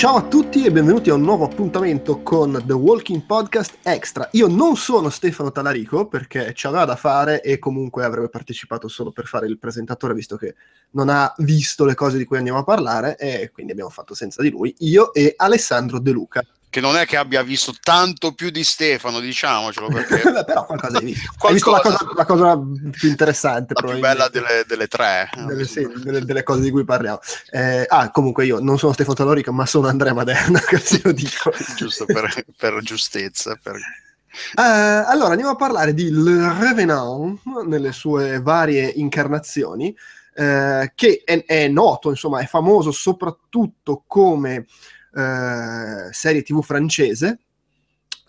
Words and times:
Ciao 0.00 0.16
a 0.16 0.22
tutti 0.22 0.64
e 0.64 0.72
benvenuti 0.72 1.10
a 1.10 1.14
un 1.14 1.20
nuovo 1.20 1.44
appuntamento 1.44 2.22
con 2.22 2.62
The 2.64 2.72
Walking 2.72 3.26
Podcast 3.26 3.80
Extra. 3.82 4.26
Io 4.32 4.46
non 4.46 4.74
sono 4.76 5.10
Stefano 5.10 5.52
Talarico 5.52 6.08
perché 6.08 6.54
ci 6.54 6.66
aveva 6.66 6.86
da 6.86 6.96
fare 6.96 7.42
e 7.42 7.58
comunque 7.58 8.02
avrebbe 8.02 8.30
partecipato 8.30 8.88
solo 8.88 9.10
per 9.10 9.26
fare 9.26 9.46
il 9.46 9.58
presentatore 9.58 10.14
visto 10.14 10.38
che 10.38 10.54
non 10.92 11.10
ha 11.10 11.30
visto 11.40 11.84
le 11.84 11.94
cose 11.94 12.16
di 12.16 12.24
cui 12.24 12.38
andiamo 12.38 12.60
a 12.60 12.64
parlare 12.64 13.18
e 13.18 13.50
quindi 13.50 13.72
abbiamo 13.72 13.90
fatto 13.90 14.14
senza 14.14 14.40
di 14.40 14.48
lui, 14.48 14.74
io 14.78 15.12
e 15.12 15.34
Alessandro 15.36 15.98
De 15.98 16.12
Luca 16.12 16.42
che 16.70 16.80
non 16.80 16.96
è 16.96 17.04
che 17.04 17.16
abbia 17.16 17.42
visto 17.42 17.74
tanto 17.82 18.32
più 18.32 18.50
di 18.50 18.62
Stefano, 18.62 19.18
diciamocelo, 19.18 19.88
perché... 19.92 20.20
Però 20.44 20.64
qualcosa 20.64 20.98
hai 20.98 21.04
visto. 21.04 21.32
Qualcosa... 21.36 21.48
Hai 21.48 21.52
visto 21.52 21.70
la 21.70 21.80
cosa, 21.80 22.12
la 22.14 22.24
cosa, 22.24 22.90
più 22.92 23.08
interessante. 23.08 23.74
La 23.74 23.88
più 23.88 23.98
bella 23.98 24.28
delle, 24.28 24.64
delle 24.66 24.86
tre. 24.86 25.28
Delle, 25.34 25.66
sì, 25.66 25.86
delle, 25.96 26.24
delle, 26.24 26.44
cose 26.44 26.60
di 26.60 26.70
cui 26.70 26.84
parliamo. 26.84 27.18
Eh, 27.50 27.84
ah, 27.88 28.10
comunque 28.12 28.46
io 28.46 28.60
non 28.60 28.78
sono 28.78 28.92
Stefano 28.92 29.16
Talorico, 29.16 29.52
ma 29.52 29.66
sono 29.66 29.88
Andrea 29.88 30.14
Maderna, 30.14 30.62
così 30.64 31.00
lo 31.02 31.10
dico. 31.10 31.52
Giusto 31.76 32.04
per, 32.06 32.44
per 32.56 32.80
giustezza. 32.82 33.58
Per... 33.60 33.74
Uh, 33.74 35.10
allora, 35.10 35.30
andiamo 35.30 35.50
a 35.50 35.56
parlare 35.56 35.92
di 35.92 36.08
Le 36.12 36.56
Revenant 36.56 37.40
nelle 37.66 37.90
sue 37.90 38.40
varie 38.40 38.86
incarnazioni, 38.94 39.88
uh, 40.36 40.88
che 40.94 41.22
è, 41.24 41.44
è 41.44 41.66
noto, 41.66 42.10
insomma, 42.10 42.38
è 42.38 42.46
famoso 42.46 42.92
soprattutto 42.92 44.04
come 44.06 44.54
eh, 44.56 44.66
serie 45.12 46.42
tv 46.42 46.62
francese 46.62 47.38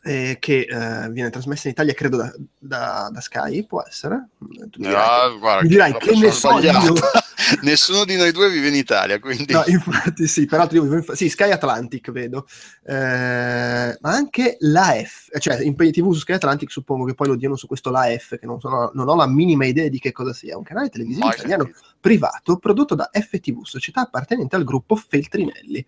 eh, 0.03 0.37
che 0.39 0.61
eh, 0.61 1.09
viene 1.11 1.29
trasmessa 1.29 1.67
in 1.67 1.73
Italia 1.73 1.93
credo 1.93 2.17
da, 2.17 2.33
da, 2.57 3.09
da 3.11 3.21
Sky 3.21 3.65
può 3.65 3.83
essere. 3.87 4.29
Tu 4.69 4.79
dirai, 4.79 5.29
no, 5.29 5.39
guarda, 5.39 5.61
mi 5.61 5.67
dirai 5.67 5.95
che 5.97 6.15
ne 6.15 6.31
so 6.31 6.57
io. 6.59 6.93
nessuno 7.61 8.05
di 8.05 8.15
noi 8.17 8.31
due 8.31 8.49
vive 8.49 8.69
in 8.69 8.75
Italia 8.75 9.19
quindi. 9.19 9.53
No, 9.53 9.63
infatti 9.67 10.25
sì 10.25 10.45
peraltro 10.45 10.77
io 10.77 10.83
vivo 10.83 10.95
in 10.95 11.15
sì, 11.15 11.29
Sky 11.29 11.51
Atlantic 11.51 12.11
vedo. 12.11 12.47
Eh, 12.83 13.97
ma 13.99 14.09
anche 14.09 14.57
l'AF 14.59 15.37
cioè 15.37 15.61
in 15.61 15.75
tv 15.75 16.11
su 16.13 16.19
Sky 16.19 16.33
Atlantic 16.33 16.71
suppongo 16.71 17.05
che 17.05 17.13
poi 17.13 17.27
lo 17.27 17.35
diano 17.35 17.55
su 17.55 17.67
questo 17.67 17.91
l'AF 17.91 18.39
che 18.39 18.45
non, 18.47 18.59
sono, 18.59 18.89
non 18.95 19.07
ho 19.07 19.15
la 19.15 19.27
minima 19.27 19.65
idea 19.65 19.87
di 19.87 19.99
che 19.99 20.11
cosa 20.11 20.33
sia. 20.33 20.57
Un 20.57 20.63
canale 20.63 20.89
televisivo 20.89 21.27
Mai 21.27 21.35
italiano 21.35 21.63
sentito. 21.65 21.85
privato 21.99 22.57
prodotto 22.57 22.95
da 22.95 23.09
FTV 23.11 23.63
società 23.65 24.01
appartenente 24.01 24.55
al 24.55 24.63
gruppo 24.63 24.95
Feltrinelli 24.95 25.85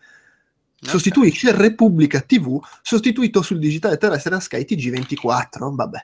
sostituisce 0.84 1.56
Repubblica 1.56 2.22
TV, 2.22 2.60
sostituito 2.82 3.42
sul 3.42 3.60
digitale 3.60 3.98
terrestre 3.98 4.32
da 4.32 4.40
Sky 4.40 4.66
TG24. 4.68 5.74
Vabbè. 5.74 6.04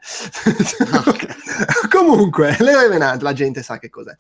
Okay. 1.08 1.36
Comunque, 1.90 2.56
le 2.60 2.76
Revenant, 2.76 3.22
la 3.22 3.34
gente 3.34 3.62
sa 3.64 3.78
che 3.78 3.90
cos'è. 3.90 4.16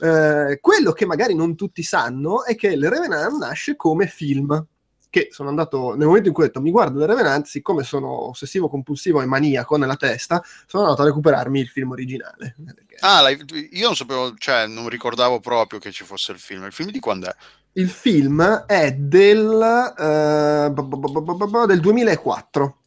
Eh, 0.00 0.58
quello 0.60 0.92
che 0.92 1.06
magari 1.06 1.34
non 1.34 1.54
tutti 1.54 1.82
sanno 1.82 2.44
è 2.44 2.54
che 2.56 2.76
le 2.76 2.88
Revenant 2.88 3.38
nasce 3.38 3.76
come 3.76 4.06
film. 4.06 4.66
Che 5.14 5.28
sono 5.30 5.48
andato 5.48 5.94
nel 5.94 6.08
momento 6.08 6.26
in 6.26 6.34
cui 6.34 6.42
ho 6.42 6.46
detto 6.48 6.60
mi 6.60 6.72
guardo 6.72 6.98
le 6.98 7.06
Revenant, 7.06 7.46
siccome 7.46 7.84
sono 7.84 8.30
ossessivo 8.30 8.68
compulsivo 8.68 9.22
e 9.22 9.26
maniaco 9.26 9.76
nella 9.76 9.94
testa, 9.94 10.42
sono 10.66 10.82
andato 10.82 11.02
a 11.02 11.04
recuperarmi 11.04 11.60
il 11.60 11.68
film 11.68 11.92
originale. 11.92 12.56
Ah, 12.98 13.28
io 13.30 13.86
non 13.86 13.94
sapevo, 13.94 14.34
cioè 14.36 14.66
non 14.66 14.88
ricordavo 14.88 15.38
proprio 15.38 15.78
che 15.78 15.92
ci 15.92 16.02
fosse 16.02 16.32
il 16.32 16.40
film. 16.40 16.64
Il 16.64 16.72
film 16.72 16.90
di 16.90 16.98
quando 16.98 17.28
è? 17.28 17.34
Il 17.76 17.88
film 17.88 18.64
è 18.66 18.92
del, 18.92 19.94
uh, 19.96 21.66
del 21.66 21.80
2004, 21.80 22.78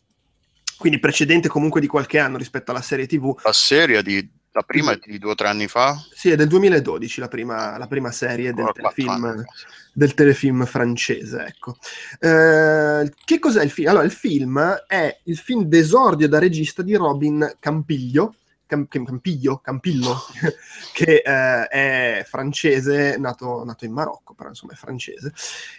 quindi 0.78 1.00
precedente 1.00 1.50
comunque 1.50 1.82
di 1.82 1.88
qualche 1.88 2.20
anno 2.20 2.38
rispetto 2.38 2.72
alla 2.72 2.82
serie 2.82 3.06
TV. 3.06 3.38
La 3.44 3.52
serie 3.54 4.02
di 4.02 4.36
la 4.58 4.64
prima 4.64 4.92
è 4.94 5.00
di 5.06 5.20
due 5.20 5.32
o 5.32 5.36
tre 5.36 5.50
anni 5.50 5.68
fa? 5.68 5.96
Sì, 6.12 6.32
è 6.32 6.36
del 6.36 6.48
2012 6.48 7.20
la 7.20 7.28
prima, 7.28 7.78
la 7.78 7.86
prima 7.86 8.12
serie 8.12 8.54
del 8.54 8.72
telefilm, 8.74 9.46
del 9.94 10.14
telefilm, 10.16 10.66
francese. 10.66 11.46
Ecco. 11.46 11.78
Eh, 12.20 13.14
che 13.24 13.38
cos'è 13.38 13.64
il 13.64 13.70
film? 13.70 13.90
Allora, 13.90 14.04
il 14.04 14.12
film 14.12 14.60
è 14.88 15.16
il 15.26 15.38
film 15.38 15.66
d'esordio 15.66 16.28
da 16.28 16.40
regista 16.40 16.82
di 16.82 16.96
Robin 16.96 17.58
Campiglio, 17.60 18.38
Campiglio, 18.68 19.58
Campillo, 19.58 20.16
che 20.94 21.24
eh, 21.26 21.68
è 21.68 22.24
francese, 22.28 23.18
nato, 23.18 23.64
nato, 23.64 23.86
in 23.86 23.94
Marocco, 23.94 24.34
però 24.34 24.50
insomma 24.50 24.74
è 24.74 24.76
francese, 24.76 25.34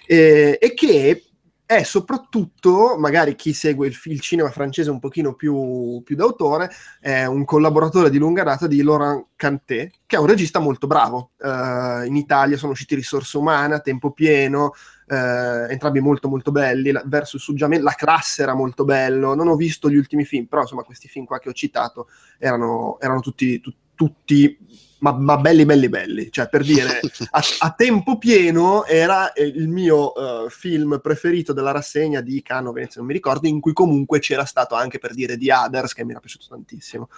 e, 0.07 0.59
e 0.61 0.75
che 0.75 1.23
è 1.69 1.83
soprattutto, 1.83 2.97
magari 2.97 3.35
chi 3.35 3.53
segue 3.53 3.89
il, 3.89 4.01
il, 4.05 4.21
cinema 4.21 4.51
francese 4.51 4.91
un 4.91 4.99
pochino 4.99 5.35
più, 5.35 6.01
più 6.03 6.17
d'autore, 6.17 6.71
è 6.99 7.27
un 7.27 7.45
collaboratore 7.45 8.09
di 8.09 8.17
lunga 8.17 8.43
data 8.43 8.67
di 8.67 8.83
Laurent 8.83 9.27
Cantet, 9.37 9.91
che 10.07 10.17
è 10.17 10.19
un 10.19 10.25
regista 10.25 10.61
molto 10.61 10.87
bravo. 10.87 11.33
Uh, 11.37 12.07
in 12.07 12.17
Italia 12.17 12.57
sono 12.57 12.73
usciti 12.73 12.95
Risorse 12.95 13.37
Umane, 13.37 13.75
a 13.75 13.81
tempo 13.81 14.13
pieno, 14.13 14.73
uh, 15.09 15.71
entrambi 15.71 16.01
molto 16.01 16.29
molto 16.29 16.51
belli. 16.51 16.91
La, 16.91 17.03
versus 17.07 17.43
Suggiamento, 17.43 17.85
La 17.85 17.93
classe 17.93 18.43
era 18.43 18.55
molto 18.55 18.85
bello. 18.85 19.35
Non 19.35 19.49
ho 19.49 19.57
visto 19.57 19.91
gli 19.91 19.97
ultimi 19.97 20.25
film, 20.25 20.47
però 20.47 20.63
insomma 20.63 20.83
questi 20.83 21.09
film 21.09 21.25
qua 21.25 21.39
che 21.39 21.49
ho 21.49 21.53
citato 21.53 22.09
erano, 22.39 22.99
erano 23.01 23.21
tutti, 23.21 23.61
tu, 23.61 23.73
tutti 23.95 24.59
ma, 25.01 25.13
ma, 25.13 25.37
belli 25.37 25.65
belli 25.65 25.89
belli, 25.89 26.31
cioè 26.31 26.49
per 26.49 26.63
dire 26.63 27.01
a, 27.31 27.43
a 27.61 27.73
tempo 27.73 28.19
pieno 28.19 28.85
era 28.85 29.33
eh, 29.33 29.45
il 29.45 29.69
mio 29.69 30.13
uh, 30.13 30.49
film 30.49 30.99
preferito 31.01 31.53
della 31.53 31.71
rassegna 31.71 32.21
di 32.21 32.43
Cannes 32.43 32.73
Venezia, 32.73 33.01
non 33.01 33.07
mi 33.07 33.15
ricordo, 33.15 33.47
in 33.47 33.61
cui 33.61 33.73
comunque 33.73 34.19
c'era 34.19 34.45
stato 34.45 34.75
anche 34.75 34.99
per 34.99 35.15
dire 35.15 35.39
The 35.39 35.53
Others 35.53 35.95
che 35.95 36.05
mi 36.05 36.11
era 36.11 36.21
piaciuto 36.21 36.47
tantissimo. 36.49 37.09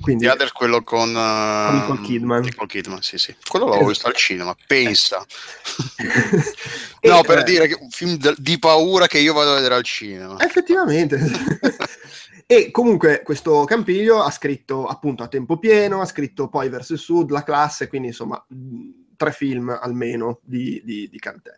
Quindi, 0.00 0.24
The 0.24 0.30
Others 0.32 0.52
quello 0.52 0.82
con, 0.82 1.10
uh, 1.10 1.14
con 1.14 1.74
Nicole 1.74 2.00
Kidman. 2.00 2.40
Nicole 2.42 2.68
Kidman, 2.68 3.02
sì 3.02 3.18
sì. 3.18 3.34
Quello 3.48 3.68
l'avevo 3.68 3.88
visto 3.88 4.08
al 4.08 4.14
cinema, 4.14 4.54
pensa. 4.66 5.24
no, 7.02 7.22
per 7.22 7.38
eh, 7.38 7.42
dire 7.44 7.66
che 7.68 7.78
un 7.80 7.90
film 7.90 8.16
di 8.36 8.58
paura 8.58 9.06
che 9.06 9.18
io 9.18 9.32
vado 9.32 9.52
a 9.52 9.54
vedere 9.54 9.74
al 9.74 9.84
cinema. 9.84 10.38
Effettivamente. 10.40 11.18
E 12.46 12.70
comunque 12.70 13.22
questo 13.24 13.64
Campiglio 13.64 14.22
ha 14.22 14.30
scritto 14.30 14.86
appunto 14.86 15.22
a 15.22 15.28
tempo 15.28 15.58
pieno, 15.58 16.02
ha 16.02 16.04
scritto 16.04 16.48
poi 16.48 16.68
Verso 16.68 16.92
il 16.92 16.98
Sud, 16.98 17.30
La 17.30 17.42
classe, 17.42 17.88
quindi 17.88 18.08
insomma 18.08 18.44
tre 19.16 19.32
film 19.32 19.70
almeno 19.70 20.40
di, 20.42 20.82
di, 20.84 21.08
di 21.08 21.18
Cantè. 21.18 21.52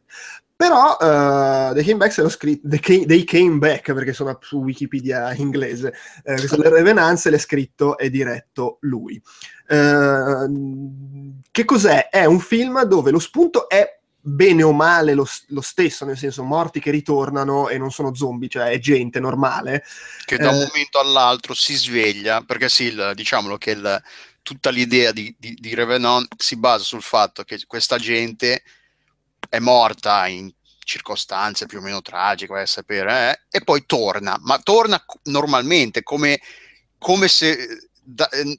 Però 0.57 0.97
uh, 0.99 1.75
They 1.75 1.85
Came 1.85 1.99
Back 1.99 2.13
se 2.13 2.23
l'ho 2.23 2.31
scritto, 2.31 2.67
they, 2.67 3.05
they 3.05 3.25
Came 3.25 3.59
Back 3.59 3.93
perché 3.93 4.15
sono 4.15 4.39
su 4.41 4.59
Wikipedia 4.59 5.35
inglese, 5.37 5.93
questo 6.23 6.57
Le 6.57 6.71
Revenanze 6.71 7.29
l'è 7.29 7.39
scritto 7.39 7.99
e 7.99 8.09
diretto 8.09 8.79
lui. 8.81 9.21
Uh, 9.69 11.41
che 11.51 11.65
cos'è? 11.65 12.09
È 12.09 12.25
un 12.25 12.41
film 12.41 12.83
dove 12.85 13.11
lo 13.11 13.19
spunto 13.19 13.69
è 13.69 13.97
bene 14.27 14.65
o 14.65 14.73
male 14.73 15.15
lo, 15.15 15.27
lo, 15.49 15.61
stesso, 15.61 16.05
nel 16.05 16.19
senso 16.19 16.43
morti 16.43 16.81
che 16.81 16.91
ritornano 16.91 17.69
e 17.69 17.79
non 17.79 17.93
sono 17.93 18.15
zombie, 18.15 18.49
cioè 18.49 18.71
è 18.71 18.79
gente 18.79 19.21
normale. 19.21 19.85
Che 20.25 20.37
da 20.37 20.51
un 20.51 20.57
eh, 20.57 20.67
momento 20.67 20.99
all'altro 20.99 21.55
si 21.55 21.75
sveglia, 21.75 22.43
perché 22.43 22.69
sì, 22.69 22.85
il, 22.85 23.13
diciamolo 23.15 23.57
che 23.57 23.71
il, 23.71 24.03
tutta 24.43 24.71
l'idea 24.71 25.13
di, 25.13 25.35
di, 25.39 25.55
di, 25.55 25.75
Revenant 25.75 26.35
si 26.39 26.57
basa 26.57 26.83
sul 26.83 27.03
fatto 27.03 27.45
che 27.45 27.63
questa 27.67 27.99
gente 27.99 28.63
è 29.49 29.59
morta 29.59 30.27
in 30.27 30.53
circostanze 30.87 31.67
più 31.67 31.79
o 31.79 31.83
meno 31.83 32.01
tragiche, 32.01 32.53
vai 32.53 32.63
a 32.63 32.67
sapere, 32.67 33.31
eh, 33.51 33.59
e 33.59 33.65
poi 33.65 33.85
torna, 33.87 34.39
ma 34.43 34.59
torna 34.59 35.03
normalmente 35.25 36.03
come, 36.03 36.41
come 36.99 37.29
se... 37.29 37.89
Da, 38.03 38.29
eh, 38.29 38.59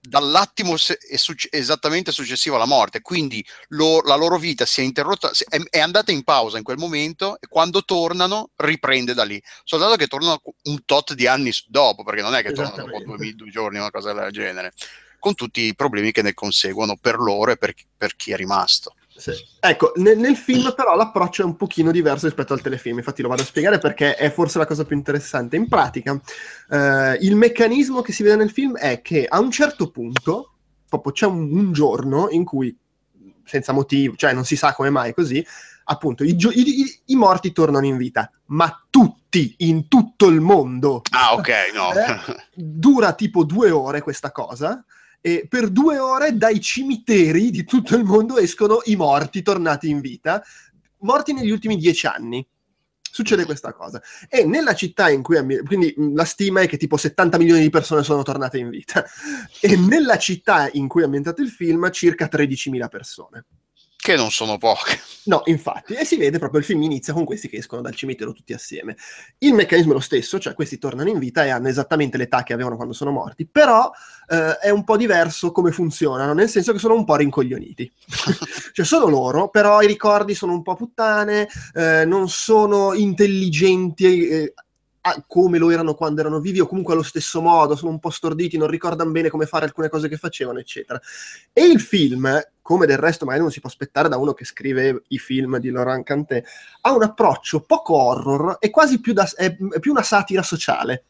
dall'attimo 0.00 0.76
se- 0.76 0.96
è 0.96 1.16
succe- 1.16 1.48
esattamente 1.52 2.10
successivo 2.10 2.56
alla 2.56 2.64
morte, 2.64 3.00
quindi 3.02 3.44
lo- 3.68 4.00
la 4.02 4.16
loro 4.16 4.38
vita 4.38 4.64
si 4.64 4.80
è 4.80 4.84
interrotta, 4.84 5.30
è-, 5.48 5.62
è, 5.68 5.78
andata 5.78 6.10
in 6.10 6.24
pausa 6.24 6.58
in 6.58 6.64
quel 6.64 6.78
momento 6.78 7.38
e 7.38 7.46
quando 7.46 7.84
tornano 7.84 8.50
riprende 8.56 9.14
da 9.14 9.24
lì, 9.24 9.40
soltanto 9.62 9.96
che 9.96 10.06
tornano 10.06 10.40
un 10.64 10.84
tot 10.84 11.14
di 11.14 11.26
anni 11.26 11.52
dopo, 11.66 12.02
perché 12.02 12.22
non 12.22 12.34
è 12.34 12.42
che 12.42 12.52
tornano 12.52 12.84
dopo 12.84 13.16
due, 13.16 13.34
due 13.34 13.50
giorni 13.50 13.78
o 13.78 13.82
una 13.82 13.90
cosa 13.90 14.12
del 14.12 14.32
genere, 14.32 14.72
con 15.18 15.34
tutti 15.34 15.62
i 15.62 15.74
problemi 15.74 16.12
che 16.12 16.22
ne 16.22 16.34
conseguono 16.34 16.96
per 16.96 17.18
loro 17.18 17.52
e 17.52 17.56
per, 17.56 17.74
per 17.96 18.16
chi 18.16 18.32
è 18.32 18.36
rimasto. 18.36 18.94
Sì. 19.20 19.32
Ecco, 19.60 19.92
nel, 19.96 20.16
nel, 20.16 20.34
film 20.34 20.72
però 20.74 20.96
l'approccio 20.96 21.42
è 21.42 21.44
un 21.44 21.54
pochino 21.54 21.90
diverso 21.90 22.24
rispetto 22.24 22.54
al 22.54 22.62
telefilm, 22.62 22.96
infatti 22.96 23.20
lo 23.20 23.28
vado 23.28 23.42
a 23.42 23.44
spiegare 23.44 23.78
perché 23.78 24.14
è 24.14 24.30
forse 24.30 24.56
la 24.56 24.66
cosa 24.66 24.84
più 24.84 24.96
interessante. 24.96 25.56
In 25.56 25.68
pratica, 25.68 26.18
eh, 26.70 27.18
il 27.20 27.36
meccanismo 27.36 28.00
che 28.00 28.12
si 28.12 28.22
vede 28.22 28.36
nel 28.36 28.50
film 28.50 28.76
è 28.78 29.02
che 29.02 29.26
a 29.28 29.38
un 29.38 29.50
certo 29.50 29.90
punto, 29.90 30.54
proprio 30.88 31.12
c'è 31.12 31.26
un, 31.26 31.52
un 31.52 31.72
giorno 31.72 32.28
in 32.30 32.44
cui, 32.44 32.74
senza 33.44 33.72
motivo, 33.72 34.14
cioè 34.16 34.32
non 34.32 34.46
si 34.46 34.56
sa 34.56 34.72
come 34.72 34.88
mai 34.88 35.12
così, 35.12 35.44
appunto 35.84 36.24
i, 36.24 36.34
i, 36.34 37.00
i, 37.06 37.16
morti 37.16 37.52
tornano 37.52 37.84
in 37.84 37.98
vita, 37.98 38.30
ma 38.46 38.86
tutti 38.88 39.54
in 39.58 39.86
tutto 39.86 40.28
il 40.28 40.40
mondo. 40.40 41.02
Ah, 41.10 41.34
ok, 41.34 41.50
no. 41.74 41.92
Eh, 41.92 42.42
dura 42.54 43.12
tipo 43.12 43.44
due 43.44 43.70
ore 43.70 44.00
questa 44.00 44.32
cosa 44.32 44.82
e 45.20 45.46
per 45.48 45.68
due 45.68 45.98
ore 45.98 46.36
dai 46.36 46.60
cimiteri 46.60 47.50
di 47.50 47.64
tutto 47.64 47.96
il 47.96 48.04
mondo 48.04 48.38
escono 48.38 48.80
i 48.84 48.96
morti 48.96 49.42
tornati 49.42 49.88
in 49.88 50.00
vita, 50.00 50.42
morti 50.98 51.32
negli 51.32 51.50
ultimi 51.50 51.76
dieci 51.76 52.06
anni. 52.06 52.46
Succede 53.12 53.44
questa 53.44 53.72
cosa. 53.72 54.00
E 54.28 54.44
nella 54.44 54.74
città 54.74 55.10
in 55.10 55.22
cui... 55.22 55.36
Quindi 55.64 55.92
la 56.14 56.24
stima 56.24 56.60
è 56.60 56.68
che 56.68 56.76
tipo 56.76 56.96
70 56.96 57.38
milioni 57.38 57.60
di 57.60 57.70
persone 57.70 58.04
sono 58.04 58.22
tornate 58.22 58.58
in 58.58 58.70
vita. 58.70 59.04
E 59.60 59.76
nella 59.76 60.16
città 60.16 60.70
in 60.72 60.86
cui 60.86 61.02
è 61.02 61.04
ambientato 61.04 61.42
il 61.42 61.50
film 61.50 61.90
circa 61.90 62.28
13.000 62.30 62.88
persone. 62.88 63.44
Che 64.00 64.16
non 64.16 64.30
sono 64.30 64.56
poche. 64.56 64.98
No, 65.24 65.42
infatti, 65.44 65.92
e 65.92 66.06
si 66.06 66.16
vede 66.16 66.38
proprio 66.38 66.60
il 66.60 66.66
film 66.66 66.82
inizia 66.82 67.12
con 67.12 67.26
questi 67.26 67.50
che 67.50 67.58
escono 67.58 67.82
dal 67.82 67.94
cimitero 67.94 68.32
tutti 68.32 68.54
assieme. 68.54 68.96
Il 69.38 69.52
meccanismo 69.52 69.90
è 69.90 69.94
lo 69.94 70.00
stesso, 70.00 70.38
cioè 70.38 70.54
questi 70.54 70.78
tornano 70.78 71.10
in 71.10 71.18
vita 71.18 71.44
e 71.44 71.50
hanno 71.50 71.68
esattamente 71.68 72.16
l'età 72.16 72.42
che 72.42 72.54
avevano 72.54 72.76
quando 72.76 72.94
sono 72.94 73.10
morti, 73.10 73.46
però 73.46 73.90
eh, 74.28 74.56
è 74.56 74.70
un 74.70 74.84
po' 74.84 74.96
diverso 74.96 75.52
come 75.52 75.70
funzionano, 75.70 76.32
nel 76.32 76.48
senso 76.48 76.72
che 76.72 76.78
sono 76.78 76.94
un 76.94 77.04
po' 77.04 77.16
rincoglioniti. 77.16 77.92
cioè 78.72 78.86
sono 78.86 79.06
loro, 79.06 79.50
però 79.50 79.82
i 79.82 79.86
ricordi 79.86 80.34
sono 80.34 80.52
un 80.52 80.62
po' 80.62 80.76
puttane, 80.76 81.46
eh, 81.74 82.06
non 82.06 82.30
sono 82.30 82.94
intelligenti. 82.94 84.28
Eh, 84.28 84.54
come 85.26 85.58
lo 85.58 85.70
erano 85.70 85.94
quando 85.94 86.20
erano 86.20 86.40
vivi 86.40 86.60
o 86.60 86.66
comunque 86.66 86.92
allo 86.92 87.02
stesso 87.02 87.40
modo, 87.40 87.76
sono 87.76 87.90
un 87.90 87.98
po' 87.98 88.10
storditi, 88.10 88.58
non 88.58 88.68
ricordano 88.68 89.10
bene 89.10 89.30
come 89.30 89.46
fare 89.46 89.64
alcune 89.64 89.88
cose 89.88 90.08
che 90.08 90.16
facevano, 90.16 90.58
eccetera. 90.58 91.00
E 91.52 91.64
il 91.64 91.80
film, 91.80 92.40
come 92.60 92.86
del 92.86 92.98
resto 92.98 93.24
magari 93.24 93.42
non 93.42 93.52
si 93.52 93.60
può 93.60 93.68
aspettare 93.68 94.08
da 94.08 94.16
uno 94.16 94.32
che 94.32 94.44
scrive 94.44 95.02
i 95.08 95.18
film 95.18 95.58
di 95.58 95.70
Laurent 95.70 96.04
Cantet, 96.04 96.46
ha 96.82 96.92
un 96.94 97.02
approccio 97.02 97.60
poco 97.60 97.94
horror 97.94 98.56
e 98.60 98.70
quasi 98.70 99.00
più, 99.00 99.12
da, 99.12 99.28
è, 99.34 99.56
è 99.56 99.78
più 99.78 99.92
una 99.92 100.02
satira 100.02 100.42
sociale 100.42 101.04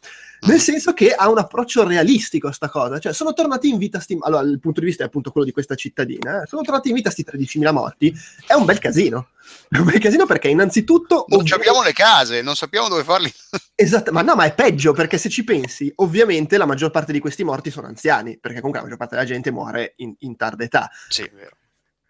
nel 0.46 0.60
senso 0.60 0.92
che 0.92 1.12
ha 1.12 1.28
un 1.28 1.38
approccio 1.38 1.86
realistico 1.86 2.48
a 2.48 2.52
sta 2.52 2.68
cosa, 2.68 2.98
cioè 2.98 3.12
sono 3.12 3.32
tornati 3.32 3.68
in 3.68 3.78
vita 3.78 4.00
sti... 4.00 4.18
allora 4.20 4.42
il 4.42 4.58
punto 4.58 4.80
di 4.80 4.86
vista 4.86 5.02
è 5.02 5.06
appunto 5.06 5.30
quello 5.30 5.46
di 5.46 5.52
questa 5.52 5.74
cittadina, 5.74 6.42
eh? 6.42 6.46
sono 6.46 6.62
tornati 6.62 6.88
in 6.88 6.94
vita 6.94 7.10
sti 7.10 7.26
13.000 7.30 7.72
morti, 7.72 8.14
è 8.46 8.54
un 8.54 8.64
bel 8.64 8.78
casino, 8.78 9.30
è 9.68 9.78
un 9.78 9.84
bel 9.84 9.98
casino 9.98 10.26
perché 10.26 10.48
innanzitutto... 10.48 11.24
Non 11.28 11.40
ovvi... 11.40 11.52
abbiamo 11.52 11.82
le 11.82 11.92
case, 11.92 12.42
non 12.42 12.56
sappiamo 12.56 12.88
dove 12.88 13.04
farli. 13.04 13.32
esatto, 13.74 14.12
ma 14.12 14.22
no, 14.22 14.34
ma 14.34 14.44
è 14.44 14.54
peggio 14.54 14.92
perché 14.92 15.18
se 15.18 15.28
ci 15.28 15.44
pensi, 15.44 15.92
ovviamente 15.96 16.56
la 16.56 16.66
maggior 16.66 16.90
parte 16.90 17.12
di 17.12 17.20
questi 17.20 17.44
morti 17.44 17.70
sono 17.70 17.86
anziani, 17.86 18.38
perché 18.38 18.58
comunque 18.58 18.78
la 18.78 18.84
maggior 18.84 18.98
parte 18.98 19.16
della 19.16 19.26
gente 19.26 19.50
muore 19.50 19.94
in, 19.96 20.14
in 20.20 20.36
tarda 20.36 20.64
età. 20.64 20.90
Sì, 21.08 21.22
è 21.22 21.30
vero. 21.30 21.56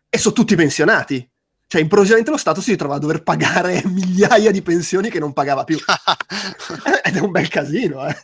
E 0.08 0.18
sono 0.18 0.34
tutti 0.34 0.54
pensionati 0.54 1.28
cioè, 1.70 1.82
improvvisamente 1.82 2.32
lo 2.32 2.36
Stato 2.36 2.60
si 2.60 2.72
ritrova 2.72 2.96
a 2.96 2.98
dover 2.98 3.22
pagare 3.22 3.80
migliaia 3.86 4.50
di 4.50 4.60
pensioni 4.60 5.08
che 5.08 5.20
non 5.20 5.32
pagava 5.32 5.62
più. 5.62 5.78
Ed 7.04 7.14
è 7.14 7.20
un 7.20 7.30
bel 7.30 7.46
casino, 7.46 8.04
eh. 8.08 8.16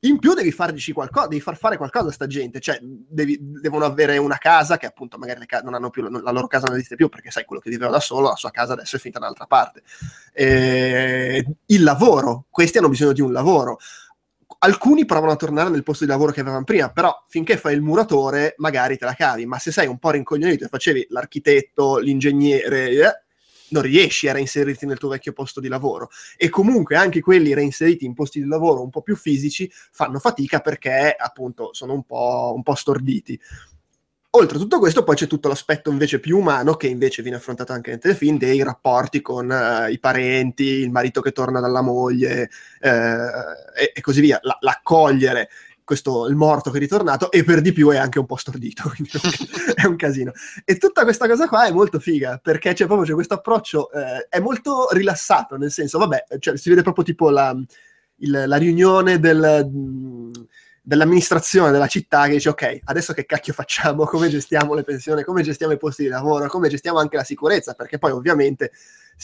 In 0.00 0.18
più 0.18 0.34
devi 0.34 0.52
farci 0.52 0.92
qualcosa, 0.92 1.26
devi 1.26 1.40
far 1.40 1.56
fare 1.56 1.78
qualcosa 1.78 2.08
a 2.08 2.12
sta 2.12 2.26
gente. 2.26 2.60
Cioè, 2.60 2.78
devi, 2.82 3.38
devono 3.40 3.86
avere 3.86 4.18
una 4.18 4.36
casa 4.36 4.76
che 4.76 4.84
appunto 4.84 5.16
magari 5.16 5.46
ca- 5.46 5.62
non 5.62 5.72
hanno 5.72 5.88
più, 5.88 6.02
la 6.02 6.30
loro 6.30 6.46
casa 6.46 6.66
non 6.66 6.74
esiste 6.76 6.94
più 6.94 7.08
perché 7.08 7.30
sai, 7.30 7.46
quello 7.46 7.62
che 7.62 7.70
viveva 7.70 7.90
da 7.90 8.00
solo, 8.00 8.28
la 8.28 8.36
sua 8.36 8.50
casa 8.50 8.74
adesso 8.74 8.96
è 8.96 8.98
finita 8.98 9.18
da 9.18 9.24
un'altra 9.24 9.46
parte. 9.46 9.82
E... 10.34 11.46
Il 11.64 11.82
lavoro, 11.82 12.48
questi 12.50 12.76
hanno 12.76 12.90
bisogno 12.90 13.12
di 13.12 13.22
un 13.22 13.32
lavoro 13.32 13.78
alcuni 14.62 15.04
provano 15.04 15.32
a 15.32 15.36
tornare 15.36 15.70
nel 15.70 15.82
posto 15.82 16.04
di 16.04 16.10
lavoro 16.10 16.32
che 16.32 16.40
avevano 16.40 16.64
prima, 16.64 16.90
però 16.90 17.24
finché 17.28 17.56
fai 17.56 17.74
il 17.74 17.82
muratore 17.82 18.54
magari 18.58 18.96
te 18.96 19.04
la 19.04 19.14
cavi, 19.14 19.46
ma 19.46 19.58
se 19.58 19.70
sei 19.70 19.86
un 19.86 19.98
po' 19.98 20.10
rincoglionito 20.10 20.64
e 20.64 20.68
facevi 20.68 21.06
l'architetto, 21.10 21.98
l'ingegnere, 21.98 22.90
eh, 22.90 23.22
non 23.70 23.82
riesci 23.82 24.28
a 24.28 24.32
reinserirti 24.32 24.86
nel 24.86 24.98
tuo 24.98 25.10
vecchio 25.10 25.32
posto 25.32 25.60
di 25.60 25.68
lavoro. 25.68 26.10
E 26.36 26.48
comunque 26.48 26.96
anche 26.96 27.20
quelli 27.20 27.54
reinseriti 27.54 28.04
in 28.04 28.14
posti 28.14 28.40
di 28.40 28.48
lavoro 28.48 28.82
un 28.82 28.90
po' 28.90 29.02
più 29.02 29.16
fisici 29.16 29.70
fanno 29.92 30.18
fatica 30.18 30.60
perché 30.60 31.14
appunto 31.16 31.72
sono 31.72 31.94
un 31.94 32.02
po', 32.04 32.52
un 32.54 32.62
po 32.62 32.74
storditi. 32.74 33.38
Oltre 34.34 34.58
a 34.58 34.60
tutto 34.60 34.78
questo, 34.78 35.02
poi 35.02 35.16
c'è 35.16 35.26
tutto 35.26 35.48
l'aspetto 35.48 35.90
invece 35.90 36.20
più 36.20 36.38
umano 36.38 36.74
che 36.74 36.86
invece 36.86 37.20
viene 37.20 37.38
affrontato 37.38 37.72
anche 37.72 37.90
nel 37.90 37.98
telefilm 37.98 38.38
dei 38.38 38.62
rapporti 38.62 39.20
con 39.20 39.50
uh, 39.50 39.90
i 39.90 39.98
parenti, 39.98 40.62
il 40.62 40.92
marito 40.92 41.20
che 41.20 41.32
torna 41.32 41.58
dalla 41.58 41.80
moglie 41.80 42.48
uh, 42.80 42.86
e, 42.86 43.92
e, 43.92 44.00
così 44.00 44.20
via. 44.20 44.38
La, 44.42 44.56
l'accogliere 44.60 45.48
questo, 45.82 46.28
il 46.28 46.36
morto 46.36 46.70
che 46.70 46.76
è 46.76 46.80
ritornato 46.80 47.32
e 47.32 47.42
per 47.42 47.60
di 47.60 47.72
più 47.72 47.90
è 47.90 47.96
anche 47.96 48.20
un 48.20 48.26
po' 48.26 48.36
stordito, 48.36 48.84
quindi 48.94 49.10
è 49.74 49.86
un 49.86 49.96
casino. 49.96 50.30
E 50.64 50.76
tutta 50.76 51.02
questa 51.02 51.26
cosa 51.26 51.48
qua 51.48 51.66
è 51.66 51.72
molto 51.72 51.98
figa 51.98 52.38
perché 52.40 52.72
c'è 52.72 52.86
proprio 52.86 53.08
c'è 53.08 53.14
questo 53.14 53.34
approccio, 53.34 53.90
eh, 53.90 54.28
è 54.28 54.38
molto 54.38 54.90
rilassato, 54.92 55.56
nel 55.56 55.72
senso, 55.72 55.98
vabbè, 55.98 56.26
cioè, 56.38 56.56
si 56.56 56.68
vede 56.68 56.82
proprio 56.82 57.02
tipo 57.02 57.30
la, 57.30 57.52
il, 58.18 58.44
la 58.46 58.56
riunione 58.56 59.18
del... 59.18 59.68
Mh, 59.68 60.30
dell'amministrazione 60.82 61.70
della 61.70 61.86
città 61.86 62.26
che 62.26 62.32
dice 62.32 62.48
ok, 62.48 62.80
adesso 62.84 63.12
che 63.12 63.26
cacchio 63.26 63.52
facciamo, 63.52 64.04
come 64.04 64.28
gestiamo 64.28 64.74
le 64.74 64.82
pensioni, 64.82 65.22
come 65.24 65.42
gestiamo 65.42 65.72
i 65.72 65.78
posti 65.78 66.02
di 66.02 66.08
lavoro, 66.08 66.48
come 66.48 66.68
gestiamo 66.68 66.98
anche 66.98 67.16
la 67.16 67.24
sicurezza, 67.24 67.74
perché 67.74 67.98
poi 67.98 68.12
ovviamente 68.12 68.72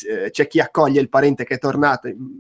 eh, 0.08 0.30
c'è 0.30 0.46
chi 0.46 0.60
accoglie 0.60 1.00
il 1.00 1.08
parente 1.08 1.44
che 1.44 1.54
è 1.54 1.58
tornato 1.58 2.08
mm, 2.08 2.36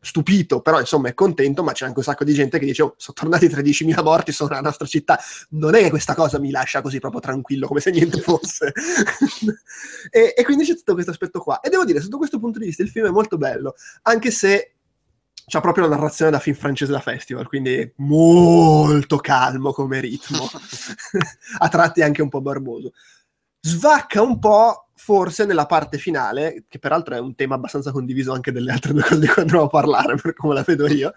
stupito, 0.00 0.60
però 0.60 0.80
insomma 0.80 1.08
è 1.08 1.14
contento, 1.14 1.62
ma 1.62 1.72
c'è 1.72 1.84
anche 1.84 1.98
un 1.98 2.04
sacco 2.04 2.24
di 2.24 2.34
gente 2.34 2.58
che 2.58 2.66
dice 2.66 2.82
oh, 2.82 2.94
sono 2.96 3.16
tornati 3.16 3.46
13.000 3.46 4.02
morti 4.02 4.32
sopra 4.32 4.56
la 4.56 4.62
nostra 4.62 4.86
città, 4.86 5.18
non 5.50 5.74
è 5.74 5.82
che 5.82 5.90
questa 5.90 6.14
cosa 6.14 6.38
mi 6.38 6.50
lascia 6.50 6.82
così 6.82 6.98
proprio 6.98 7.20
tranquillo, 7.20 7.66
come 7.66 7.80
se 7.80 7.90
niente 7.90 8.20
fosse. 8.20 8.72
e, 10.10 10.34
e 10.36 10.44
quindi 10.44 10.64
c'è 10.64 10.74
tutto 10.74 10.94
questo 10.94 11.10
aspetto 11.12 11.40
qua. 11.40 11.60
E 11.60 11.68
devo 11.68 11.84
dire, 11.84 12.00
sotto 12.00 12.16
questo 12.16 12.38
punto 12.38 12.58
di 12.58 12.66
vista 12.66 12.82
il 12.82 12.88
film 12.88 13.06
è 13.06 13.10
molto 13.10 13.36
bello, 13.36 13.74
anche 14.02 14.30
se 14.30 14.77
c'ha 15.48 15.60
proprio 15.60 15.88
la 15.88 15.96
narrazione 15.96 16.30
da 16.30 16.38
film 16.38 16.56
francese 16.56 16.92
da 16.92 17.00
festival, 17.00 17.48
quindi 17.48 17.90
molto 17.96 19.16
calmo 19.16 19.72
come 19.72 20.00
ritmo, 20.00 20.48
a 21.58 21.68
tratti 21.68 22.02
anche 22.02 22.22
un 22.22 22.28
po' 22.28 22.40
barboso. 22.40 22.92
Svacca 23.60 24.22
un 24.22 24.38
po' 24.38 24.88
forse 24.94 25.46
nella 25.46 25.66
parte 25.66 25.96
finale, 25.96 26.64
che 26.68 26.78
peraltro 26.78 27.14
è 27.14 27.18
un 27.18 27.34
tema 27.34 27.54
abbastanza 27.54 27.92
condiviso 27.92 28.32
anche 28.32 28.52
delle 28.52 28.72
altre 28.72 28.92
due 28.92 29.02
cose 29.02 29.20
di 29.20 29.26
cui 29.26 29.42
andrò 29.42 29.64
a 29.64 29.68
parlare, 29.68 30.16
per 30.16 30.34
come 30.34 30.54
la 30.54 30.62
vedo 30.62 30.86
io, 30.86 31.12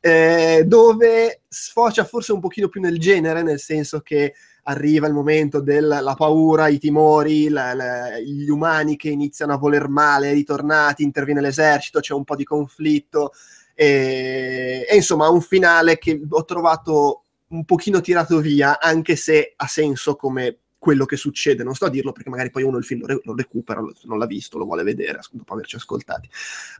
eh, 0.00 0.64
dove 0.66 1.42
sfocia 1.46 2.04
forse 2.04 2.32
un 2.32 2.40
pochino 2.40 2.68
più 2.68 2.80
nel 2.80 2.98
genere, 2.98 3.42
nel 3.42 3.60
senso 3.60 4.00
che 4.00 4.34
arriva 4.64 5.06
il 5.06 5.12
momento 5.12 5.60
della 5.60 6.14
paura, 6.16 6.68
i 6.68 6.78
timori, 6.78 7.48
la, 7.48 7.74
la, 7.74 8.18
gli 8.18 8.48
umani 8.48 8.96
che 8.96 9.10
iniziano 9.10 9.52
a 9.52 9.58
voler 9.58 9.88
male, 9.88 10.32
ritornati, 10.32 11.02
interviene 11.02 11.42
l'esercito, 11.42 12.00
c'è 12.00 12.14
un 12.14 12.24
po' 12.24 12.36
di 12.36 12.44
conflitto, 12.44 13.32
e, 13.74 14.86
e 14.88 14.96
insomma 14.96 15.28
un 15.28 15.40
finale 15.40 15.98
che 15.98 16.20
ho 16.28 16.44
trovato 16.44 17.22
un 17.48 17.64
pochino 17.64 18.00
tirato 18.00 18.38
via, 18.40 18.80
anche 18.80 19.16
se 19.16 19.52
ha 19.56 19.66
senso 19.66 20.16
come 20.16 20.58
quello 20.84 21.06
che 21.06 21.16
succede. 21.16 21.64
Non 21.64 21.74
sto 21.74 21.86
a 21.86 21.90
dirlo 21.90 22.12
perché 22.12 22.28
magari 22.28 22.50
poi 22.50 22.62
uno 22.62 22.76
il 22.76 22.84
film 22.84 23.00
lo, 23.00 23.06
re- 23.06 23.20
lo 23.22 23.34
recupera, 23.34 23.80
lo, 23.80 23.92
non 24.02 24.18
l'ha 24.18 24.26
visto, 24.26 24.58
lo 24.58 24.66
vuole 24.66 24.82
vedere 24.82 25.18
dopo 25.30 25.54
averci 25.54 25.76
ascoltati. 25.76 26.28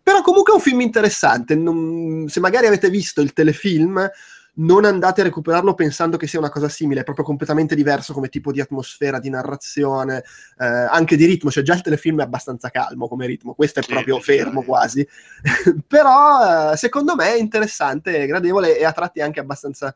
Però 0.03 0.21
comunque 0.21 0.53
è 0.53 0.57
un 0.57 0.63
film 0.63 0.81
interessante. 0.83 1.55
Non, 1.55 2.27
se 2.29 2.41
magari 2.41 2.67
avete 2.67 2.91
visto 2.91 3.23
il 3.23 3.33
telefilm, 3.33 4.11
non 4.57 4.85
andate 4.85 5.21
a 5.21 5.25
recuperarlo 5.25 5.75
pensando 5.75 6.17
che 6.17 6.27
sia 6.27 6.39
una 6.39 6.51
cosa 6.51 6.69
simile, 6.69 7.01
è 7.01 7.05
proprio 7.05 7.25
completamente 7.25 7.75
diverso 7.75 8.13
come 8.13 8.29
tipo 8.29 8.53
di 8.53 8.61
atmosfera, 8.61 9.19
di 9.19 9.31
narrazione, 9.31 10.25
eh, 10.59 10.67
anche 10.67 11.17
di 11.17 11.25
ritmo, 11.25 11.51
cioè 11.51 11.63
già 11.63 11.75
il 11.75 11.83
telefilm 11.83 12.21
è 12.21 12.25
abbastanza 12.25 12.71
calmo 12.71 13.09
come 13.09 13.27
ritmo, 13.27 13.55
questo 13.55 13.81
è 13.81 13.85
proprio 13.85 14.21
fermo 14.21 14.63
quasi, 14.63 15.07
però 15.87 16.73
eh, 16.73 16.77
secondo 16.77 17.15
me 17.15 17.35
è 17.35 17.39
interessante, 17.39 18.27
gradevole 18.27 18.79
e 18.79 18.85
a 18.85 18.93
tratti 18.93 19.21
anche 19.21 19.41
abbastanza 19.41 19.95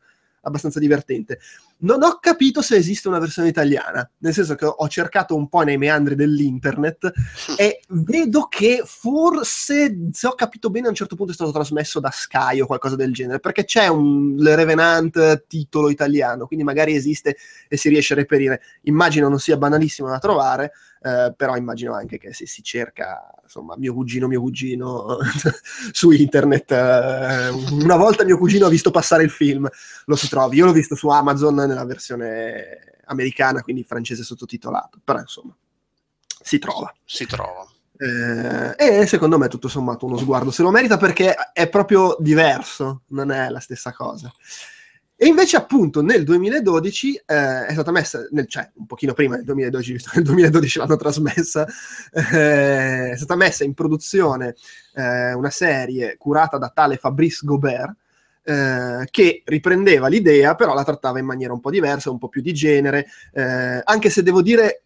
abbastanza 0.49 0.79
divertente. 0.79 1.39
Non 1.79 2.03
ho 2.03 2.19
capito 2.19 2.61
se 2.61 2.75
esiste 2.75 3.07
una 3.07 3.19
versione 3.19 3.47
italiana, 3.47 4.09
nel 4.17 4.33
senso 4.33 4.55
che 4.55 4.65
ho 4.65 4.87
cercato 4.89 5.35
un 5.35 5.47
po' 5.47 5.61
nei 5.61 5.77
meandri 5.77 6.15
dell'internet 6.15 7.11
e 7.57 7.81
vedo 7.87 8.47
che 8.47 8.83
forse, 8.85 10.09
se 10.11 10.27
ho 10.27 10.33
capito 10.33 10.69
bene, 10.69 10.87
a 10.87 10.89
un 10.89 10.95
certo 10.95 11.15
punto 11.15 11.31
è 11.31 11.35
stato 11.35 11.51
trasmesso 11.51 11.99
da 11.99 12.11
Sky 12.11 12.59
o 12.59 12.65
qualcosa 12.65 12.95
del 12.95 13.13
genere, 13.13 13.39
perché 13.39 13.63
c'è 13.63 13.87
un 13.87 14.35
Le 14.35 14.55
Revenant 14.55 15.45
titolo 15.47 15.89
italiano, 15.89 16.47
quindi 16.47 16.65
magari 16.65 16.95
esiste 16.95 17.37
e 17.67 17.77
si 17.77 17.89
riesce 17.89 18.13
a 18.13 18.17
reperire. 18.17 18.61
Immagino 18.83 19.29
non 19.29 19.39
sia 19.39 19.57
banalissimo 19.57 20.09
da 20.09 20.19
trovare, 20.19 20.73
eh, 21.01 21.33
però 21.35 21.55
immagino 21.55 21.93
anche 21.93 22.17
che 22.17 22.33
se 22.33 22.45
si 22.45 22.61
cerca, 22.61 23.33
insomma, 23.43 23.75
mio 23.77 23.93
cugino, 23.93 24.27
mio 24.27 24.41
cugino 24.41 25.17
su 25.91 26.11
internet, 26.11 26.71
eh, 26.71 27.49
una 27.71 27.95
volta 27.95 28.25
mio 28.25 28.37
cugino 28.37 28.65
ha 28.65 28.69
visto 28.69 28.91
passare 28.91 29.23
il 29.23 29.29
film, 29.29 29.67
lo 30.05 30.15
si 30.15 30.27
trovi. 30.27 30.57
Io 30.57 30.65
l'ho 30.65 30.73
visto 30.73 30.95
su 30.95 31.07
Amazon 31.07 31.55
nella 31.55 31.85
versione 31.85 32.97
americana, 33.05 33.61
quindi 33.61 33.83
francese 33.83 34.23
sottotitolato, 34.23 34.99
però 35.03 35.19
insomma, 35.19 35.55
si 36.41 36.59
trova. 36.59 36.93
Si 37.05 37.25
trova. 37.25 37.65
Eh, 38.01 39.01
e 39.01 39.05
secondo 39.07 39.37
me 39.37 39.49
tutto 39.49 39.67
sommato 39.67 40.05
uno 40.05 40.15
sguardo 40.15 40.51
se 40.51 40.61
lo 40.61 40.71
merita 40.71 40.95
perché 40.95 41.35
è 41.51 41.67
proprio 41.67 42.15
diverso, 42.17 43.01
non 43.07 43.31
è 43.31 43.49
la 43.49 43.59
stessa 43.59 43.93
cosa. 43.93 44.31
E 45.21 45.25
invece 45.25 45.57
appunto 45.57 46.01
nel 46.01 46.23
2012 46.23 47.23
eh, 47.25 47.65
è 47.65 47.71
stata 47.73 47.91
messa, 47.91 48.25
nel, 48.31 48.47
cioè 48.47 48.71
un 48.75 48.85
pochino 48.85 49.11
prima 49.11 49.35
del 49.35 49.43
2012, 49.43 49.91
visto 49.91 50.11
che 50.11 50.15
nel 50.15 50.25
2012 50.27 50.77
l'hanno 50.79 50.95
trasmessa, 50.95 51.67
eh, 52.13 53.11
è 53.11 53.17
stata 53.17 53.35
messa 53.35 53.65
in 53.65 53.73
produzione 53.73 54.55
eh, 54.93 55.33
una 55.33 55.49
serie 55.49 56.15
curata 56.15 56.57
da 56.57 56.69
tale 56.69 56.95
Fabrice 56.95 57.41
Gobert, 57.43 57.93
eh, 58.43 59.09
che 59.11 59.41
riprendeva 59.43 60.07
l'idea, 60.07 60.55
però 60.55 60.73
la 60.73 60.85
trattava 60.85 61.19
in 61.19 61.25
maniera 61.25 61.51
un 61.51 61.59
po' 61.59 61.69
diversa, 61.69 62.09
un 62.09 62.17
po' 62.17 62.29
più 62.29 62.41
di 62.41 62.53
genere, 62.53 63.05
eh, 63.33 63.81
anche 63.83 64.09
se 64.09 64.23
devo 64.23 64.41
dire 64.41 64.83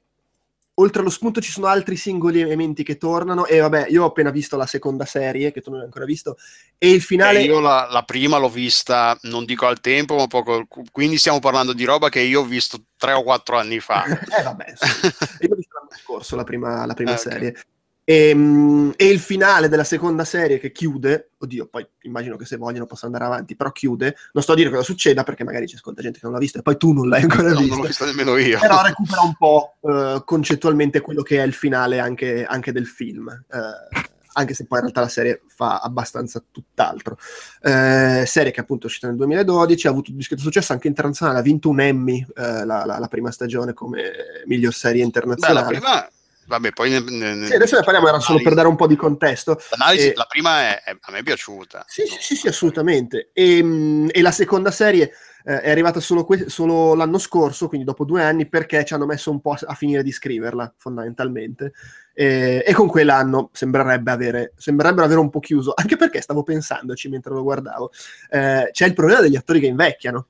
oltre 0.75 1.01
allo 1.01 1.09
spunto 1.09 1.39
ci 1.39 1.51
sono 1.51 1.67
altri 1.67 1.95
singoli 1.95 2.41
elementi 2.41 2.83
che 2.83 2.97
tornano 2.97 3.45
e 3.45 3.59
vabbè 3.59 3.87
io 3.89 4.03
ho 4.03 4.07
appena 4.07 4.31
visto 4.31 4.57
la 4.57 4.65
seconda 4.65 5.05
serie 5.05 5.51
che 5.51 5.61
tu 5.61 5.69
non 5.69 5.79
hai 5.79 5.85
ancora 5.85 6.05
visto 6.05 6.37
e 6.77 6.89
il 6.89 7.01
finale 7.01 7.39
eh, 7.39 7.43
io 7.43 7.59
la, 7.59 7.87
la, 7.91 8.03
prima 8.03 8.37
l'ho 8.37 8.49
vista 8.49 9.17
non 9.23 9.45
dico 9.45 9.67
al 9.67 9.81
tempo 9.81 10.15
ma 10.15 10.27
poco 10.27 10.65
quindi 10.91 11.17
stiamo 11.17 11.39
parlando 11.39 11.73
di 11.73 11.83
roba 11.83 12.09
che 12.09 12.21
io 12.21 12.41
ho 12.41 12.45
visto 12.45 12.85
tre 12.97 13.13
o 13.13 13.21
quattro 13.21 13.57
anni 13.57 13.79
fa 13.79 14.03
eh 14.37 14.41
vabbè 14.41 14.73
sì. 14.75 14.85
io 15.45 15.49
l'ho 15.49 15.55
vista 15.55 15.73
scorso 15.93 16.35
la 16.35 16.43
prima, 16.43 16.85
la 16.85 16.93
prima 16.93 17.13
ah, 17.13 17.17
serie. 17.17 17.49
Okay. 17.49 17.61
E, 18.05 18.29
ehm, 18.29 18.93
e, 18.95 19.07
il 19.07 19.19
finale 19.19 19.69
della 19.69 19.83
seconda 19.83 20.25
serie 20.25 20.60
che 20.60 20.72
chiude, 20.72 21.31
oddio, 21.38 21.67
poi 21.67 21.88
immagino 22.01 22.36
che 22.36 22.45
se 22.45 22.57
vogliono 22.57 22.86
possa 22.86 23.05
andare 23.05 23.25
avanti, 23.25 23.55
però 23.55 23.72
chiude. 23.72 24.15
Non 24.33 24.43
sto 24.43 24.51
a 24.51 24.55
dire 24.55 24.69
cosa 24.69 24.83
succeda 24.83 25.24
perché 25.24 25.43
magari 25.43 25.67
ci 25.67 25.75
ascolta 25.75 26.01
gente 26.01 26.19
che 26.19 26.25
non 26.25 26.33
l'ha 26.33 26.41
visto 26.41 26.60
e 26.60 26.62
poi 26.62 26.77
tu 26.77 26.91
non 26.91 27.07
l'hai 27.07 27.22
ancora 27.22 27.51
no, 27.51 27.60
visto. 27.60 27.74
Non 27.74 27.81
l'ho 27.81 27.88
visto 27.88 28.05
nemmeno 28.05 28.38
io. 28.38 28.60
Però 28.60 28.81
recupera 28.83 29.22
un 29.22 29.36
po' 29.36 29.75
uh, 29.79 30.24
concettualmente 30.24 31.01
quello 31.01 31.22
che 31.22 31.41
è 31.41 31.45
il 31.45 31.53
finale 31.53 32.00
anche, 32.00 32.43
anche 32.43 32.72
del 32.72 32.88
film. 32.88 33.27
Uh, 33.50 34.12
anche 34.36 34.53
se 34.53 34.65
poi 34.65 34.79
in 34.79 34.86
realtà 34.86 35.01
la 35.01 35.10
serie 35.10 35.41
fa 35.48 35.79
abbastanza 35.79 36.43
tutt'altro. 36.51 37.17
Eh, 37.62 38.24
serie 38.25 38.51
che 38.51 38.62
appunto 38.62 38.83
è 38.83 38.89
uscita 38.89 39.07
nel 39.07 39.15
2012, 39.17 39.86
ha 39.86 39.91
avuto 39.91 40.10
un 40.10 40.17
discreto 40.17 40.41
successo 40.41 40.74
anche 40.74 40.88
internazionale, 40.88 41.38
ha 41.38 41.43
vinto 41.43 41.69
un 41.69 41.79
Emmy 41.79 42.25
eh, 42.36 42.65
la, 42.65 42.83
la, 42.83 42.98
la, 42.98 43.07
prima 43.07 43.29
stagione 43.29 43.74
come 43.74 44.12
miglior 44.48 44.74
serie 44.74 45.03
internazionale. 45.03 45.67
Beh, 45.67 45.74
la 45.74 45.79
prima 45.79 46.07
Vabbè, 46.45 46.71
poi 46.71 46.89
ne, 46.89 47.00
ne, 47.00 47.47
sì, 47.47 47.53
adesso 47.53 47.77
ne 47.77 47.83
parliamo, 47.83 48.07
era 48.07 48.19
solo 48.19 48.41
per 48.41 48.53
dare 48.53 48.67
un 48.67 48.75
po' 48.75 48.88
di 48.88 48.95
contesto. 48.95 49.59
L'analisi, 49.71 50.09
e... 50.09 50.13
la 50.15 50.25
prima 50.27 50.59
è, 50.62 50.83
è, 50.83 50.97
a 51.00 51.12
me 51.12 51.19
è 51.19 51.23
piaciuta. 51.23 51.85
Sì, 51.88 52.05
sì, 52.05 52.17
sì, 52.19 52.35
sì 52.35 52.47
assolutamente. 52.47 53.29
E, 53.33 53.63
mm, 53.63 54.07
e, 54.12 54.21
la 54.21 54.31
seconda 54.31 54.71
serie 54.71 55.12
eh, 55.45 55.62
è 55.62 55.69
arrivata 55.69 56.00
solo, 56.00 56.25
que- 56.25 56.50
solo, 56.50 56.95
l'anno 56.95 57.17
scorso, 57.17 57.67
quindi 57.67 57.85
dopo 57.85 58.03
due 58.03 58.23
anni, 58.23 58.47
perché 58.47 58.83
ci 58.83 58.93
hanno 58.93 59.05
messo 59.05 59.31
un 59.31 59.39
po' 59.39 59.51
a, 59.51 59.59
a 59.65 59.73
finire 59.73 60.03
di 60.03 60.12
scriverla, 60.12 60.73
fondamentalmente. 60.77 61.73
E, 62.13 62.63
e, 62.65 62.73
con 62.73 62.88
quell'anno 62.88 63.50
sembrerebbe 63.53 64.12
avere, 64.12 64.53
sembrerebbero 64.57 65.05
avere 65.05 65.19
un 65.19 65.29
po' 65.29 65.39
chiuso, 65.39 65.73
anche 65.75 65.95
perché 65.95 66.21
stavo 66.21 66.43
pensandoci 66.43 67.09
mentre 67.09 67.33
lo 67.33 67.43
guardavo. 67.43 67.91
Eh, 68.29 68.69
c'è 68.71 68.85
il 68.85 68.93
problema 68.93 69.21
degli 69.21 69.35
attori 69.35 69.59
che 69.59 69.67
invecchiano. 69.67 70.27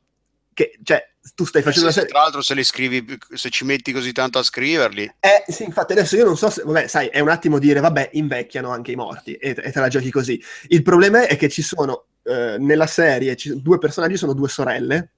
Che, 0.53 0.77
cioè, 0.83 1.12
tu 1.35 1.45
stai 1.45 1.61
facendo 1.61 1.89
sì, 1.89 1.97
una 1.97 2.05
serie... 2.05 2.09
Tra 2.09 2.19
l'altro, 2.19 2.41
se 2.41 2.53
li 2.53 2.63
scrivi, 2.63 3.17
se 3.33 3.49
ci 3.49 3.63
metti 3.63 3.91
così 3.91 4.11
tanto 4.11 4.39
a 4.39 4.43
scriverli. 4.43 5.15
Eh, 5.19 5.51
sì, 5.51 5.63
infatti, 5.63 5.93
adesso 5.93 6.15
io 6.15 6.25
non 6.25 6.37
so 6.37 6.49
se. 6.49 6.63
Vabbè, 6.63 6.87
sai, 6.87 7.07
è 7.07 7.19
un 7.19 7.29
attimo 7.29 7.59
dire, 7.59 7.79
vabbè, 7.79 8.09
invecchiano 8.13 8.69
anche 8.69 8.91
i 8.91 8.95
morti 8.95 9.33
e, 9.33 9.55
e 9.57 9.71
te 9.71 9.79
la 9.79 9.87
giochi 9.87 10.11
così. 10.11 10.41
Il 10.67 10.83
problema 10.83 11.25
è 11.27 11.37
che 11.37 11.49
ci 11.49 11.61
sono 11.61 12.05
eh, 12.23 12.57
nella 12.59 12.87
serie 12.87 13.35
ci, 13.35 13.61
due 13.61 13.77
personaggi, 13.77 14.17
sono 14.17 14.33
due 14.33 14.49
sorelle 14.49 15.11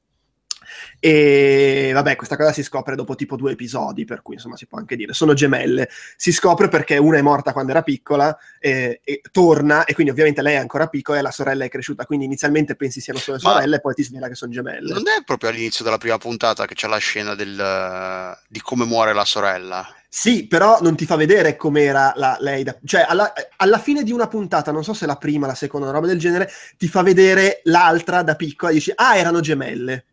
e 0.99 1.91
vabbè, 1.93 2.15
questa 2.15 2.37
cosa 2.37 2.51
si 2.51 2.63
scopre 2.63 2.95
dopo 2.95 3.15
tipo 3.15 3.35
due 3.35 3.51
episodi, 3.51 4.05
per 4.05 4.21
cui 4.21 4.35
insomma 4.35 4.55
si 4.57 4.67
può 4.67 4.77
anche 4.77 4.95
dire, 4.95 5.13
sono 5.13 5.33
gemelle. 5.33 5.89
Si 6.15 6.31
scopre 6.31 6.67
perché 6.67 6.97
una 6.97 7.17
è 7.17 7.21
morta 7.21 7.53
quando 7.53 7.71
era 7.71 7.83
piccola 7.83 8.37
e, 8.59 9.01
e 9.03 9.21
torna, 9.31 9.85
e 9.85 9.93
quindi 9.93 10.11
ovviamente 10.11 10.41
lei 10.41 10.55
è 10.55 10.59
ancora 10.59 10.87
piccola 10.87 11.19
e 11.19 11.21
la 11.21 11.31
sorella 11.31 11.65
è 11.65 11.69
cresciuta, 11.69 12.05
quindi 12.05 12.25
inizialmente 12.25 12.75
pensi 12.75 13.01
siano 13.01 13.19
solo 13.19 13.39
sorelle 13.39 13.77
e 13.77 13.81
poi 13.81 13.93
ti 13.93 14.03
svela 14.03 14.27
che 14.27 14.35
sono 14.35 14.51
gemelle. 14.51 14.93
Non 14.93 15.07
è 15.07 15.23
proprio 15.23 15.49
all'inizio 15.49 15.83
della 15.83 15.97
prima 15.97 16.17
puntata 16.17 16.65
che 16.65 16.75
c'è 16.75 16.87
la 16.87 16.97
scena 16.97 17.35
del, 17.35 18.37
di 18.47 18.61
come 18.61 18.85
muore 18.85 19.13
la 19.13 19.25
sorella? 19.25 19.87
Sì, 20.17 20.47
però 20.47 20.79
non 20.79 20.95
ti 20.95 21.05
fa 21.05 21.17
vedere 21.17 21.57
com'era 21.57 22.13
la, 22.15 22.37
lei. 22.39 22.63
Da, 22.63 22.77
cioè, 22.85 23.05
alla, 23.05 23.33
alla, 23.57 23.79
fine 23.79 24.01
di 24.01 24.13
una 24.13 24.27
puntata, 24.27 24.71
non 24.71 24.81
so 24.81 24.93
se 24.93 25.05
la 25.05 25.17
prima, 25.17 25.45
la 25.45 25.55
seconda, 25.55 25.87
una 25.87 25.95
roba 25.95 26.07
del 26.07 26.19
genere, 26.19 26.49
ti 26.77 26.87
fa 26.87 27.01
vedere 27.01 27.59
l'altra 27.65 28.21
da 28.21 28.35
piccola 28.35 28.71
e 28.71 28.75
dici, 28.75 28.93
ah, 28.95 29.17
erano 29.17 29.41
gemelle. 29.41 30.05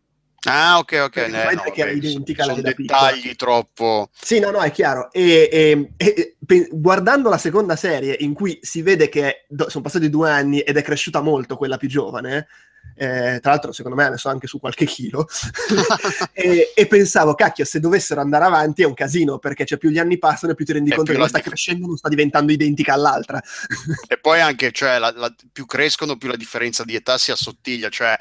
Ah, 0.45 0.79
ok, 0.79 1.01
ok. 1.05 1.17
Eh, 1.17 1.55
no, 1.55 1.63
che 1.73 1.81
era 1.83 1.91
identica 1.91 2.45
sono 2.45 2.61
dettagli 2.61 3.37
troppo. 3.37 4.11
Sì, 4.21 4.41
no, 4.41 4.51
no, 4.51 4.61
è 4.61 4.73
chiaro. 4.73 5.13
E, 5.13 5.49
e, 5.53 5.93
e 5.97 6.37
pe- 6.45 6.69
guardando 6.73 7.29
la 7.29 7.39
seconda 7.39 7.77
serie, 7.77 8.17
in 8.21 8.35
cui 8.35 8.59
si 8.61 8.83
vede 8.83 9.09
che 9.09 9.45
do- 9.49 9.69
sono 9.69 9.85
passati 9.85 10.11
due 10.11 10.31
anni 10.31 10.61
ed 10.61 10.77
è 10.77 10.83
cresciuta 10.83 11.21
molto 11.21 11.57
quella 11.57 11.77
più 11.77 11.89
giovane, 11.89 12.49
eh, 12.97 13.39
tra 13.41 13.53
l'altro 13.53 13.71
secondo 13.71 13.97
me 13.97 14.05
ha 14.05 14.11
messo 14.11 14.29
anche 14.29 14.49
su 14.49 14.59
qualche 14.59 14.85
chilo, 14.85 15.29
e, 16.35 16.73
e, 16.75 16.87
pensavo, 16.89 17.35
cacchio, 17.35 17.65
se 17.65 17.79
dovessero 17.79 18.21
andare 18.21 18.45
avanti 18.45 18.83
è 18.83 18.87
un 18.87 18.95
casino, 18.95 19.39
perché 19.39 19.65
cioè, 19.65 19.79
più 19.79 19.91
gli 19.91 19.99
anni 19.99 20.19
passano 20.19 20.53
e 20.53 20.55
più 20.57 20.65
ti 20.65 20.73
rendi 20.73 20.91
è 20.91 20.97
conto 20.97 21.13
che 21.13 21.19
non 21.19 21.29
sta 21.29 21.39
dif- 21.39 21.49
crescendo, 21.49 21.87
non 21.87 21.97
sta 21.97 22.09
diventando 22.09 22.51
identica 22.51 22.95
all'altra. 22.95 23.41
e 24.09 24.19
poi 24.19 24.41
anche, 24.41 24.73
cioè, 24.73 24.99
la, 24.99 25.13
la, 25.15 25.33
più 25.53 25.67
crescono, 25.67 26.17
più 26.17 26.29
la 26.29 26.37
differenza 26.37 26.83
di 26.83 26.97
età 26.97 27.17
si 27.17 27.31
assottiglia, 27.31 27.89
cioè 27.89 28.17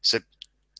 se 0.00 0.24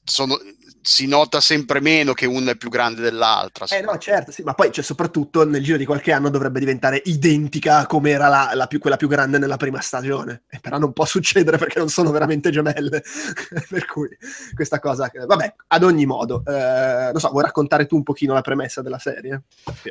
sono, 0.04 0.38
si 0.82 1.06
nota 1.06 1.40
sempre 1.40 1.80
meno 1.80 2.12
che 2.12 2.26
una 2.26 2.52
è 2.52 2.56
più 2.56 2.70
grande 2.70 3.02
dell'altra. 3.02 3.66
Eh 3.66 3.80
no, 3.82 3.96
certo, 3.99 4.32
sì, 4.32 4.42
ma 4.42 4.54
poi 4.54 4.72
cioè, 4.72 4.84
soprattutto 4.84 5.44
nel 5.44 5.62
giro 5.62 5.76
di 5.76 5.84
qualche 5.84 6.12
anno 6.12 6.30
dovrebbe 6.30 6.58
diventare 6.58 7.02
identica 7.04 7.87
come 7.87 8.10
era 8.10 8.28
la, 8.28 8.50
la 8.54 8.66
più, 8.66 8.78
quella 8.78 8.96
più 8.96 9.08
grande 9.08 9.38
nella 9.38 9.56
prima 9.56 9.80
stagione. 9.80 10.42
E 10.49 10.58
però 10.60 10.78
non 10.78 10.92
può 10.92 11.04
succedere 11.04 11.58
perché 11.58 11.78
non 11.78 11.88
sono 11.88 12.10
veramente 12.10 12.50
gemelle. 12.50 13.02
per 13.68 13.87
cui 13.87 14.08
questa 14.54 14.78
cosa, 14.78 15.10
vabbè, 15.12 15.54
ad 15.68 15.82
ogni 15.82 16.06
modo, 16.06 16.42
eh, 16.46 17.10
non 17.12 17.20
so, 17.20 17.30
vuoi 17.30 17.44
raccontare 17.44 17.87
tu 17.87 17.96
un 17.96 18.02
pochino 18.02 18.34
la 18.34 18.40
premessa 18.40 18.82
della 18.82 18.99
serie? 18.99 19.42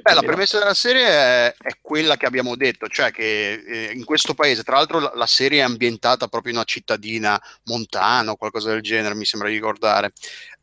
Beh, 0.02 0.14
la 0.14 0.22
premessa 0.22 0.58
della 0.58 0.74
serie 0.74 1.08
è, 1.08 1.56
è, 1.58 1.78
quella 1.82 2.18
che 2.18 2.26
abbiamo 2.26 2.56
detto, 2.56 2.88
cioè 2.88 3.12
che 3.12 3.64
eh, 3.66 3.92
in 3.94 4.06
questo 4.06 4.34
paese, 4.34 4.64
tra 4.64 4.76
l'altro 4.76 5.00
la, 5.00 5.12
la, 5.16 5.26
serie 5.26 5.60
è 5.60 5.64
ambientata 5.64 6.28
proprio 6.28 6.52
in 6.52 6.58
una 6.58 6.68
cittadina 6.68 7.42
montana 7.66 8.32
o 8.32 8.36
qualcosa 8.36 8.70
del 8.70 8.82
genere, 8.82 9.16
mi 9.16 9.26
sembra 9.26 9.50
di 9.50 9.56
ricordare. 9.56 10.12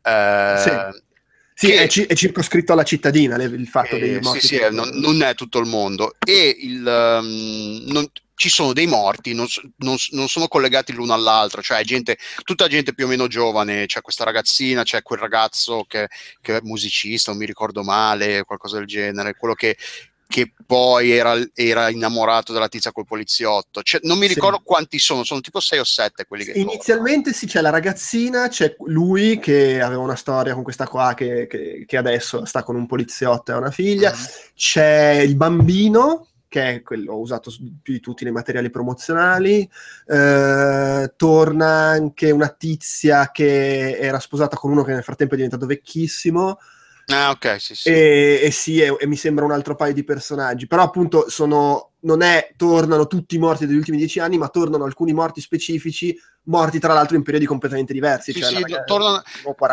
Eh, 0.01 0.16
sì. 0.57 1.05
Sì, 1.59 1.67
che, 1.69 1.81
è, 1.81 1.87
c- 1.87 2.05
è, 2.05 2.13
circoscritto 2.13 2.73
alla 2.73 2.83
cittadina 2.83 3.35
il 3.35 3.67
fatto 3.67 3.95
eh, 3.95 3.99
dei 3.99 4.19
morti. 4.19 4.41
Sì, 4.41 4.57
sì, 4.57 4.61
non, 4.69 4.89
non, 4.93 5.23
è 5.23 5.33
tutto 5.33 5.57
il 5.57 5.65
mondo. 5.65 6.13
E 6.23 6.55
il, 6.55 6.85
um, 6.85 7.83
non, 7.87 8.07
ci 8.37 8.49
sono 8.49 8.71
dei 8.71 8.85
morti, 8.85 9.33
non, 9.33 9.47
non, 9.77 9.95
non, 10.11 10.27
sono 10.27 10.47
collegati 10.47 10.93
l'uno 10.93 11.13
all'altro, 11.13 11.63
cioè 11.63 11.83
gente, 11.83 12.19
tutta 12.43 12.67
gente 12.67 12.93
più 12.93 13.05
o 13.05 13.07
meno 13.07 13.25
giovane, 13.25 13.87
c'è 13.87 14.01
questa 14.01 14.23
ragazzina, 14.23 14.83
c'è 14.83 15.01
quel 15.01 15.17
ragazzo 15.17 15.85
che, 15.87 16.07
che, 16.39 16.57
è 16.57 16.59
musicista, 16.61 17.31
non 17.31 17.39
mi 17.39 17.47
ricordo 17.47 17.81
male, 17.81 18.43
qualcosa 18.43 18.77
del 18.77 18.85
genere, 18.85 19.33
quello 19.33 19.55
che, 19.55 19.75
che 20.27 20.51
poi 20.65 21.11
era, 21.11 21.35
era, 21.53 21.89
innamorato 21.89 22.51
della 22.51 22.67
tizia 22.67 22.91
col 22.91 23.05
poliziotto. 23.05 23.81
Cioè, 23.81 24.01
non 24.03 24.17
mi 24.17 24.27
ricordo 24.27 24.57
sì. 24.57 24.63
quanti 24.65 24.99
sono, 24.99 25.23
sono 25.23 25.39
tipo 25.39 25.59
6 25.59 25.79
o 25.79 25.83
7 25.83 26.25
quelli 26.25 26.43
che... 26.43 26.51
Inizialmente 26.51 27.31
sì, 27.33 27.47
c'è 27.47 27.61
la 27.61 27.69
ragazzina, 27.69 28.49
c'è 28.49 28.75
lui 28.85 29.39
che 29.39 29.81
aveva 29.81 30.01
una 30.01 30.15
storia 30.15 30.53
con 30.53 30.63
questa 30.63 30.87
qua 30.87 31.13
che, 31.13 31.47
che, 31.47 31.85
che 31.87 31.97
adesso 31.97 32.45
sta 32.45 32.63
con 32.63 32.75
un 32.75 32.85
poliziotto 32.85 33.51
e 33.51 33.53
ha 33.55 33.57
una 33.57 33.71
figlia, 33.71 34.11
mm. 34.11 34.23
c'è 34.53 35.21
il 35.25 35.35
bambino 35.35 36.27
che 36.49 36.75
è 36.75 36.81
quello 36.81 37.17
usato 37.17 37.51
più 37.81 37.93
di 37.93 37.99
tutti 37.99 38.23
nei 38.23 38.33
materiali 38.33 38.69
promozionali. 38.69 39.69
Eh, 40.05 41.13
torna 41.15 41.67
anche 41.67 42.31
una 42.31 42.49
tizia 42.49 43.31
che 43.31 43.97
era 43.97 44.19
sposata 44.19 44.55
con 44.55 44.71
uno 44.71 44.83
che 44.83 44.93
nel 44.93 45.03
frattempo 45.03 45.33
è 45.33 45.37
diventato 45.37 45.65
vecchissimo. 45.65 46.59
Ah, 47.09 47.29
ok, 47.29 47.61
sì, 47.61 47.75
sì. 47.75 47.89
E, 47.89 48.39
e 48.43 48.51
sì, 48.51 48.81
e, 48.81 48.93
e, 48.99 49.07
mi 49.07 49.15
sembra 49.15 49.45
un 49.45 49.51
altro 49.51 49.75
paio 49.75 49.93
di 49.93 50.03
personaggi. 50.03 50.67
Però 50.67 50.83
appunto 50.83 51.29
sono, 51.29 51.93
non 52.01 52.21
è 52.21 52.51
tornano 52.57 53.07
tutti 53.07 53.35
i 53.35 53.39
morti 53.39 53.65
degli 53.65 53.77
ultimi 53.77 53.97
dieci 53.97 54.19
anni, 54.19 54.37
ma 54.37 54.49
tornano 54.49 54.83
alcuni 54.83 55.13
morti 55.13 55.39
specifici 55.39 56.17
morti 56.47 56.79
tra 56.79 56.93
l'altro 56.93 57.15
in 57.15 57.23
periodi 57.23 57.45
completamente 57.45 57.93
diversi. 57.93 58.33
Sì, 58.33 58.41
cioè, 58.41 58.49
sì, 58.49 58.63
tornano, 58.85 59.23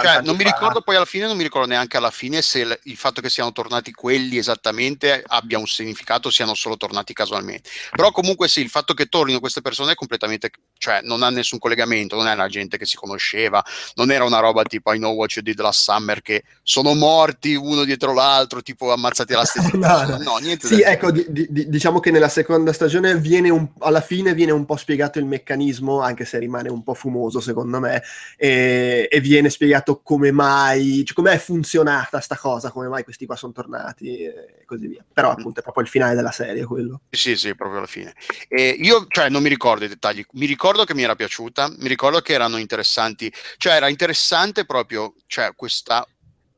cioè, 0.00 0.21
non 0.23 0.37
mi 0.37 0.45
ricordo 0.45 0.81
poi 0.81 0.97
alla 0.97 1.04
fine, 1.04 1.26
non 1.26 1.37
mi 1.37 1.43
ricordo 1.43 1.69
neanche 1.69 1.97
alla 1.97 2.11
fine 2.11 2.43
se 2.43 2.61
il, 2.61 2.78
il, 2.85 2.97
fatto 2.97 3.21
che 3.21 3.28
siano 3.28 3.52
tornati 3.52 3.93
quelli 3.93 4.37
esattamente 4.37 5.23
abbia 5.26 5.59
un 5.59 5.66
significato, 5.66 6.31
siano 6.31 6.54
solo 6.54 6.76
tornati 6.76 7.12
casualmente. 7.12 7.69
Però 7.90 8.11
comunque 8.11 8.49
sì, 8.49 8.61
il 8.61 8.69
fatto 8.69 8.95
che 8.95 9.07
tornino 9.07 9.40
queste 9.40 9.61
persone 9.61 9.93
è 9.93 9.95
completamente, 9.95 10.50
cioè 10.78 11.00
non 11.02 11.23
ha 11.23 11.31
nessun 11.31 11.59
collegamento, 11.59 12.16
non 12.16 12.26
è 12.26 12.33
una 12.33 12.49
gente 12.49 12.76
che 12.76 12.87
si 12.87 12.97
conosceva, 12.97 13.64
non 13.95 14.11
era 14.11 14.25
una 14.25 14.38
roba 14.38 14.62
tipo 14.64 14.93
I 14.93 14.99
know 14.99 15.14
what 15.14 15.33
you 15.33 15.45
did 15.45 15.59
last 15.61 15.83
summer 15.83 16.23
che 16.23 16.45
sono 16.62 16.95
morti 16.95 17.54
uno 17.54 17.85
dietro 17.85 18.12
l'altro, 18.12 18.62
tipo 18.62 18.93
ammazzati 18.93 19.33
alla 19.33 19.45
stessa 19.45 19.71
no, 19.76 20.02
no. 20.02 20.23
no, 20.23 20.37
niente. 20.38 20.66
Sì, 20.66 20.81
ecco, 20.81 21.11
di, 21.11 21.25
di, 21.28 21.69
diciamo 21.69 22.00
che 22.00 22.11
nella 22.11 22.28
seconda 22.28 22.73
stagione 22.73 23.16
viene 23.19 23.50
un, 23.50 23.69
alla 23.81 24.00
fine 24.00 24.35
viene 24.35 24.52
un 24.52 24.64
po' 24.64 24.76
spiegato 24.76 25.19
il 25.19 25.25
meccanismo, 25.25 26.00
anche 26.00 26.25
se 26.25 26.38
rimane 26.38 26.63
rimane 26.64 26.71
un 26.71 26.83
po' 26.83 26.94
fumoso 26.94 27.40
secondo 27.40 27.80
me 27.80 28.02
e, 28.37 29.09
e 29.11 29.21
viene 29.21 29.50
spiegato 29.50 30.00
come 30.02 30.33
mai, 30.33 31.02
cioè 31.04 31.14
come 31.14 31.33
è 31.33 31.38
funzionata 31.38 32.21
sta 32.21 32.37
cosa, 32.37 32.71
come 32.71 32.88
mai 32.88 33.04
questi 33.04 33.26
qua 33.26 33.37
sono 33.37 33.52
tornati 33.52 34.18
e 34.18 34.64
così 34.64 34.87
via. 34.88 35.04
Però 35.12 35.28
mm. 35.28 35.33
appunto 35.33 35.61
è 35.61 35.62
proprio 35.62 35.85
il 35.85 35.90
finale 35.90 36.14
della 36.14 36.33
serie 36.33 36.64
quello. 36.64 37.02
Sì, 37.11 37.37
sì, 37.37 37.54
proprio 37.54 37.78
alla 37.78 37.87
fine. 37.87 38.14
E 38.49 38.68
io, 38.68 39.06
cioè, 39.09 39.28
non 39.28 39.42
mi 39.42 39.49
ricordo 39.49 39.85
i 39.85 39.88
dettagli, 39.88 40.25
mi 40.33 40.47
ricordo 40.47 40.85
che 40.85 40.94
mi 40.94 41.02
era 41.02 41.14
piaciuta, 41.14 41.68
mi 41.78 41.88
ricordo 41.88 42.21
che 42.21 42.33
erano 42.33 42.56
interessanti, 42.56 43.33
cioè 43.56 43.75
era 43.75 43.88
interessante 43.88 44.64
proprio, 44.64 45.14
cioè 45.26 45.52
questa 45.54 46.06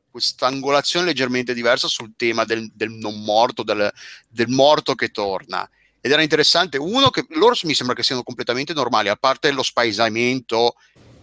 questa 0.09 0.47
angolazione 0.47 1.05
leggermente 1.05 1.53
diversa 1.53 1.87
sul 1.87 2.13
tema 2.15 2.43
del, 2.43 2.71
del 2.73 2.89
non 2.89 3.21
morto, 3.21 3.61
del, 3.61 3.91
del, 4.27 4.47
morto 4.47 4.95
che 4.95 5.09
torna 5.09 5.69
ed 6.01 6.11
era 6.11 6.21
interessante. 6.21 6.77
Uno, 6.77 7.09
che 7.09 7.25
loro 7.29 7.55
mi 7.63 7.73
sembra 7.73 7.95
che 7.95 8.03
siano 8.03 8.23
completamente 8.23 8.73
normali, 8.73 9.09
a 9.09 9.15
parte 9.15 9.51
lo 9.51 9.63
spaesamento. 9.63 10.75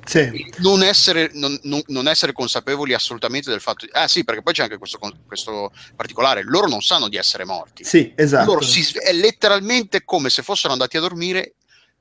Sì. 0.06 0.52
Non, 0.58 0.82
essere, 0.82 1.30
non, 1.32 1.58
non, 1.86 2.08
essere, 2.08 2.32
consapevoli 2.32 2.92
assolutamente 2.92 3.48
del 3.48 3.62
fatto 3.62 3.86
di, 3.86 3.90
ah 3.94 4.06
sì 4.06 4.22
perché 4.22 4.42
poi 4.42 4.52
c'è 4.52 4.64
anche 4.64 4.76
questo, 4.76 4.98
questo 5.26 5.72
particolare 5.96 6.42
loro 6.42 6.66
non 6.66 6.82
sanno 6.82 7.08
di 7.08 7.16
essere 7.16 7.46
morti 7.46 7.84
sì 7.84 8.12
esatto 8.14 8.60
si, 8.60 8.86
è 8.98 9.14
letteralmente 9.14 10.04
come 10.04 10.28
se 10.28 10.42
fossero 10.42 10.74
andati 10.74 10.98
a 10.98 11.00
dormire 11.00 11.54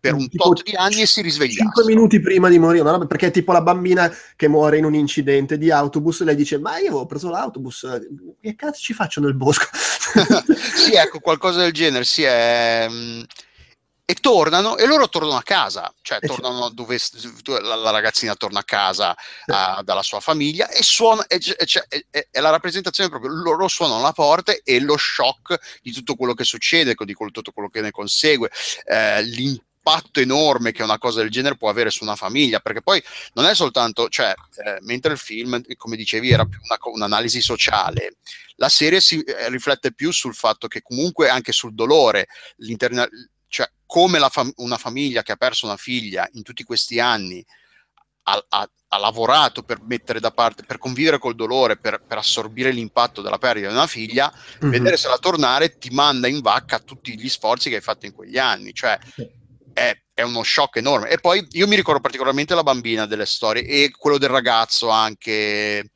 per 0.03 0.15
un 0.15 0.27
tipo 0.27 0.43
tot 0.43 0.63
di 0.63 0.75
anni 0.75 0.99
e 0.99 1.05
si 1.05 1.21
risveglia. 1.21 1.63
5 1.63 1.85
minuti 1.85 2.19
prima 2.19 2.49
di 2.49 2.59
morire, 2.59 2.83
no? 2.83 3.07
perché 3.07 3.27
è 3.27 3.31
tipo 3.31 3.53
la 3.53 3.61
bambina 3.61 4.13
che 4.35 4.49
muore 4.49 4.77
in 4.77 4.83
un 4.83 4.95
incidente 4.95 5.57
di 5.57 5.71
autobus, 5.71 6.23
lei 6.23 6.35
dice 6.35 6.59
ma 6.59 6.77
io 6.77 6.87
avevo 6.87 7.05
preso 7.05 7.29
l'autobus, 7.29 7.87
che 8.41 8.53
cazzo 8.55 8.81
ci 8.81 8.93
faccio 8.93 9.21
nel 9.21 9.33
bosco? 9.33 9.65
sì, 10.75 10.91
ecco, 10.93 11.19
qualcosa 11.21 11.61
del 11.61 11.71
genere, 11.71 12.03
sì, 12.03 12.23
è... 12.23 12.85
Mm, 12.89 13.21
e 14.05 14.15
tornano 14.15 14.75
e 14.75 14.85
loro 14.85 15.07
tornano 15.07 15.37
a 15.37 15.41
casa, 15.41 15.91
cioè 16.01 16.17
e 16.19 16.27
tornano 16.27 16.67
dove 16.67 16.99
la, 17.45 17.75
la, 17.75 17.89
ragazzina 17.89 18.35
torna 18.35 18.59
a 18.59 18.65
casa 18.65 19.15
uh, 19.45 19.81
dalla 19.83 20.03
sua 20.03 20.19
famiglia 20.19 20.69
e 20.69 20.83
suona, 20.83 21.25
e, 21.27 21.39
e, 22.11 22.27
e, 22.29 22.41
la 22.41 22.49
rappresentazione 22.49 23.09
proprio, 23.09 23.31
loro 23.31 23.69
suonano 23.69 24.01
la 24.01 24.11
porta 24.11 24.53
e 24.61 24.81
lo 24.81 24.97
shock 24.97 25.79
di 25.81 25.93
tutto 25.93 26.15
quello 26.15 26.33
che 26.33 26.43
succede, 26.43 26.95
di 26.97 27.15
tutto 27.31 27.53
quello 27.53 27.69
che 27.69 27.79
ne 27.79 27.91
consegue, 27.91 28.51
eh, 28.83 29.23
l'impatto 29.23 29.71
impatto 29.83 30.21
enorme 30.21 30.71
che 30.71 30.81
una 30.81 30.97
cosa 30.97 31.19
del 31.19 31.29
genere 31.29 31.57
può 31.57 31.69
avere 31.69 31.89
su 31.89 32.03
una 32.03 32.15
famiglia, 32.15 32.59
perché 32.59 32.81
poi 32.81 33.03
non 33.33 33.45
è 33.45 33.53
soltanto, 33.53 34.07
cioè, 34.07 34.33
eh, 34.65 34.77
mentre 34.81 35.11
il 35.11 35.19
film, 35.19 35.61
come 35.75 35.97
dicevi, 35.97 36.31
era 36.31 36.45
più 36.45 36.59
una, 36.63 36.77
un'analisi 36.81 37.41
sociale, 37.41 38.15
la 38.55 38.69
serie 38.69 39.01
si 39.01 39.21
eh, 39.21 39.49
riflette 39.49 39.93
più 39.93 40.11
sul 40.11 40.33
fatto 40.33 40.67
che 40.67 40.81
comunque 40.81 41.27
anche 41.27 41.51
sul 41.51 41.73
dolore, 41.73 42.27
cioè 43.49 43.69
come 43.85 44.19
fam- 44.29 44.53
una 44.57 44.77
famiglia 44.77 45.21
che 45.21 45.33
ha 45.33 45.35
perso 45.35 45.65
una 45.65 45.77
figlia 45.77 46.27
in 46.33 46.43
tutti 46.43 46.63
questi 46.63 46.99
anni 46.99 47.45
ha, 48.23 48.45
ha, 48.49 48.69
ha, 48.87 48.97
lavorato 48.97 49.63
per 49.63 49.81
mettere 49.81 50.19
da 50.19 50.31
parte, 50.31 50.63
per 50.63 50.77
convivere 50.77 51.19
col 51.19 51.35
dolore, 51.35 51.77
per, 51.77 52.01
per 52.07 52.17
assorbire 52.17 52.71
l'impatto 52.71 53.21
della 53.21 53.37
perdita 53.37 53.67
di 53.67 53.73
una 53.73 53.85
figlia, 53.85 54.31
mm-hmm. 54.31 54.71
vedere 54.71 54.97
se 54.97 55.09
la 55.09 55.17
tornare 55.17 55.77
ti 55.77 55.89
manda 55.89 56.27
in 56.27 56.39
vacca 56.39 56.79
tutti 56.79 57.19
gli 57.19 57.27
sforzi 57.27 57.69
che 57.69 57.75
hai 57.75 57.81
fatto 57.81 58.05
in 58.05 58.13
quegli 58.13 58.37
anni. 58.37 58.73
Cioè, 58.73 58.97
è, 59.73 59.97
è, 60.13 60.21
uno 60.21 60.43
shock 60.43 60.77
enorme. 60.77 61.09
E 61.09 61.17
poi 61.17 61.45
io 61.51 61.67
mi 61.67 61.75
ricordo 61.75 61.99
particolarmente 61.99 62.55
la 62.55 62.63
bambina 62.63 63.05
delle 63.05 63.25
storie 63.25 63.63
e 63.63 63.91
quello 63.97 64.17
del 64.17 64.29
ragazzo 64.29 64.89
anche. 64.89 65.91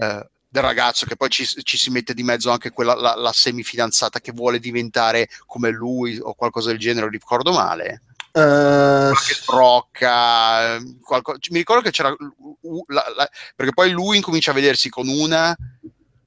Eh, 0.00 0.26
del 0.52 0.62
ragazzo 0.62 1.06
che 1.06 1.16
poi 1.16 1.30
ci, 1.30 1.46
ci, 1.46 1.78
si 1.78 1.88
mette 1.88 2.12
di 2.12 2.22
mezzo 2.22 2.50
anche 2.50 2.72
quella, 2.72 2.94
la, 2.94 3.14
la 3.16 3.32
semifidanzata 3.32 4.20
che 4.20 4.32
vuole 4.32 4.58
diventare 4.58 5.30
come 5.46 5.70
lui 5.70 6.18
o 6.20 6.34
qualcosa 6.34 6.68
del 6.68 6.78
genere, 6.78 7.08
ricordo 7.08 7.52
male. 7.52 8.02
Uh, 8.32 9.12
brocca, 9.46 10.78
qualcosa, 11.02 11.38
mi 11.50 11.58
ricordo 11.58 11.82
che 11.82 11.90
c'era 11.90 12.14
la, 12.86 13.04
la, 13.16 13.30
perché 13.54 13.72
poi 13.72 13.90
lui 13.90 14.16
incomincia 14.16 14.50
a 14.50 14.54
vedersi 14.54 14.90
con 14.90 15.08
una 15.08 15.56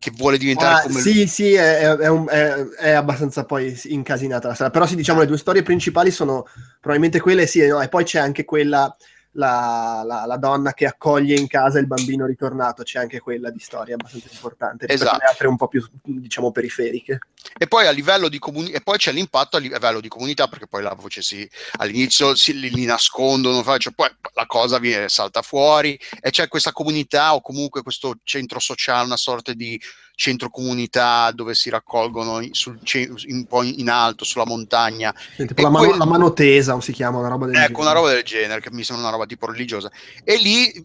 che 0.05 0.11
vuole 0.15 0.37
diventare 0.37 0.75
ah, 0.75 0.81
come 0.83 0.99
sì, 0.99 1.15
lui. 1.15 1.27
Sì, 1.27 1.53
è, 1.53 1.79
è, 1.79 2.07
un, 2.07 2.27
è, 2.29 2.53
è, 2.77 2.91
abbastanza 2.91 3.43
poi 3.43 3.75
incasinata 3.85 4.47
la 4.47 4.53
storia. 4.53 4.71
Però 4.71 4.85
sì, 4.85 4.95
diciamo, 4.95 5.21
le 5.21 5.25
due 5.25 5.37
storie 5.37 5.63
principali 5.63 6.11
sono 6.11 6.45
probabilmente 6.79 7.19
quelle, 7.19 7.47
sì, 7.47 7.65
no? 7.65 7.81
e 7.81 7.89
poi 7.89 8.03
c'è 8.03 8.19
anche 8.19 8.45
quella 8.45 8.95
la, 9.35 10.03
la, 10.05 10.25
la, 10.25 10.37
donna 10.37 10.73
che 10.73 10.85
accoglie 10.85 11.35
in 11.35 11.47
casa 11.47 11.79
il 11.79 11.87
bambino 11.87 12.25
ritornato, 12.25 12.83
c'è 12.83 12.99
anche 12.99 13.19
quella 13.19 13.49
di 13.49 13.59
storia 13.59 13.95
abbastanza 13.95 14.29
importante, 14.31 14.87
esatto. 14.87 15.17
le 15.17 15.25
altre 15.25 15.47
un 15.47 15.57
po' 15.57 15.67
più, 15.67 15.85
diciamo, 16.03 16.51
periferiche. 16.51 17.19
E 17.57 17.67
poi 17.67 17.87
a 17.87 17.91
livello 17.91 18.29
di 18.29 18.39
comunità, 18.39 18.77
e 18.77 18.81
poi 18.81 18.97
c'è 18.97 19.11
l'impatto 19.11 19.57
a 19.57 19.59
livello 19.59 19.99
di 19.99 20.07
comunità, 20.07 20.47
perché 20.47 20.67
poi 20.67 20.83
la 20.83 20.93
voce 20.93 21.21
si, 21.21 21.47
all'inizio 21.77 22.35
si, 22.35 22.57
li, 22.57 22.69
li 22.69 22.85
nascondono, 22.85 23.61
cioè 23.77 23.93
poi 23.93 24.09
la 24.33 24.45
cosa 24.45 24.79
viene, 24.79 25.09
salta 25.09 25.41
fuori, 25.41 25.99
e 26.21 26.29
c'è 26.29 26.47
questa 26.47 26.71
comunità 26.71 27.33
o 27.35 27.41
comunque 27.41 27.83
questo 27.83 28.15
centro 28.23 28.59
sociale, 28.59 29.05
una 29.05 29.17
sorta 29.17 29.53
di 29.53 29.79
centro 30.15 30.49
comunità 30.49 31.31
dove 31.31 31.53
si 31.53 31.69
raccolgono 31.69 32.41
sul, 32.51 32.79
un 33.27 33.45
po' 33.45 33.63
in 33.63 33.89
alto 33.89 34.23
sulla 34.23 34.45
montagna. 34.45 35.13
Sì, 35.35 35.45
tipo 35.45 35.61
la, 35.61 35.69
mano, 35.69 35.85
quel... 35.85 35.97
la, 35.97 36.05
mano, 36.05 36.33
tesa, 36.33 36.79
si 36.81 36.91
chiama 36.91 37.19
una 37.19 37.27
roba 37.27 37.45
del 37.45 37.55
ecco, 37.55 37.67
genere. 37.67 37.81
una 37.81 37.91
roba 37.91 38.09
del 38.11 38.23
genere, 38.23 38.61
che 38.61 38.71
mi 38.71 38.83
sembra 38.83 39.05
una 39.05 39.13
roba 39.13 39.25
tipo 39.25 39.45
religiosa. 39.45 39.91
E 40.23 40.37
lì 40.37 40.83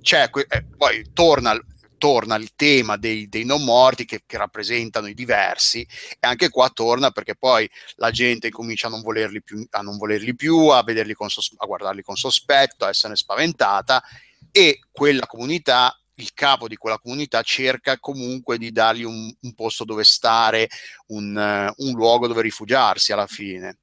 c'è, 0.00 0.30
eh, 0.48 0.64
poi 0.76 1.10
torna 1.12 1.58
torna 1.98 2.36
il 2.36 2.54
tema 2.54 2.96
dei, 2.96 3.26
dei 3.28 3.44
non 3.44 3.64
morti 3.64 4.04
che, 4.04 4.22
che, 4.26 4.36
rappresentano 4.36 5.06
i 5.06 5.14
diversi 5.14 5.80
e 5.80 6.26
anche 6.26 6.50
qua 6.50 6.68
torna 6.68 7.10
perché 7.10 7.34
poi 7.36 7.68
la 7.96 8.10
gente 8.10 8.50
comincia 8.50 8.88
a 8.88 8.90
non 8.90 9.00
volerli 9.00 9.42
più, 9.42 9.66
a, 9.70 9.80
non 9.80 9.96
volerli 9.96 10.34
più, 10.34 10.68
a, 10.68 10.82
vederli 10.82 11.14
con 11.14 11.30
sos- 11.30 11.54
a 11.56 11.66
guardarli 11.66 12.02
con 12.02 12.16
sospetto, 12.16 12.84
a 12.84 12.90
essere 12.90 13.16
spaventata 13.16 14.02
e 14.50 14.80
quella 14.90 15.26
comunità 15.26 15.98
il 16.16 16.32
capo 16.34 16.68
di 16.68 16.76
quella 16.76 16.98
comunità 16.98 17.42
cerca 17.42 17.98
comunque 17.98 18.58
di 18.58 18.72
dargli 18.72 19.04
un, 19.04 19.32
un 19.40 19.54
posto 19.54 19.84
dove 19.84 20.04
stare, 20.04 20.68
un, 21.08 21.72
un, 21.76 21.92
luogo 21.92 22.26
dove 22.26 22.42
rifugiarsi 22.42 23.12
alla 23.12 23.26
fine. 23.26 23.78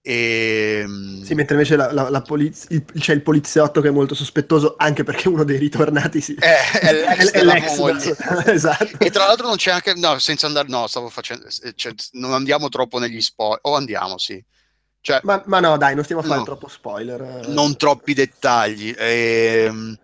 E... 0.00 0.82
Ehm, 0.82 1.22
sì, 1.22 1.34
mentre 1.34 1.54
invece 1.54 1.76
la, 1.76 1.90
la, 1.92 2.10
la 2.10 2.20
poliz- 2.20 2.66
il, 2.70 2.84
c'è 2.98 3.14
il 3.14 3.22
poliziotto 3.22 3.80
che 3.80 3.88
è 3.88 3.90
molto 3.90 4.14
sospettoso, 4.14 4.74
anche 4.76 5.02
perché 5.02 5.28
uno 5.28 5.44
dei 5.44 5.58
ritornati 5.58 6.20
si... 6.20 6.34
è, 6.38 6.70
è 6.78 6.92
l'ex, 7.16 7.30
è, 7.30 7.42
l'ex 7.42 8.16
da... 8.16 8.44
esatto. 8.52 8.98
E 8.98 9.10
tra 9.10 9.26
l'altro 9.26 9.46
non 9.46 9.56
c'è 9.56 9.72
anche... 9.72 9.94
No, 9.94 10.18
senza 10.18 10.46
andare... 10.46 10.68
No, 10.68 10.86
stavo 10.86 11.08
facendo... 11.08 11.46
Cioè, 11.74 11.94
non 12.12 12.32
andiamo 12.32 12.68
troppo 12.68 12.98
negli 12.98 13.20
spoiler. 13.20 13.58
O 13.62 13.74
andiamo, 13.74 14.18
sì. 14.18 14.42
Cioè, 15.00 15.20
ma, 15.22 15.42
ma, 15.46 15.60
no, 15.60 15.76
dai, 15.76 15.94
non 15.94 16.04
stiamo 16.04 16.22
a 16.22 16.24
fare 16.24 16.38
no, 16.38 16.44
troppo 16.44 16.68
spoiler. 16.68 17.48
Non 17.48 17.76
troppi 17.76 18.14
dettagli. 18.14 18.94
Ehm 18.96 19.98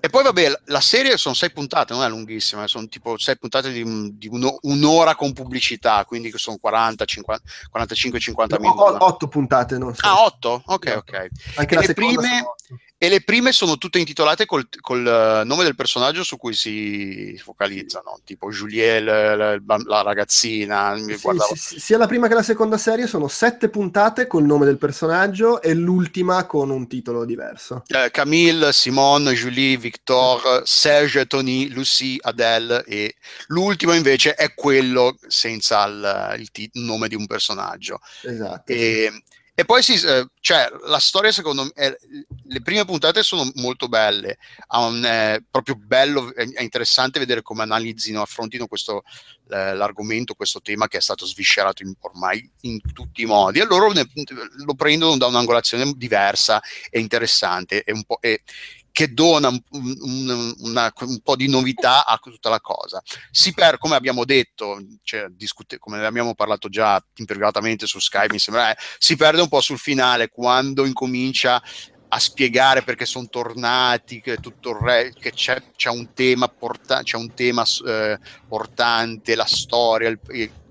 e 0.00 0.08
poi 0.08 0.22
vabbè, 0.22 0.60
la 0.66 0.80
serie 0.80 1.18
sono 1.18 1.34
sei 1.34 1.50
puntate, 1.50 1.92
non 1.92 2.02
è 2.02 2.08
lunghissima, 2.08 2.66
sono 2.66 2.88
tipo 2.88 3.18
sei 3.18 3.36
puntate 3.36 3.70
di, 3.70 3.84
di 4.16 4.28
uno, 4.28 4.58
un'ora 4.62 5.14
con 5.14 5.34
pubblicità, 5.34 6.04
quindi 6.06 6.32
sono 6.36 6.56
40, 6.56 7.04
50, 7.04 7.44
45, 7.70 8.18
50 8.18 8.56
no, 8.56 8.62
minuti. 8.62 8.96
Otto 8.98 9.28
puntate, 9.28 9.76
no? 9.76 9.92
Ah, 9.98 10.24
otto? 10.24 10.62
Ok, 10.66 10.94
ok. 10.96 11.28
Anche 11.56 11.74
e 11.74 11.86
le 11.86 11.92
prime, 11.92 12.42
e 13.02 13.08
le 13.08 13.22
prime 13.22 13.50
sono 13.50 13.78
tutte 13.78 13.98
intitolate 13.98 14.44
col, 14.44 14.68
col, 14.78 15.06
eh, 15.06 15.42
nome 15.44 15.64
del 15.64 15.74
personaggio 15.74 16.22
su 16.22 16.36
cui 16.36 16.52
si 16.52 17.34
focalizzano, 17.42 18.20
tipo 18.26 18.50
Juliet, 18.50 19.02
la, 19.02 19.58
la, 19.58 20.02
ragazzina. 20.02 20.94
Sì, 20.98 21.16
sì, 21.54 21.80
sia 21.80 21.96
la 21.96 22.06
prima 22.06 22.28
che 22.28 22.34
la 22.34 22.42
seconda 22.42 22.76
serie 22.76 23.06
sono 23.06 23.26
sette 23.26 23.70
puntate 23.70 24.26
col 24.26 24.44
nome 24.44 24.66
del 24.66 24.76
personaggio 24.76 25.62
e 25.62 25.72
l'ultima 25.72 26.44
con 26.44 26.68
un 26.68 26.86
titolo 26.88 27.24
diverso. 27.24 27.84
Eh, 27.86 28.10
Camille, 28.10 28.70
Simone, 28.74 29.32
Julie, 29.32 29.78
Victor, 29.78 30.60
Serge, 30.66 31.24
Tony, 31.24 31.68
Lucie, 31.70 32.18
Adele 32.20 32.84
e 32.84 33.14
l'ultimo 33.46 33.94
invece 33.94 34.34
è 34.34 34.52
quello 34.52 35.16
senza 35.26 35.86
il, 35.86 36.36
il, 36.38 36.50
t- 36.50 36.68
nome 36.74 37.08
di 37.08 37.14
un 37.14 37.24
personaggio. 37.24 37.98
Esatto. 38.24 38.70
E, 38.70 39.22
e 39.60 39.64
poi 39.66 39.82
sì, 39.82 39.92
eh, 40.06 40.26
cioè, 40.40 40.70
la 40.86 40.98
storia 40.98 41.30
secondo 41.30 41.64
me, 41.64 41.70
è, 41.74 41.94
le 42.52 42.62
prime 42.62 42.84
puntate 42.84 43.22
sono 43.22 43.48
molto 43.56 43.86
belle, 43.86 44.38
un, 44.70 45.02
è 45.04 45.40
proprio 45.48 45.76
bello, 45.76 46.34
è 46.34 46.60
interessante 46.60 47.20
vedere 47.20 47.42
come 47.42 47.62
analizzino, 47.62 48.20
affrontino 48.20 48.66
questo, 48.66 49.04
eh, 49.50 49.74
l'argomento, 49.74 50.34
questo 50.34 50.60
tema 50.60 50.88
che 50.88 50.98
è 50.98 51.00
stato 51.00 51.26
sviscerato 51.26 51.84
in, 51.84 51.94
ormai 52.00 52.50
in 52.62 52.80
tutti 52.92 53.22
i 53.22 53.26
modi 53.26 53.60
e 53.60 53.66
loro 53.66 53.92
ne, 53.92 54.04
lo 54.64 54.74
prendono 54.74 55.16
da 55.16 55.26
un'angolazione 55.26 55.92
diversa 55.96 56.60
e 56.90 56.98
interessante 56.98 57.84
e 57.84 57.92
un. 57.92 58.02
E, 58.20 58.42
che 58.92 59.12
dona 59.12 59.48
un, 59.48 59.62
un, 59.70 60.54
una, 60.58 60.92
un, 61.00 61.20
po' 61.20 61.36
di 61.36 61.48
novità 61.48 62.04
a 62.04 62.18
tutta 62.18 62.48
la 62.48 62.60
cosa. 62.60 63.02
Si 63.30 63.52
per, 63.52 63.78
come 63.78 63.94
abbiamo 63.94 64.24
detto, 64.24 64.80
cioè, 65.02 65.26
discute, 65.30 65.78
come 65.78 66.04
abbiamo 66.04 66.34
parlato 66.34 66.68
già 66.68 67.02
privatamente 67.24 67.86
su 67.86 68.00
Skype, 68.00 68.32
mi 68.32 68.38
sembra, 68.38 68.72
eh, 68.72 68.76
si 68.98 69.16
perde 69.16 69.40
un 69.40 69.48
po' 69.48 69.60
sul 69.60 69.78
finale 69.78 70.28
quando 70.28 70.84
incomincia 70.84 71.62
a 72.12 72.18
spiegare 72.18 72.82
perché 72.82 73.06
sono 73.06 73.28
tornati, 73.28 74.20
che 74.20 74.38
tutto 74.38 74.70
il 74.70 74.76
re, 74.76 75.12
che 75.18 75.32
c'è, 75.32 75.62
c'è 75.76 75.90
un 75.90 76.12
tema, 76.12 76.48
porta, 76.48 77.02
c'è 77.02 77.16
un 77.16 77.32
tema 77.34 77.64
eh, 77.86 78.18
portante, 78.48 79.36
la 79.36 79.46
storia, 79.46 80.08
il, 80.08 80.18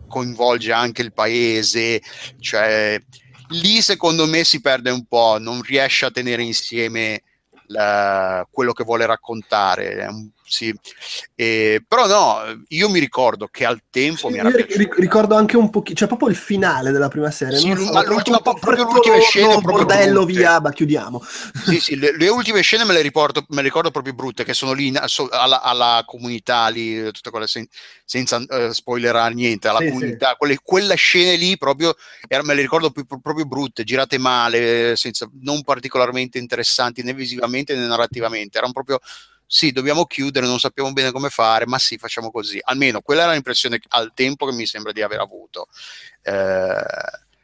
coinvolge 0.07 0.73
anche 0.73 1.01
il 1.01 1.13
paese, 1.13 2.01
cioè 2.39 3.01
lì 3.49 3.81
secondo 3.81 4.25
me 4.25 4.43
si 4.43 4.59
perde 4.59 4.89
un 4.89 5.05
po', 5.05 5.37
non 5.39 5.61
riesce 5.61 6.05
a 6.05 6.11
tenere 6.11 6.43
insieme 6.43 7.21
la, 7.67 8.45
quello 8.51 8.73
che 8.73 8.83
vuole 8.83 9.05
raccontare. 9.05 10.07
Sì. 10.49 10.73
Eh, 11.35 11.83
però 11.87 12.07
no, 12.07 12.63
io 12.69 12.89
mi 12.89 12.99
ricordo 12.99 13.47
che 13.51 13.65
al 13.65 13.83
tempo 13.91 14.27
sì, 14.27 14.33
mi 14.33 14.39
era 14.39 14.49
piaciuto. 14.49 14.95
Ricordo 14.97 15.35
anche 15.35 15.57
un 15.57 15.69
pochino, 15.69 15.95
cioè 15.95 16.07
proprio 16.07 16.29
il 16.29 16.35
finale 16.35 16.89
della 16.89 17.07
prima 17.07 17.29
serie. 17.29 17.59
Sì, 17.59 17.75
so, 17.75 17.93
ma 17.93 18.03
l'ultima, 18.03 18.39
proprio 18.39 18.73
le 18.73 18.81
ultime 18.81 19.21
scene 19.21 19.53
no, 19.53 19.61
bordello 19.61 20.25
via, 20.25 20.59
ma 20.59 20.71
chiudiamo. 20.71 21.23
Sì, 21.65 21.79
sì, 21.79 21.95
le, 21.97 22.17
le, 22.17 22.27
ultime 22.29 22.61
scene 22.61 22.83
me 22.83 22.93
le, 22.93 23.01
riporto, 23.01 23.45
me 23.49 23.57
le 23.57 23.61
ricordo 23.61 23.91
proprio 23.91 24.13
brutte, 24.13 24.43
che 24.43 24.55
sono 24.55 24.73
lì 24.73 24.91
alla, 25.29 25.61
alla 25.61 26.01
comunità, 26.03 26.67
lì, 26.69 27.03
tutte 27.11 27.29
quelle 27.29 27.45
sen, 27.45 27.67
senza 28.03 28.37
uh, 28.37 28.71
spoilerare 28.71 29.35
niente, 29.35 29.67
alla 29.67 29.79
sì, 29.79 29.89
comunità, 29.89 30.33
quelle, 30.35 30.57
quelle, 30.63 30.95
scene 30.95 31.35
lì 31.35 31.59
proprio, 31.59 31.93
era, 32.27 32.41
me 32.43 32.55
le 32.55 32.61
ricordo 32.61 32.89
più, 32.89 33.05
proprio 33.05 33.45
brutte, 33.45 33.83
girate 33.83 34.17
male, 34.17 34.95
senza, 34.95 35.29
non 35.41 35.61
particolarmente 35.61 36.39
interessanti 36.39 37.03
né 37.03 37.13
visivamente 37.13 37.75
né 37.75 37.85
narrativamente, 37.85 38.57
erano 38.57 38.73
proprio 38.73 38.99
sì, 39.51 39.71
dobbiamo 39.71 40.05
chiudere, 40.05 40.45
non 40.45 40.59
sappiamo 40.59 40.93
bene 40.93 41.11
come 41.11 41.29
fare, 41.29 41.65
ma 41.65 41.79
sì, 41.79 41.97
facciamo 41.97 42.29
così. 42.29 42.59
Almeno 42.61 43.01
quella 43.01 43.23
era 43.23 43.31
l'impressione 43.31 43.79
al 43.89 44.11
tempo 44.13 44.45
che 44.45 44.53
mi 44.53 44.67
sembra 44.67 44.91
di 44.91 45.01
aver 45.01 45.19
avuto. 45.19 45.69
Eh, 46.21 46.83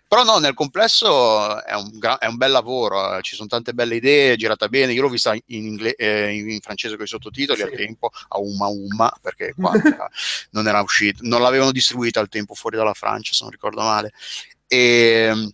Però 0.07 0.23
no, 0.23 0.37
nel 0.37 0.53
complesso 0.53 1.63
è 1.63 1.73
un, 1.73 1.97
gra- 1.97 2.19
è 2.19 2.27
un, 2.27 2.35
bel 2.37 2.51
lavoro, 2.51 3.17
eh. 3.17 3.23
ci 3.23 3.35
sono 3.35 3.47
tante 3.47 3.73
belle 3.73 3.95
idee, 3.95 4.33
è 4.33 4.35
girata 4.35 4.69
bene. 4.69 4.93
Io 4.93 5.01
l'ho 5.01 5.09
vista 5.09 5.33
in, 5.33 5.41
ingle- 5.47 5.95
eh, 5.95 6.31
in 6.31 6.59
francese 6.59 6.95
con 6.95 7.05
i 7.05 7.07
sottotitoli 7.07 7.57
sì. 7.57 7.65
al 7.65 7.71
tempo, 7.71 8.11
a 8.27 8.37
Umma 8.37 8.67
Umma, 8.67 9.11
perché 9.19 9.55
qua 9.57 9.71
non 10.51 10.67
era 10.67 10.81
uscito, 10.85 11.21
non 11.23 11.41
l'avevano 11.41 11.71
distribuita 11.71 12.19
al 12.19 12.29
tempo 12.29 12.53
fuori 12.53 12.77
dalla 12.77 12.93
Francia, 12.93 13.33
se 13.33 13.43
non 13.43 13.51
ricordo 13.51 13.81
male. 13.81 14.13
E, 14.67 15.27
ehm, 15.27 15.51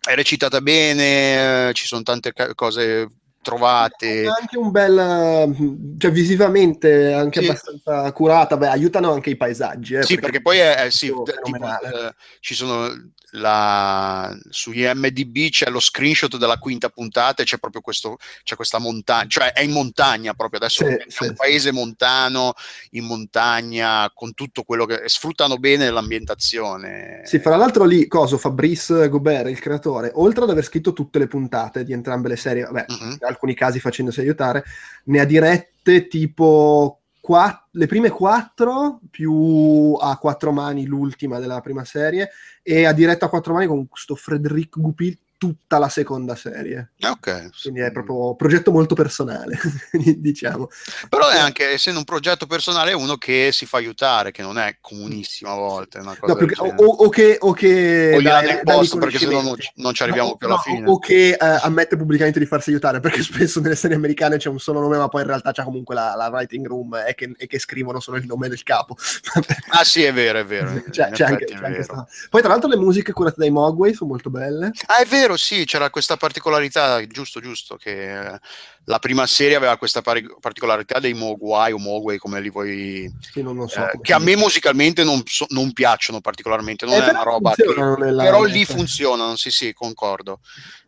è 0.00 0.14
recitata 0.14 0.62
bene, 0.62 1.74
ci 1.74 1.86
sono 1.86 2.02
tante 2.02 2.32
cose 2.54 3.19
trovate. 3.42 4.26
Anche 4.26 4.58
un 4.58 4.70
bel, 4.70 5.96
cioè 5.98 6.10
visivamente 6.10 7.12
anche 7.12 7.40
sì. 7.40 7.48
abbastanza 7.48 8.12
curata, 8.12 8.56
beh, 8.56 8.68
aiutano 8.68 9.12
anche 9.12 9.30
i 9.30 9.36
paesaggi. 9.36 9.94
Eh, 9.94 10.02
sì, 10.02 10.14
perché, 10.14 10.40
perché 10.40 10.42
poi 10.42 10.58
è, 10.58 10.74
è 10.76 10.90
sì, 10.90 11.06
tipo, 11.42 11.66
eh, 11.66 12.14
ci 12.40 12.54
sono 12.54 12.88
la, 13.32 14.36
su 14.48 14.72
IMDB 14.72 15.48
c'è 15.50 15.70
lo 15.70 15.80
screenshot 15.80 16.36
della 16.36 16.58
quinta 16.58 16.88
puntata 16.88 17.42
e 17.42 17.44
c'è 17.44 17.58
proprio 17.58 17.80
questo, 17.80 18.18
c'è 18.42 18.56
questa 18.56 18.78
montagna, 18.78 19.26
cioè 19.28 19.52
è 19.52 19.60
in 19.60 19.72
montagna 19.72 20.34
proprio 20.34 20.60
adesso, 20.60 20.84
sì, 20.84 20.92
è 20.92 21.04
sì, 21.06 21.24
un 21.24 21.34
paese 21.34 21.72
montano, 21.72 22.54
in 22.90 23.04
montagna, 23.04 24.10
con 24.14 24.34
tutto 24.34 24.62
quello 24.62 24.86
che 24.86 25.02
sfruttano 25.06 25.58
bene 25.58 25.90
l'ambientazione. 25.90 27.22
Sì, 27.24 27.38
fra 27.38 27.56
l'altro 27.56 27.84
lì, 27.84 28.06
coso, 28.06 28.38
Fabrice 28.38 29.08
Gobert, 29.08 29.48
il 29.48 29.60
creatore, 29.60 30.10
oltre 30.14 30.44
ad 30.44 30.50
aver 30.50 30.64
scritto 30.64 30.92
tutte 30.92 31.18
le 31.18 31.26
puntate 31.26 31.84
di 31.84 31.92
entrambe 31.92 32.28
le 32.28 32.36
serie, 32.36 32.64
vabbè, 32.64 32.84
uh-huh. 32.88 33.10
in 33.10 33.18
alcuni 33.20 33.54
casi 33.54 33.80
facendosi 33.80 34.20
aiutare, 34.20 34.64
ne 35.04 35.20
ha 35.20 35.24
dirette 35.24 36.08
tipo 36.08 36.99
Quatt- 37.30 37.68
le 37.74 37.86
prime 37.86 38.10
quattro 38.10 38.98
più 39.08 39.96
a 40.00 40.18
quattro 40.18 40.50
mani 40.50 40.84
l'ultima 40.84 41.38
della 41.38 41.60
prima 41.60 41.84
serie 41.84 42.30
e 42.60 42.86
a 42.86 42.92
diretta 42.92 43.26
a 43.26 43.28
quattro 43.28 43.52
mani 43.52 43.66
con 43.66 43.86
questo 43.86 44.16
Frederic 44.16 44.80
Goupil 44.80 45.16
tutta 45.40 45.78
la 45.78 45.88
seconda 45.88 46.34
serie. 46.34 46.90
Ok. 47.02 47.62
Quindi 47.62 47.80
è 47.80 47.90
proprio 47.90 48.28
un 48.28 48.36
progetto 48.36 48.70
molto 48.72 48.94
personale, 48.94 49.58
diciamo. 50.18 50.68
Però 51.08 51.30
è 51.30 51.38
anche, 51.38 51.66
essendo 51.70 51.98
un 51.98 52.04
progetto 52.04 52.46
personale, 52.46 52.92
uno 52.92 53.16
che 53.16 53.48
si 53.50 53.64
fa 53.64 53.78
aiutare, 53.78 54.32
che 54.32 54.42
non 54.42 54.58
è 54.58 54.76
comunissimo 54.82 55.50
a 55.50 55.54
volte. 55.54 55.98
Una 55.98 56.14
cosa 56.14 56.34
no, 56.34 56.38
perché, 56.38 56.60
o, 56.60 56.84
o, 56.84 57.08
che... 57.08 57.38
O 57.40 57.52
che 57.54 58.16
o 58.16 58.20
dai, 58.20 58.46
nel 58.48 58.60
posto 58.62 58.98
perché 58.98 59.16
sennò 59.16 59.40
non, 59.40 59.56
non 59.76 59.94
ci 59.94 60.02
arriviamo 60.02 60.28
no, 60.28 60.36
più 60.36 60.46
alla 60.46 60.56
no, 60.56 60.62
fine. 60.62 60.86
O 60.86 60.98
che 60.98 61.28
eh, 61.30 61.36
ammette 61.38 61.96
pubblicamente 61.96 62.38
di 62.38 62.44
farsi 62.44 62.68
aiutare, 62.68 63.00
perché 63.00 63.22
spesso 63.22 63.60
nelle 63.60 63.76
serie 63.76 63.96
americane 63.96 64.36
c'è 64.36 64.50
un 64.50 64.58
solo 64.58 64.80
nome, 64.80 64.98
ma 64.98 65.08
poi 65.08 65.22
in 65.22 65.28
realtà 65.28 65.52
c'è 65.52 65.64
comunque 65.64 65.94
la, 65.94 66.14
la 66.16 66.28
writing 66.28 66.66
room 66.66 66.96
e 66.96 67.14
che, 67.14 67.32
e 67.34 67.46
che, 67.46 67.58
scrivono 67.58 67.98
solo 67.98 68.18
il 68.18 68.26
nome 68.26 68.48
del 68.48 68.62
capo. 68.62 68.94
ah 69.72 69.84
sì, 69.84 70.02
è 70.02 70.12
vero, 70.12 70.38
è 70.38 70.44
vero. 70.44 70.82
c'è, 70.90 71.08
c'è 71.12 71.24
anche, 71.24 71.46
c'è 71.46 71.54
anche 71.54 71.86
poi 72.28 72.42
tra 72.42 72.50
l'altro 72.50 72.68
le 72.68 72.76
musiche 72.76 73.12
curate 73.12 73.36
dai 73.38 73.50
Mogwai 73.50 73.94
sono 73.94 74.10
molto 74.10 74.28
belle. 74.28 74.72
Ah, 74.86 75.00
è 75.00 75.06
vero 75.06 75.29
vero, 75.30 75.36
sì, 75.36 75.64
c'era 75.64 75.90
questa 75.90 76.16
particolarità, 76.16 77.04
giusto, 77.06 77.40
giusto, 77.40 77.76
che 77.76 78.18
eh, 78.18 78.38
la 78.84 78.98
prima 78.98 79.26
serie 79.26 79.56
aveva 79.56 79.76
questa 79.76 80.02
pari- 80.02 80.26
particolarità 80.40 80.98
dei 80.98 81.14
Mogwai 81.14 81.72
o 81.72 81.78
Mogwai, 81.78 82.18
come 82.18 82.40
li 82.40 82.50
vuoi... 82.50 83.12
Sì, 83.20 83.42
non 83.42 83.68
so, 83.68 83.88
eh, 83.88 83.98
che 84.00 84.12
a 84.12 84.18
me 84.18 84.36
musicalmente 84.36 85.04
non, 85.04 85.22
so, 85.24 85.46
non 85.50 85.72
piacciono 85.72 86.20
particolarmente, 86.20 86.84
non 86.84 86.94
eh, 86.94 87.06
è 87.06 87.10
una 87.10 87.22
roba 87.22 87.54
che... 87.54 87.64
Nella... 87.64 88.24
Però 88.24 88.42
lì 88.42 88.64
funzionano, 88.64 89.36
sì, 89.36 89.50
sì, 89.50 89.72
concordo. 89.72 90.40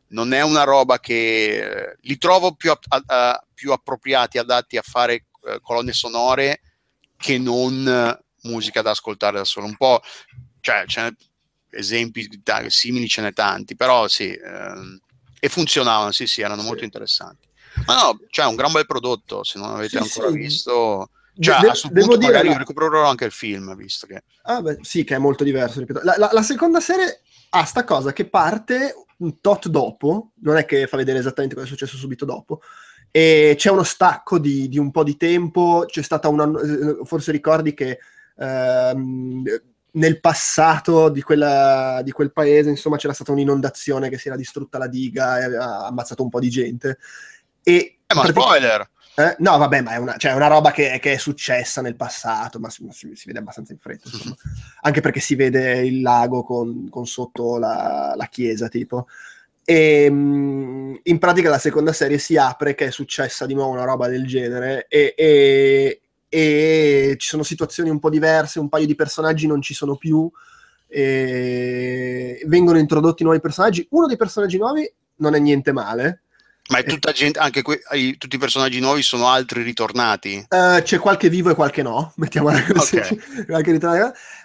Non 0.09 0.33
è 0.33 0.43
una 0.43 0.65
roba 0.65 0.99
che... 0.99 1.61
Eh, 1.61 1.97
li 2.03 2.19
trovo 2.19 2.55
più, 2.55 2.71
a, 2.71 2.79
a, 3.07 3.47
più 3.55 3.73
appropriati, 3.73 4.39
adatti 4.39 4.77
a 4.77 4.83
fare 4.83 5.27
eh, 5.47 5.61
colonne 5.63 5.93
sonore 5.93 6.61
che 7.17 7.39
non 7.39 8.19
musica 8.43 8.83
da 8.83 8.91
ascoltare 8.91 9.39
da 9.39 9.45
solo. 9.45 9.67
Un 9.67 9.77
po'... 9.77 10.03
Cioè, 10.61 10.85
esempi 11.73 12.29
simili 12.69 13.09
ce 13.09 13.23
n'è 13.23 13.33
tanti, 13.33 13.75
però 13.75 14.07
sì, 14.07 14.33
ehm, 14.33 15.01
e 15.41 15.49
funzionavano, 15.49 16.13
sì, 16.13 16.27
sì, 16.27 16.43
erano 16.43 16.61
sì. 16.61 16.69
molto 16.69 16.85
interessanti. 16.85 17.49
Ma 17.87 17.95
no, 17.95 18.21
cioè 18.29 18.47
un 18.47 18.55
gran 18.55 18.71
bel 18.71 18.87
prodotto, 18.87 19.43
se 19.43 19.59
non 19.59 19.71
avete 19.71 19.97
sì, 19.97 19.97
ancora 19.97 20.31
sì. 20.31 20.37
visto... 20.37 21.11
Cioè, 21.35 21.61
De- 21.61 21.71
a 21.71 21.75
sul 21.75 21.93
punto 21.93 22.19
dire, 22.19 22.31
magari 22.31 22.49
la... 22.51 22.59
recupererò 22.59 23.09
anche 23.09 23.25
il 23.25 23.33
film, 23.33 23.75
visto 23.75 24.07
che... 24.07 24.23
Ah, 24.43 24.61
beh, 24.61 24.81
sì, 24.83 25.03
che 25.03 25.15
è 25.15 25.19
molto 25.19 25.45
diverso. 25.45 25.83
La, 26.03 26.15
la, 26.19 26.29
la 26.31 26.43
seconda 26.43 26.79
serie 26.79 27.23
ha 27.49 27.65
sta 27.65 27.85
cosa 27.85 28.13
che 28.13 28.29
parte 28.29 28.95
un 29.17 29.41
tot 29.41 29.69
dopo, 29.69 30.33
non 30.43 30.59
è 30.59 30.67
che 30.67 30.87
fa 30.87 30.99
vedere 30.99 31.21
esattamente 31.21 31.55
cosa 31.55 31.67
è 31.67 31.71
successo 31.71 31.97
subito 31.97 32.27
dopo, 32.27 32.61
e 33.11 33.55
c'è 33.57 33.71
uno 33.71 33.83
stacco 33.83 34.39
di, 34.39 34.69
di 34.69 34.79
un 34.79 34.91
po' 34.91 35.05
di 35.05 35.17
tempo, 35.17 35.85
c'è 35.87 36.03
stata 36.03 36.29
una... 36.29 36.51
forse 37.05 37.33
ricordi 37.33 37.73
che... 37.73 37.99
Ehm, 38.37 39.43
nel 39.93 40.21
passato 40.21 41.09
di, 41.09 41.23
quella, 41.23 42.01
di, 42.03 42.13
quel 42.13 42.33
paese, 42.33 42.71
insomma, 42.71 42.97
c'era 42.97 43.13
stata 43.13 43.33
un'inondazione 43.33 44.09
che 44.09 44.19
si 44.19 44.29
era 44.29 44.37
distrutta 44.37 44.79
la 44.79 44.87
diga 44.87 45.39
e 45.39 45.57
ha 45.57 45.87
ammazzato 45.87 46.23
un 46.23 46.31
po' 46.31 46.41
di 46.41 46.49
gente. 46.49 46.99
E 47.63 47.99
eh, 48.07 48.15
ma 48.15 48.27
spoiler! 48.27 48.91
Eh? 49.15 49.37
No, 49.41 49.59
vabbè, 49.59 49.83
ma 49.83 49.93
è 49.93 49.97
una, 49.97 50.17
cioè, 50.17 50.33
una 50.33 50.47
roba 50.47 50.71
che, 50.71 50.99
che, 50.99 51.13
è 51.13 51.17
successa 51.19 51.83
nel 51.83 51.97
passato, 51.97 52.59
ma 52.59 52.71
si, 52.71 52.89
si, 52.91 53.27
vede 53.27 53.41
abbastanza 53.41 53.73
in 53.73 53.79
fretta, 53.79 54.09
insomma. 54.11 54.35
Anche 54.81 55.03
perché 55.03 55.21
si 55.21 55.35
vede 55.35 55.87
il 55.87 56.01
lago 56.01 56.43
con, 56.43 56.89
con 56.89 57.07
sotto 57.07 57.59
la, 57.59 58.15
la, 58.17 58.27
chiesa, 58.27 58.69
tipo. 58.69 59.07
E 59.65 60.09
mm, 60.11 60.95
in 61.03 61.19
pratica 61.19 61.51
la 61.51 61.59
seconda 61.59 61.93
serie 61.93 62.17
si 62.17 62.39
apre 62.39 62.75
che 62.75 62.87
è 62.87 62.91
successa 62.91 63.45
di 63.45 63.55
nuovo 63.55 63.73
una 63.73 63.85
roba 63.85 64.09
del 64.09 64.27
genere 64.27 64.87
e, 64.89 65.15
e, 65.17 66.01
e 66.35 67.17
ci 67.19 67.29
sono 67.29 67.43
situazioni 67.43 67.91
un 67.91 67.99
po' 67.99 68.09
diverse, 68.09 68.59
un 68.59 68.71
paio 68.71 68.87
di 68.87 68.95
personaggi 68.95 69.47
non 69.47 69.61
ci 69.61 69.75
sono 69.75 69.97
più, 69.97 70.31
vengono 70.89 72.79
introdotti 72.79 73.23
nuovi 73.23 73.41
personaggi. 73.41 73.87
Uno 73.91 74.07
dei 74.07 74.17
personaggi 74.17 74.57
nuovi 74.57 74.91
non 75.17 75.35
è 75.35 75.39
niente 75.39 75.73
male. 75.73 76.23
Ma 76.71 76.79
è 76.79 76.85
tutta 76.85 77.13
gente, 77.13 77.39
anche 77.39 77.61
que- 77.61 77.83
tutti 78.17 78.37
i 78.37 78.39
personaggi 78.39 78.81
nuovi 78.81 79.03
sono 79.03 79.29
altri 79.29 79.63
ritornati? 79.63 80.47
Uh, 80.49 80.81
c'è 80.81 80.99
qualche 80.99 81.29
vivo 81.29 81.51
e 81.51 81.55
qualche 81.55 81.83
no, 81.83 82.13
mettiamola 82.17 82.65
così. 82.73 82.97
Okay. 82.97 83.21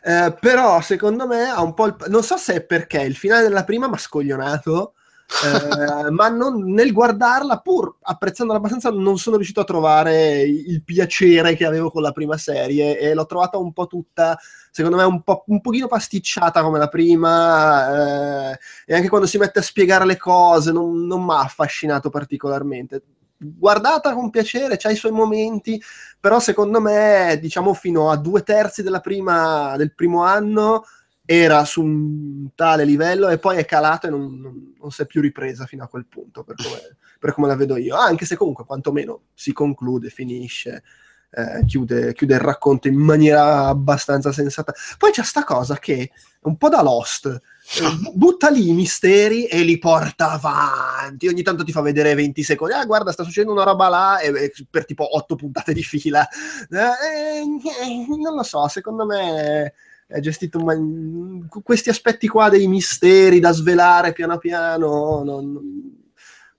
uh, 0.04 0.36
però 0.42 0.82
secondo 0.82 1.26
me 1.26 1.48
ha 1.48 1.62
un 1.62 1.74
po' 1.74 1.86
il... 1.86 1.96
Non 2.08 2.24
so 2.24 2.36
se 2.36 2.56
è 2.56 2.62
perché 2.62 3.00
il 3.00 3.16
finale 3.16 3.44
della 3.44 3.64
prima 3.64 3.88
mi 3.88 3.94
ha 3.94 3.98
scoglionato, 3.98 4.96
eh, 5.44 6.10
ma 6.10 6.30
non, 6.30 6.72
nel 6.72 6.94
guardarla, 6.94 7.60
pur 7.60 7.98
apprezzandola 8.02 8.60
abbastanza, 8.60 8.90
non 8.92 9.18
sono 9.18 9.36
riuscito 9.36 9.60
a 9.60 9.66
trovare 9.66 10.42
il 10.42 10.82
piacere 10.84 11.56
che 11.56 11.66
avevo 11.66 11.92
con 11.92 12.02
la 12.02 12.14
prima 12.14 12.38
serie 12.38 12.98
e 12.98 13.14
l'ho 13.14 13.26
trovata 13.26 13.58
un 13.58 13.74
po' 13.74 13.88
tutta, 13.88 14.40
secondo 14.72 14.98
me, 14.98 15.04
un, 15.04 15.22
po', 15.24 15.44
un 15.48 15.60
pochino 15.60 15.88
pasticciata 15.88 16.64
come 16.64 16.80
la 16.80 16.88
prima 16.88 18.52
eh, 18.52 18.60
e 18.86 18.96
anche 18.96 19.10
quando 19.10 19.28
si 19.28 19.38
mette 19.38 19.60
a 19.60 19.64
spiegare 19.64 20.06
le 20.06 20.18
cose 20.18 20.72
non, 20.72 21.06
non 21.06 21.24
mi 21.24 21.34
ha 21.34 21.42
affascinato 21.42 22.10
particolarmente. 22.10 23.04
Guardata 23.40 24.14
con 24.14 24.32
piacere, 24.32 24.78
c'ha 24.78 24.90
i 24.90 24.96
suoi 24.96 25.12
momenti, 25.12 25.80
però 26.20 26.40
secondo 26.40 26.82
me, 26.82 27.38
diciamo, 27.40 27.76
fino 27.76 28.10
a 28.10 28.18
due 28.18 28.42
terzi 28.42 28.84
prima, 29.04 29.76
del 29.78 29.94
primo 29.94 30.24
anno 30.24 30.84
era 31.30 31.66
su 31.66 31.84
un 31.84 32.52
tale 32.56 32.86
livello 32.86 33.28
e 33.28 33.38
poi 33.38 33.58
è 33.58 33.66
calato 33.66 34.08
e 34.08 34.10
non, 34.10 34.40
non, 34.40 34.74
non 34.80 34.92
si 34.92 35.02
è 35.02 35.06
più 35.06 35.20
ripresa 35.20 35.66
fino 35.66 35.84
a 35.84 35.88
quel 35.90 36.06
punto, 36.06 36.46
per 36.46 36.56
come, 36.56 36.96
per 37.20 37.34
come, 37.34 37.48
la 37.48 37.56
vedo 37.58 37.76
io. 37.76 37.98
Anche 37.98 38.26
se 38.26 38.38
comunque 38.38 38.64
quantomeno 38.64 39.24
si 39.34 39.52
conclude, 39.52 40.08
finisce, 40.08 40.84
eh, 41.32 41.66
chiude, 41.66 42.14
chiude, 42.14 42.36
il 42.36 42.40
racconto 42.40 42.88
in 42.88 42.96
maniera 42.96 43.66
abbastanza 43.66 44.32
sensata. 44.32 44.74
Poi 44.98 45.12
c'è 45.12 45.22
sta 45.22 45.44
cosa 45.44 45.78
che 45.78 45.98
è 45.98 46.10
un 46.44 46.56
po' 46.56 46.70
da 46.70 46.82
Lost. 46.82 47.26
Eh, 47.26 47.42
butta 48.16 48.50
lì 48.50 48.70
i 48.70 48.74
misteri 48.74 49.48
e 49.48 49.64
li 49.64 49.78
porta 49.80 50.32
avanti. 50.32 51.28
Ogni 51.28 51.42
tanto 51.42 51.66
ti 51.66 51.74
fa 51.74 51.82
vedere 51.82 52.16
20 52.16 52.42
secondi. 52.42 52.74
Ah, 52.74 52.86
guarda, 52.86 53.12
sta 53.12 53.26
succedendo 53.26 53.52
una 53.52 53.70
roba 53.70 53.90
là 53.90 54.20
e, 54.20 54.28
e 54.46 54.54
per 54.70 54.86
tipo 54.86 55.18
8 55.18 55.36
puntate 55.36 55.74
di 55.74 55.84
fila. 55.84 56.26
Eh, 56.70 57.42
eh, 57.42 58.06
non 58.08 58.34
lo 58.34 58.44
so, 58.44 58.66
secondo 58.70 59.06
me 59.06 59.74
è 60.08 60.20
gestito 60.20 60.60
man- 60.60 61.48
questi 61.64 61.90
aspetti 61.90 62.28
qua 62.28 62.50
dei 62.50 62.68
misteri 62.68 63.40
da 63.40 63.52
svelare 63.52 64.14
piano 64.14 64.38
piano 64.38 65.22
non, 65.24 65.60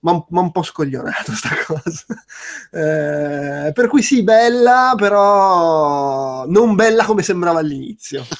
ma, 0.01 0.25
un 0.29 0.51
po' 0.51 0.63
scoglionato 0.63 1.33
sta 1.33 1.49
cosa. 1.65 2.05
Eh, 2.71 3.71
per 3.73 3.87
cui 3.87 4.01
sì 4.01 4.23
bella 4.23 4.93
però 4.95 6.45
non 6.47 6.75
bella 6.75 7.05
come 7.05 7.23
sembrava 7.23 7.59
all'inizio. 7.59 8.25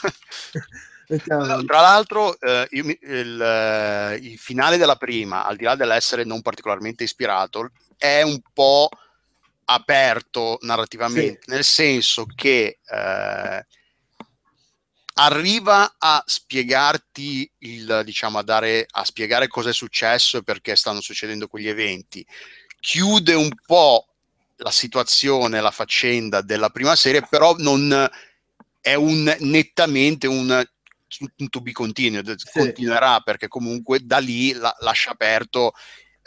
Tra 1.26 1.82
l'altro 1.82 2.40
eh, 2.40 2.68
il, 2.70 2.86
il, 3.02 3.42
eh, 3.42 4.16
il, 4.22 4.38
finale 4.38 4.78
della 4.78 4.96
prima 4.96 5.44
al 5.44 5.56
di 5.56 5.64
là 5.64 5.74
dell'essere 5.74 6.24
non 6.24 6.44
particolarmente 6.44 7.04
ispirato 7.04 7.72
è 7.98 8.22
un 8.22 8.40
po' 8.54 8.90
aperto 9.66 10.60
narrativamente 10.62 11.40
sì. 11.42 11.52
nel 11.52 11.64
senso 11.64 12.28
che 12.36 12.78
eh, 12.88 13.66
arriva 15.16 15.96
a 15.98 16.24
spiegarti 16.26 17.50
il, 17.60 18.02
diciamo, 18.06 18.38
a 18.38 18.44
dare, 18.44 18.86
a 18.90 19.04
spiegare 19.04 19.48
cosa 19.48 19.70
è 19.70 19.74
successo 19.74 20.38
e 20.38 20.44
perché 20.44 20.76
stanno 20.76 21.02
succedendo 21.02 21.48
quegli 21.48 21.68
eventi. 21.68 22.26
Chiude 22.80 23.34
un 23.34 23.50
po' 23.66 24.08
la 24.58 24.72
situazione, 24.72 25.62
la 25.62 25.72
faccenda 25.72 26.42
della 26.42 26.70
prima 26.70 26.96
serie, 26.96 27.26
però 27.28 27.56
non 27.58 28.10
è 28.82 28.94
un, 28.94 29.36
nettamente 29.40 30.28
un 30.28 30.66
un 31.38 31.50
to 31.50 31.62
be 31.62 31.72
continued, 31.72 32.36
sì. 32.36 32.50
continuerà 32.52 33.20
perché 33.22 33.48
comunque 33.48 34.06
da 34.06 34.20
lì 34.20 34.54
la, 34.54 34.74
lascia 34.80 35.12
aperto 35.12 35.74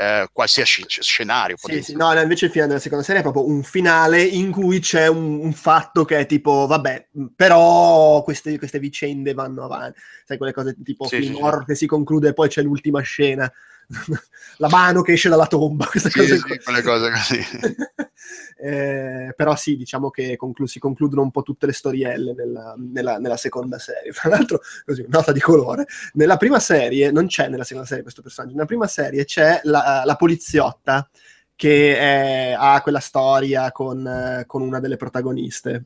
eh, 0.02 0.28
qualsiasi 0.32 0.84
scenario. 0.88 1.56
Sì, 1.56 1.82
sì, 1.82 1.96
no, 1.96 2.12
invece 2.18 2.46
il 2.46 2.50
finale 2.50 2.70
della 2.70 2.82
seconda 2.82 3.04
serie 3.04 3.20
è 3.20 3.22
proprio 3.22 3.46
un 3.46 3.62
finale 3.62 4.22
in 4.22 4.50
cui 4.50 4.80
c'è 4.80 5.06
un, 5.06 5.38
un 5.40 5.52
fatto 5.52 6.04
che 6.04 6.18
è 6.18 6.26
tipo, 6.26 6.66
vabbè, 6.66 7.08
però 7.36 8.22
queste, 8.24 8.58
queste, 8.58 8.80
vicende 8.80 9.32
vanno 9.32 9.64
avanti. 9.64 10.00
Sai, 10.24 10.38
quelle 10.38 10.52
cose 10.52 10.76
tipo 10.82 11.06
sì, 11.06 11.20
film 11.20 11.36
sì, 11.36 11.40
horror 11.40 11.64
che 11.64 11.74
si 11.76 11.86
conclude 11.86 12.28
e 12.28 12.32
poi 12.32 12.48
c'è 12.48 12.62
l'ultima 12.62 13.00
scena. 13.00 13.50
la 14.58 14.68
mano 14.68 15.02
che 15.02 15.12
esce 15.12 15.28
dalla 15.28 15.46
tomba, 15.46 15.86
queste 15.90 16.10
sì, 16.10 16.18
cose, 16.18 16.36
sì, 16.36 16.58
quelle 16.62 16.82
cose 16.82 17.10
così. 17.10 17.40
eh, 18.62 19.32
però 19.36 19.56
sì, 19.56 19.76
diciamo 19.76 20.10
che 20.10 20.36
conclu- 20.36 20.68
si 20.68 20.78
concludono 20.78 21.22
un 21.22 21.30
po' 21.30 21.42
tutte 21.42 21.66
le 21.66 21.72
storielle 21.72 22.34
nella, 22.34 22.74
nella, 22.76 23.18
nella, 23.18 23.36
seconda 23.36 23.78
serie. 23.78 24.12
Tra 24.12 24.30
l'altro, 24.30 24.60
così, 24.84 25.04
nota 25.08 25.32
di 25.32 25.40
colore, 25.40 25.86
nella 26.14 26.36
prima 26.36 26.58
serie, 26.58 27.10
non 27.10 27.26
c'è 27.26 27.48
nella 27.48 27.64
seconda 27.64 27.86
serie 27.86 28.02
questo 28.02 28.22
personaggio, 28.22 28.54
nella 28.54 28.66
prima 28.66 28.86
serie 28.86 29.24
c'è 29.24 29.60
la, 29.64 30.02
la 30.04 30.16
poliziotta 30.16 31.08
che 31.54 31.96
è, 31.96 32.56
ha 32.58 32.80
quella 32.82 33.00
storia 33.00 33.70
con, 33.72 34.44
con, 34.46 34.62
una 34.62 34.80
delle 34.80 34.96
protagoniste. 34.96 35.84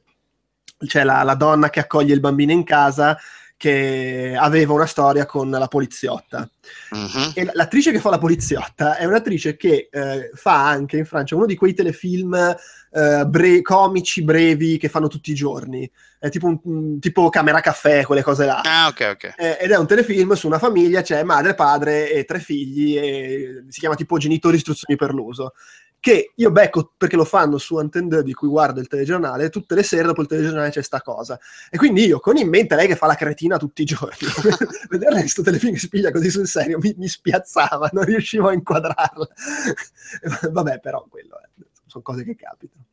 C'è 0.78 1.04
la, 1.04 1.22
la 1.22 1.34
donna 1.34 1.70
che 1.70 1.80
accoglie 1.80 2.14
il 2.14 2.20
bambino 2.20 2.52
in 2.52 2.64
casa 2.64 3.16
che 3.56 4.36
aveva 4.38 4.74
una 4.74 4.86
storia 4.86 5.24
con 5.24 5.50
la 5.50 5.68
poliziotta. 5.68 6.48
Uh-huh. 6.90 7.32
E 7.34 7.48
l'attrice 7.52 7.90
che 7.90 8.00
fa 8.00 8.10
la 8.10 8.18
poliziotta 8.18 8.96
è 8.96 9.04
un'attrice 9.04 9.56
che 9.56 9.88
eh, 9.90 10.30
fa 10.34 10.66
anche 10.66 10.98
in 10.98 11.06
Francia 11.06 11.36
uno 11.36 11.46
di 11.46 11.56
quei 11.56 11.72
telefilm 11.72 12.34
eh, 12.34 13.24
bre- 13.26 13.62
comici 13.62 14.22
brevi 14.22 14.76
che 14.76 14.88
fanno 14.88 15.08
tutti 15.08 15.30
i 15.30 15.34
giorni. 15.34 15.90
È 16.18 16.28
tipo, 16.28 16.60
un, 16.64 16.98
tipo 16.98 17.28
Camera 17.28 17.60
Caffè, 17.60 18.04
quelle 18.04 18.22
cose 18.22 18.46
là. 18.46 18.60
Ah, 18.60 18.88
ok, 18.88 19.08
ok. 19.12 19.34
Eh, 19.36 19.58
ed 19.60 19.70
è 19.70 19.76
un 19.76 19.86
telefilm 19.86 20.32
su 20.32 20.46
una 20.46 20.58
famiglia, 20.58 21.02
c'è 21.02 21.22
madre, 21.22 21.54
padre 21.54 22.10
e 22.10 22.24
tre 22.24 22.40
figli, 22.40 22.96
e 22.96 23.64
si 23.68 23.80
chiama 23.80 23.94
tipo 23.94 24.18
Genitori 24.18 24.56
Istruzioni 24.56 24.96
per 24.96 25.12
l'uso 25.12 25.52
che 26.06 26.30
io 26.36 26.52
becco 26.52 26.92
perché 26.96 27.16
lo 27.16 27.24
fanno 27.24 27.58
su 27.58 27.74
Antenne 27.78 28.22
di 28.22 28.32
cui 28.32 28.46
guardo 28.46 28.78
il 28.78 28.86
telegiornale, 28.86 29.50
tutte 29.50 29.74
le 29.74 29.82
sere 29.82 30.04
dopo 30.04 30.20
il 30.20 30.28
telegiornale 30.28 30.70
c'è 30.70 30.80
sta 30.80 31.02
cosa. 31.02 31.36
E 31.68 31.76
quindi 31.76 32.06
io, 32.06 32.20
con 32.20 32.36
in 32.36 32.48
mente 32.48 32.76
lei 32.76 32.86
che 32.86 32.94
fa 32.94 33.06
la 33.06 33.16
cretina 33.16 33.56
tutti 33.56 33.82
i 33.82 33.84
giorni, 33.84 34.16
vedere 34.88 35.18
questo 35.18 35.42
telefilm 35.42 35.72
che 35.72 35.80
si 35.80 35.88
piglia 35.88 36.12
così 36.12 36.30
sul 36.30 36.46
serio 36.46 36.78
mi, 36.78 36.94
mi 36.96 37.08
spiazzava, 37.08 37.90
non 37.92 38.04
riuscivo 38.04 38.46
a 38.46 38.52
inquadrarla. 38.52 39.28
Vabbè, 40.52 40.78
però 40.78 41.04
quello 41.08 41.40
è, 41.40 41.48
sono 41.86 42.04
cose 42.04 42.22
che 42.22 42.36
capitano. 42.36 42.84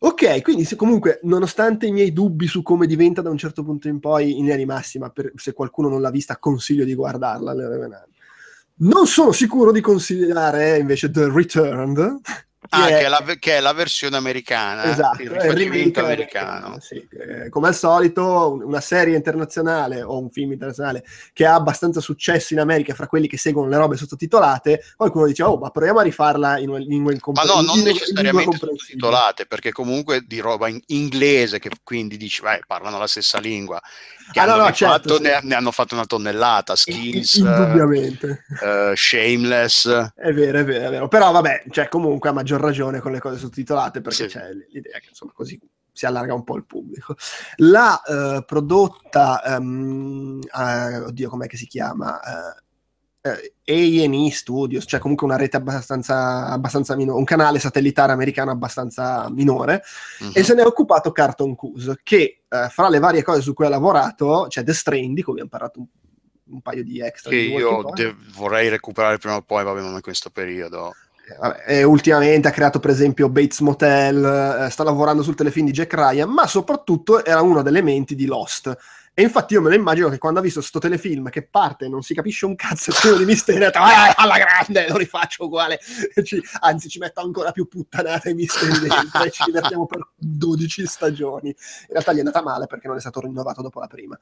Ok, 0.00 0.42
quindi 0.42 0.64
se 0.64 0.76
comunque, 0.76 1.18
nonostante 1.22 1.86
i 1.86 1.92
miei 1.92 2.12
dubbi 2.12 2.46
su 2.46 2.60
come 2.60 2.86
diventa 2.86 3.22
da 3.22 3.30
un 3.30 3.38
certo 3.38 3.64
punto 3.64 3.88
in 3.88 4.00
poi 4.00 4.32
in 4.32 4.40
linea 4.40 4.56
di 4.56 4.66
massima, 4.66 5.08
per, 5.08 5.32
se 5.36 5.54
qualcuno 5.54 5.88
non 5.88 6.02
l'ha 6.02 6.10
vista, 6.10 6.36
consiglio 6.36 6.84
di 6.84 6.94
guardarla. 6.94 7.54
Non 8.74 9.06
sono 9.06 9.32
sicuro 9.32 9.70
di 9.70 9.80
considerare 9.80 10.78
invece 10.78 11.10
The 11.10 11.30
Returned. 11.30 12.20
Ah, 12.74 12.86
che 12.86 13.00
è, 13.00 13.08
la, 13.08 13.22
che 13.38 13.56
è, 13.58 13.60
la, 13.60 13.74
versione 13.74 14.16
americana, 14.16 14.84
esatto, 14.84 15.20
il 15.20 15.28
riferimento 15.28 16.00
americano. 16.00 16.78
Sì, 16.80 17.06
eh, 17.10 17.50
come 17.50 17.68
al 17.68 17.74
solito, 17.74 18.58
una 18.64 18.80
serie 18.80 19.14
internazionale 19.14 20.00
o 20.00 20.18
un 20.18 20.30
film 20.30 20.52
internazionale 20.52 21.04
che 21.34 21.44
ha 21.44 21.52
abbastanza 21.52 22.00
successo 22.00 22.54
in 22.54 22.60
America 22.60 22.94
fra 22.94 23.06
quelli 23.06 23.28
che 23.28 23.36
seguono 23.36 23.68
le 23.68 23.76
robe 23.76 23.98
sottotitolate, 23.98 24.82
qualcuno 24.96 25.26
dice, 25.26 25.42
oh, 25.42 25.58
ma 25.58 25.68
proviamo 25.68 25.98
a 25.98 26.02
rifarla 26.02 26.58
in 26.60 26.70
una 26.70 26.78
lingua 26.78 27.12
incomprensibile. 27.12 27.66
Ma 27.66 27.72
no, 27.74 27.74
non 27.74 27.84
necessariamente 27.84 28.56
sottotitolate, 28.56 29.44
perché 29.44 29.70
comunque 29.70 30.22
di 30.26 30.40
roba 30.40 30.68
in 30.68 30.80
inglese, 30.86 31.58
che 31.58 31.68
quindi 31.82 32.16
dici, 32.16 32.40
vai, 32.40 32.58
parlano 32.66 32.96
la 32.96 33.06
stessa 33.06 33.38
lingua. 33.38 33.82
Che 34.30 34.40
ah, 34.40 34.46
no, 34.46 34.56
no, 34.56 34.72
certo, 34.72 35.16
sì. 35.16 35.22
ne, 35.22 35.40
ne, 35.42 35.54
hanno 35.54 35.72
fatto 35.72 35.94
una 35.94 36.06
tonnellata, 36.06 36.74
Skills, 36.74 37.34
indubbiamente. 37.34 38.44
Uh, 38.48 38.94
shameless. 38.94 40.12
È 40.14 40.32
vero, 40.32 40.60
è 40.60 40.64
vero, 40.64 40.86
è 40.86 40.90
vero. 40.90 41.08
Però 41.08 41.30
vabbè, 41.32 41.64
cioè, 41.70 41.88
comunque 41.88 42.30
a 42.30 42.32
maggior 42.32 42.60
ragione 42.62 43.00
con 43.00 43.12
le 43.12 43.20
cose 43.20 43.36
sottotitolate 43.36 44.00
perché 44.00 44.28
sì. 44.28 44.38
c'è 44.38 44.50
l'idea 44.70 44.98
che 44.98 45.08
insomma 45.10 45.32
così 45.34 45.60
si 45.92 46.06
allarga 46.06 46.34
un 46.34 46.44
po' 46.44 46.56
il 46.56 46.64
pubblico. 46.64 47.14
La 47.56 48.00
uh, 48.04 48.44
prodotta, 48.44 49.42
um, 49.58 50.40
uh, 50.40 51.02
oddio, 51.06 51.28
com'è 51.28 51.46
che 51.46 51.58
si 51.58 51.66
chiama? 51.66 52.18
Uh, 52.18 52.62
eh, 53.24 53.54
A&E 53.64 54.30
Studios, 54.32 54.84
cioè 54.84 54.98
comunque 54.98 55.26
una 55.26 55.36
rete 55.36 55.56
abbastanza, 55.56 56.48
abbastanza 56.48 56.96
minore, 56.96 57.18
un 57.18 57.24
canale 57.24 57.60
satellitare 57.60 58.10
americano 58.10 58.50
abbastanza 58.50 59.30
minore, 59.30 59.82
uh-huh. 60.18 60.32
e 60.34 60.42
se 60.42 60.54
ne 60.54 60.62
è 60.62 60.66
occupato 60.66 61.12
Carton 61.12 61.54
Cuse, 61.54 62.00
che 62.02 62.42
uh, 62.48 62.68
fra 62.68 62.88
le 62.88 62.98
varie 62.98 63.22
cose 63.22 63.40
su 63.40 63.52
cui 63.52 63.66
ha 63.66 63.68
lavorato 63.68 64.46
c'è 64.48 64.64
The 64.64 64.72
Strain, 64.72 65.14
di 65.14 65.22
cui 65.22 65.32
abbiamo 65.32 65.50
parlato 65.50 65.78
un, 65.78 65.86
un 66.46 66.60
paio 66.62 66.82
di 66.82 67.00
extra. 67.00 67.30
Che 67.30 67.36
di 67.36 67.52
io 67.52 67.84
de- 67.94 68.16
vorrei 68.34 68.68
recuperare 68.68 69.18
prima 69.18 69.36
o 69.36 69.42
poi, 69.42 69.62
vabbè, 69.62 69.80
non 69.80 69.94
in 69.94 70.00
questo 70.00 70.30
periodo. 70.30 70.92
E 71.66 71.82
ultimamente 71.84 72.48
ha 72.48 72.50
creato 72.50 72.80
per 72.80 72.90
esempio 72.90 73.28
Bates 73.28 73.60
Motel, 73.60 74.64
eh, 74.66 74.70
sta 74.70 74.82
lavorando 74.82 75.22
sul 75.22 75.34
telefilm 75.34 75.66
di 75.66 75.72
Jack 75.72 75.94
Ryan, 75.94 76.28
ma 76.28 76.46
soprattutto 76.46 77.24
era 77.24 77.40
uno 77.40 77.62
delle 77.62 77.82
menti 77.82 78.14
di 78.14 78.26
Lost 78.26 78.76
e 79.14 79.22
infatti 79.22 79.52
io 79.52 79.60
me 79.60 79.68
lo 79.68 79.74
immagino 79.74 80.08
che 80.08 80.16
quando 80.16 80.40
ha 80.40 80.42
visto 80.42 80.60
questo 80.60 80.78
telefilm 80.78 81.28
che 81.28 81.46
parte 81.46 81.84
e 81.84 81.88
non 81.88 82.00
si 82.02 82.14
capisce 82.14 82.46
un 82.46 82.54
cazzo, 82.54 82.90
è 82.90 82.94
pieno 82.98 83.18
di 83.18 83.26
misteri, 83.26 83.58
ha 83.58 83.66
detto, 83.66 83.78
ah, 83.78 84.14
alla 84.16 84.38
grande, 84.38 84.88
lo 84.88 84.96
rifaccio 84.96 85.44
uguale. 85.44 85.78
Ci, 86.22 86.42
anzi, 86.60 86.88
ci 86.88 86.98
metto 86.98 87.20
ancora 87.20 87.52
più 87.52 87.68
puttanate 87.68 88.30
e 88.30 88.34
misteri 88.34 88.78
dentro 88.78 89.22
e 89.22 89.30
ci 89.30 89.42
divertiamo 89.44 89.84
per 89.84 90.06
12 90.16 90.86
stagioni. 90.86 91.48
In 91.48 91.86
realtà 91.88 92.12
gli 92.12 92.16
è 92.16 92.20
andata 92.20 92.42
male 92.42 92.66
perché 92.66 92.88
non 92.88 92.96
è 92.96 93.00
stato 93.00 93.20
rinnovato 93.20 93.60
dopo 93.60 93.80
la 93.80 93.86
prima. 93.86 94.18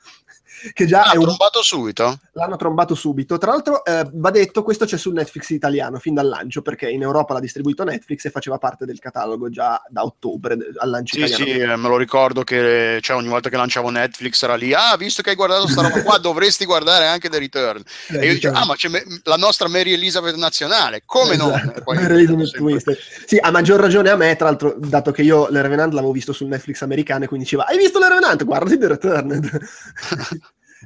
Che 0.73 0.87
già 0.87 1.05
L'hanno 1.05 1.21
un... 1.21 1.27
trombato 1.27 1.63
subito? 1.63 2.19
L'hanno 2.33 2.57
trombato 2.57 2.95
subito. 2.97 3.39
Tra 3.39 3.53
l'altro, 3.53 3.85
eh, 3.85 4.11
va 4.13 4.31
detto, 4.31 4.65
questo 4.65 4.87
c'è 4.87 4.99
su 4.99 5.13
Netflix 5.13 5.51
italiano 5.51 6.01
fin 6.01 6.15
dal 6.15 6.27
lancio, 6.27 6.63
perché 6.63 6.91
in 6.91 7.03
Europa 7.03 7.35
l'ha 7.35 7.41
distribuito 7.41 7.85
Netflix 7.85 8.25
e 8.25 8.31
faceva 8.31 8.59
parte 8.59 8.87
del 8.87 8.99
catalogo 8.99 9.51
già 9.51 9.81
da 9.89 10.03
ottobre 10.03 10.57
al 10.79 10.91
lancio 10.91 11.15
sì, 11.15 11.21
italiano. 11.21 11.45
Sì, 11.45 11.61
sì, 11.61 11.81
me 11.81 11.89
lo 11.89 11.97
ricordo 11.97 12.43
che 12.43 12.99
cioè, 13.01 13.17
ogni 13.17 13.29
volta 13.29 13.49
che 13.49 13.57
lanciavo 13.57 13.89
Netflix 13.91 14.43
era 14.43 14.57
lì, 14.57 14.73
ah, 14.81 14.97
visto 14.97 15.23
che 15.23 15.31
hai 15.31 15.37
guardato 15.37 15.69
sta 15.69 15.83
roba 15.83 16.03
qua, 16.03 16.17
dovresti 16.19 16.65
guardare 16.65 17.07
anche 17.07 17.29
The 17.29 17.39
Return. 17.39 17.83
Eh, 18.09 18.19
e 18.19 18.27
io 18.27 18.33
dicevo, 18.35 18.57
ah, 18.57 18.65
ma 18.65 18.75
c'è 18.75 18.89
me- 18.89 19.05
la 19.25 19.37
nostra 19.37 19.69
Mary 19.69 19.93
Elizabeth 19.93 20.37
nazionale, 20.37 21.03
come 21.05 21.35
esatto. 21.35 21.83
no? 21.87 21.95
Mary 21.95 22.25
Elizabeth 22.25 22.99
Sì, 23.27 23.39
a 23.41 23.51
maggior 23.51 23.81
ragione 23.81 24.11
a 24.11 24.17
me, 24.17 24.35
tra 24.37 24.47
l'altro, 24.47 24.75
dato 24.77 25.11
che 25.11 25.23
io 25.23 25.49
Le 25.49 25.63
Revenant 25.63 25.93
l'avevo 25.93 26.13
visto 26.13 26.33
sul 26.33 26.49
Netflix 26.49 26.83
americano 26.83 27.25
e 27.25 27.27
quindi 27.27 27.45
diceva, 27.45 27.67
hai 27.67 27.77
visto 27.77 27.99
Le 27.99 28.09
Revenant? 28.09 28.45
Guardati 28.45 28.79
The 28.79 28.89
Return. 28.89 29.61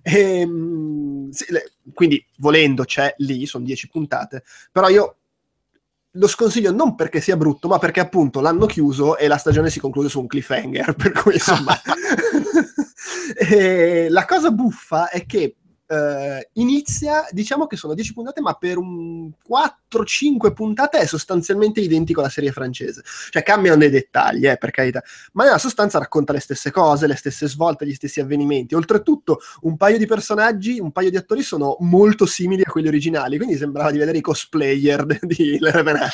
e, 0.03 0.21
ehm, 0.41 1.31
sì, 1.31 1.45
le, 1.49 1.73
quindi, 1.93 2.25
volendo, 2.39 2.85
c'è 2.85 3.15
lì, 3.19 3.47
sono 3.47 3.65
10 3.65 3.89
puntate, 3.89 4.43
però 4.73 4.89
io 4.89 5.17
lo 6.17 6.29
sconsiglio 6.29 6.71
non 6.71 6.95
perché 6.95 7.21
sia 7.21 7.37
brutto, 7.37 7.69
ma 7.69 7.79
perché 7.79 8.01
appunto 8.01 8.41
l'hanno 8.41 8.67
chiuso 8.67 9.17
e 9.17 9.27
la 9.27 9.37
stagione 9.37 9.71
si 9.71 9.81
conclude 9.81 10.09
su 10.09 10.21
un 10.21 10.27
cliffhanger, 10.27 10.95
per 10.97 11.13
cui 11.13 11.35
insomma... 11.35 11.81
la 14.09 14.25
cosa 14.25 14.51
buffa 14.51 15.09
è 15.09 15.25
che 15.27 15.57
Uh, 15.87 16.41
inizia, 16.55 17.27
diciamo 17.31 17.67
che 17.67 17.77
sono 17.77 17.93
10 17.93 18.15
puntate, 18.15 18.41
ma 18.41 18.55
per 18.55 18.79
un 18.79 19.31
4-5 19.47 20.55
puntate 20.55 20.99
è 20.99 21.05
sostanzialmente 21.05 21.81
identico 21.81 22.21
alla 22.21 22.31
serie 22.31 22.53
francese. 22.53 23.03
Cioè 23.29 23.43
cambiano 23.43 23.77
dei 23.77 23.91
dettagli, 23.91 24.47
eh, 24.47 24.57
per 24.57 24.71
carità, 24.71 25.03
ma 25.33 25.45
nella 25.45 25.59
sostanza 25.59 25.99
racconta 25.99 26.33
le 26.33 26.41
stesse 26.41 26.71
cose, 26.71 27.07
le 27.07 27.17
stesse 27.17 27.47
svolte, 27.49 27.87
gli 27.87 27.93
stessi 27.93 28.19
avvenimenti. 28.19 28.75
Oltretutto, 28.75 29.41
un 29.61 29.77
paio 29.77 29.99
di 29.99 30.07
personaggi, 30.07 30.81
un 30.81 30.91
paio 30.91 31.11
di 31.11 31.19
attori 31.19 31.43
sono 31.43 31.77
molto 31.81 32.25
simili 32.25 32.63
a 32.65 32.71
quelli 32.71 32.89
originali, 32.89 33.37
quindi 33.37 33.59
sembrava 33.59 33.91
di 33.91 33.99
vedere 33.99 34.17
i 34.17 34.23
cosplayer 34.23 35.05
di 35.21 35.59
Le 35.61 35.71
Revenant. 35.71 36.13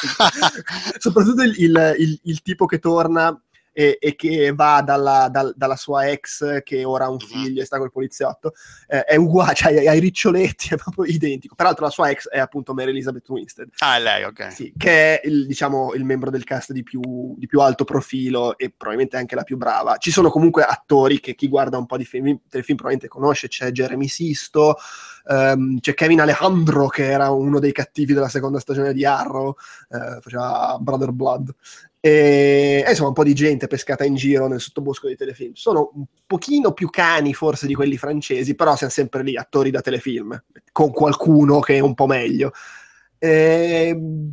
Soprattutto 0.98 1.42
il, 1.42 1.54
il, 1.58 1.94
il, 1.96 2.20
il 2.24 2.42
tipo 2.42 2.66
che 2.66 2.80
torna 2.80 3.40
e, 3.72 3.98
e 4.00 4.16
che 4.16 4.52
va 4.52 4.82
dalla, 4.82 5.28
dal, 5.30 5.52
dalla, 5.56 5.76
sua 5.76 6.08
ex 6.08 6.62
che 6.62 6.84
ora 6.84 7.04
ha 7.04 7.08
un 7.10 7.18
mhm. 7.20 7.26
figlio 7.26 7.62
e 7.62 7.64
sta 7.64 7.78
col 7.78 7.90
poliziotto, 7.90 8.52
eh, 8.88 9.04
è 9.04 9.16
uguale, 9.16 9.54
cioè 9.54 9.86
ha 9.86 9.94
i 9.94 10.00
riccioletti, 10.00 10.74
è 10.74 10.76
proprio 10.76 11.04
identico. 11.04 11.54
Peraltro 11.54 11.84
la 11.84 11.90
sua 11.90 12.10
ex 12.10 12.28
è 12.28 12.38
appunto 12.38 12.74
Mary 12.74 12.90
Elizabeth 12.90 13.28
Winstead. 13.28 13.68
Ah, 13.78 13.96
è 13.96 14.00
lei, 14.00 14.24
ok. 14.24 14.52
Sì, 14.52 14.72
che 14.76 15.20
è 15.20 15.26
il, 15.26 15.46
diciamo, 15.46 15.94
il 15.94 16.04
membro 16.04 16.30
del 16.30 16.44
cast 16.44 16.72
di 16.72 16.82
più, 16.82 17.34
di 17.36 17.46
più, 17.46 17.60
alto 17.60 17.84
profilo 17.84 18.56
e 18.58 18.70
probabilmente 18.70 19.16
anche 19.16 19.34
la 19.34 19.42
più 19.42 19.56
brava. 19.56 19.96
Ci 19.96 20.10
sono 20.10 20.30
comunque 20.30 20.62
attori 20.62 21.20
che 21.20 21.34
chi 21.34 21.48
guarda 21.48 21.78
un 21.78 21.86
po' 21.86 21.96
di 21.96 22.04
film, 22.04 22.40
telefilm 22.48 22.76
probabilmente 22.76 23.08
conosce, 23.08 23.48
c'è 23.48 23.70
Jeremy 23.70 24.08
Sisto, 24.08 24.76
um, 25.26 25.78
c'è 25.78 25.94
Kevin 25.94 26.20
Alejandro 26.20 26.88
che 26.88 27.10
era 27.10 27.30
uno 27.30 27.58
dei 27.58 27.72
cattivi 27.72 28.12
della 28.12 28.28
seconda 28.28 28.58
stagione 28.58 28.92
di 28.92 29.04
Arrow, 29.04 29.54
uh, 29.88 30.20
faceva 30.20 30.76
Brother 30.80 31.12
Blood. 31.12 31.54
E, 32.02 32.82
insomma, 32.88 33.08
un 33.08 33.14
po' 33.14 33.24
di 33.24 33.34
gente 33.34 33.66
pescata 33.66 34.04
in 34.04 34.14
giro 34.14 34.48
nel 34.48 34.60
sottobosco 34.60 35.06
dei 35.06 35.16
telefilm. 35.16 35.52
Sono 35.52 35.90
un 35.94 36.04
pochino 36.26 36.72
più 36.72 36.88
cani 36.88 37.34
forse 37.34 37.66
di 37.66 37.74
quelli 37.74 37.98
francesi, 37.98 38.54
però 38.54 38.74
siamo 38.74 38.92
sempre 38.92 39.22
lì, 39.22 39.36
attori 39.36 39.70
da 39.70 39.82
telefilm, 39.82 40.42
con 40.72 40.92
qualcuno 40.92 41.60
che 41.60 41.76
è 41.76 41.80
un 41.80 41.94
po' 41.94 42.06
meglio. 42.06 42.52
E, 43.18 43.88
ehm, 43.88 44.32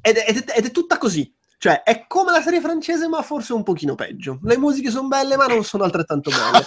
ed, 0.00 0.16
ed, 0.26 0.50
ed, 0.54 0.66
è 0.66 0.70
tutta 0.70 0.98
così. 0.98 1.32
Cioè, 1.58 1.82
è 1.82 2.04
come 2.06 2.32
la 2.32 2.42
serie 2.42 2.60
francese, 2.60 3.08
ma 3.08 3.22
forse 3.22 3.52
un 3.52 3.62
pochino 3.62 3.94
peggio. 3.94 4.40
Le 4.42 4.58
musiche 4.58 4.90
sono 4.90 5.08
belle, 5.08 5.36
ma 5.36 5.46
non 5.46 5.64
sono 5.64 5.84
altrettanto 5.84 6.30
belle. 6.30 6.64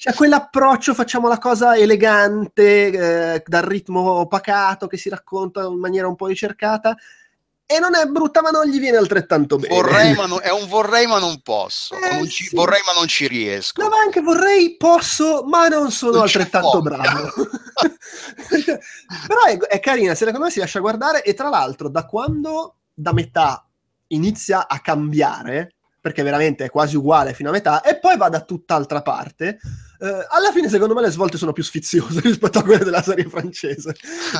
c'è 0.00 0.14
quell'approccio, 0.14 0.94
facciamo 0.94 1.28
la 1.28 1.38
cosa 1.38 1.76
elegante, 1.76 3.34
eh, 3.34 3.42
dal 3.44 3.62
ritmo 3.62 4.26
pacato 4.28 4.86
che 4.86 4.96
si 4.96 5.10
racconta 5.10 5.64
in 5.64 5.78
maniera 5.78 6.08
un 6.08 6.16
po' 6.16 6.26
ricercata. 6.26 6.96
E 7.72 7.78
non 7.78 7.94
è 7.94 8.04
brutta, 8.06 8.42
ma 8.42 8.50
non 8.50 8.66
gli 8.66 8.80
viene 8.80 8.96
altrettanto 8.96 9.56
bene. 9.56 9.72
Vorrei, 9.72 10.12
ma 10.14 10.26
non, 10.26 10.40
è 10.42 10.50
un 10.50 10.66
vorrei, 10.66 11.06
ma 11.06 11.20
non 11.20 11.40
posso. 11.40 11.94
Eh, 11.94 12.16
non 12.16 12.28
ci, 12.28 12.46
sì. 12.46 12.56
Vorrei, 12.56 12.80
ma 12.84 12.94
non 12.98 13.06
ci 13.06 13.28
riesco. 13.28 13.80
No, 13.80 13.88
ma 13.88 13.98
anche 13.98 14.20
vorrei, 14.20 14.76
posso, 14.76 15.44
ma 15.44 15.68
non 15.68 15.92
sono 15.92 16.14
non 16.14 16.22
altrettanto 16.22 16.82
bravo. 16.82 17.30
Però 19.28 19.44
è, 19.46 19.56
è 19.56 19.78
carina, 19.78 20.16
secondo 20.16 20.40
me 20.40 20.50
si 20.50 20.58
lascia 20.58 20.80
guardare. 20.80 21.22
E 21.22 21.32
tra 21.32 21.48
l'altro, 21.48 21.88
da 21.88 22.06
quando 22.06 22.74
da 22.92 23.12
metà 23.12 23.64
inizia 24.08 24.66
a 24.66 24.80
cambiare, 24.80 25.74
perché 26.00 26.24
veramente 26.24 26.64
è 26.64 26.70
quasi 26.70 26.96
uguale 26.96 27.34
fino 27.34 27.50
a 27.50 27.52
metà, 27.52 27.82
e 27.82 28.00
poi 28.00 28.16
va 28.16 28.28
da 28.28 28.40
tutt'altra 28.40 29.00
parte. 29.00 29.60
Uh, 30.00 30.24
alla 30.30 30.50
fine, 30.50 30.70
secondo 30.70 30.94
me, 30.94 31.02
le 31.02 31.10
svolte 31.10 31.36
sono 31.36 31.52
più 31.52 31.62
sfiziose 31.62 32.20
rispetto 32.24 32.58
a 32.58 32.62
quelle 32.62 32.84
della 32.84 33.02
serie 33.02 33.28
francese. 33.28 33.94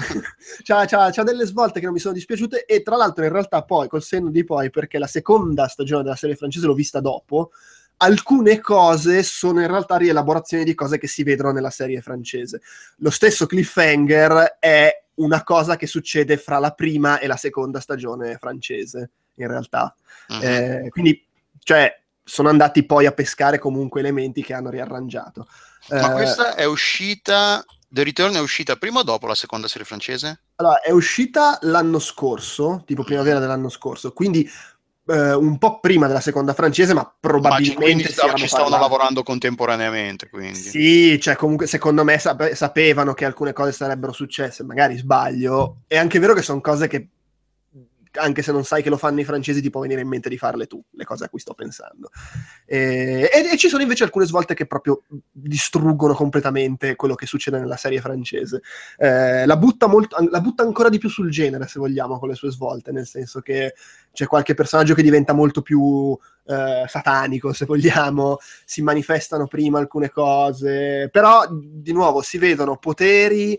c'ha, 0.64 0.86
c'ha, 0.86 1.10
c'ha, 1.10 1.22
delle 1.22 1.44
svolte 1.44 1.80
che 1.80 1.84
non 1.84 1.92
mi 1.92 2.00
sono 2.00 2.14
dispiaciute, 2.14 2.64
e 2.64 2.82
tra 2.82 2.96
l'altro, 2.96 3.24
in 3.24 3.30
realtà, 3.30 3.62
poi 3.62 3.86
col 3.86 4.02
senno 4.02 4.30
di 4.30 4.42
poi, 4.42 4.70
perché 4.70 4.98
la 4.98 5.06
seconda 5.06 5.68
stagione 5.68 6.02
della 6.02 6.16
serie 6.16 6.34
francese 6.34 6.64
l'ho 6.64 6.72
vista 6.72 7.00
dopo. 7.00 7.50
Alcune 7.98 8.58
cose 8.60 9.22
sono 9.22 9.60
in 9.60 9.66
realtà 9.66 9.96
rielaborazioni 9.96 10.64
di 10.64 10.74
cose 10.74 10.96
che 10.96 11.06
si 11.06 11.22
vedono 11.22 11.52
nella 11.52 11.68
serie 11.68 12.00
francese. 12.00 12.62
Lo 12.96 13.10
stesso 13.10 13.44
cliffhanger 13.44 14.56
è 14.58 15.04
una 15.16 15.42
cosa 15.42 15.76
che 15.76 15.86
succede 15.86 16.38
fra 16.38 16.58
la 16.58 16.70
prima 16.70 17.18
e 17.18 17.26
la 17.26 17.36
seconda 17.36 17.80
stagione 17.80 18.38
francese, 18.38 19.10
in 19.34 19.46
realtà. 19.46 19.94
Uh-huh. 20.28 20.40
Eh, 20.40 20.86
quindi 20.88 21.22
cioè, 21.58 21.94
sono 22.24 22.48
andati 22.48 22.84
poi 22.84 23.06
a 23.06 23.12
pescare 23.12 23.58
comunque 23.58 24.00
elementi 24.00 24.42
che 24.42 24.54
hanno 24.54 24.70
riarrangiato. 24.70 25.46
Ma 25.90 26.10
eh, 26.10 26.14
questa 26.14 26.54
è 26.54 26.64
uscita, 26.64 27.64
The 27.88 28.04
Return 28.04 28.34
è 28.34 28.40
uscita 28.40 28.76
prima 28.76 29.00
o 29.00 29.02
dopo 29.02 29.26
la 29.26 29.34
seconda 29.34 29.68
serie 29.68 29.86
francese? 29.86 30.42
Allora, 30.56 30.80
è 30.80 30.90
uscita 30.90 31.58
l'anno 31.62 31.98
scorso, 31.98 32.82
tipo 32.86 33.02
primavera 33.02 33.38
dell'anno 33.38 33.68
scorso, 33.68 34.12
quindi 34.12 34.48
eh, 35.10 35.32
un 35.32 35.58
po' 35.58 35.80
prima 35.80 36.06
della 36.06 36.20
seconda 36.20 36.54
francese, 36.54 36.94
ma 36.94 37.12
probabilmente 37.18 38.14
ma 38.22 38.34
ci, 38.34 38.42
ci 38.42 38.46
stavano 38.46 38.78
lavorando 38.78 39.22
contemporaneamente. 39.22 40.28
Quindi. 40.28 40.58
Sì, 40.58 41.20
cioè 41.20 41.34
comunque 41.36 41.66
secondo 41.66 42.04
me 42.04 42.18
sape- 42.18 42.54
sapevano 42.54 43.12
che 43.12 43.24
alcune 43.24 43.52
cose 43.52 43.72
sarebbero 43.72 44.12
successe, 44.12 44.62
magari 44.62 44.96
sbaglio. 44.96 45.78
È 45.86 45.96
anche 45.96 46.18
vero 46.18 46.34
che 46.34 46.42
sono 46.42 46.60
cose 46.60 46.86
che 46.86 47.08
anche 48.14 48.42
se 48.42 48.52
non 48.52 48.64
sai 48.64 48.82
che 48.82 48.90
lo 48.90 48.96
fanno 48.96 49.20
i 49.20 49.24
francesi, 49.24 49.60
ti 49.60 49.70
può 49.70 49.80
venire 49.80 50.00
in 50.00 50.08
mente 50.08 50.28
di 50.28 50.36
farle 50.36 50.66
tu, 50.66 50.82
le 50.90 51.04
cose 51.04 51.24
a 51.24 51.28
cui 51.28 51.38
sto 51.38 51.54
pensando. 51.54 52.10
E, 52.66 53.30
e, 53.32 53.52
e, 53.52 53.56
ci 53.56 53.68
sono 53.68 53.82
invece 53.82 54.04
alcune 54.04 54.26
svolte 54.26 54.54
che 54.54 54.66
proprio 54.66 55.02
distruggono 55.30 56.14
completamente 56.14 56.96
quello 56.96 57.14
che 57.14 57.26
succede 57.26 57.58
nella 57.58 57.76
serie 57.76 58.00
francese. 58.00 58.62
Eh, 58.96 59.46
la, 59.46 59.56
butta 59.56 59.86
molto, 59.86 60.16
la 60.28 60.40
butta 60.40 60.62
ancora 60.62 60.88
di 60.88 60.98
più 60.98 61.08
sul 61.08 61.30
genere, 61.30 61.66
se 61.66 61.78
vogliamo, 61.78 62.18
con 62.18 62.28
le 62.28 62.34
sue 62.34 62.50
svolte, 62.50 62.90
nel 62.90 63.06
senso 63.06 63.40
che 63.40 63.74
c'è 64.12 64.26
qualche 64.26 64.54
personaggio 64.54 64.94
che 64.94 65.02
diventa 65.02 65.32
molto 65.32 65.62
più 65.62 66.16
eh, 66.46 66.84
satanico, 66.88 67.52
se 67.52 67.64
vogliamo, 67.64 68.38
si 68.64 68.82
manifestano 68.82 69.46
prima 69.46 69.78
alcune 69.78 70.10
cose, 70.10 71.08
però 71.12 71.46
di 71.50 71.92
nuovo 71.92 72.22
si 72.22 72.38
vedono 72.38 72.76
poteri 72.76 73.58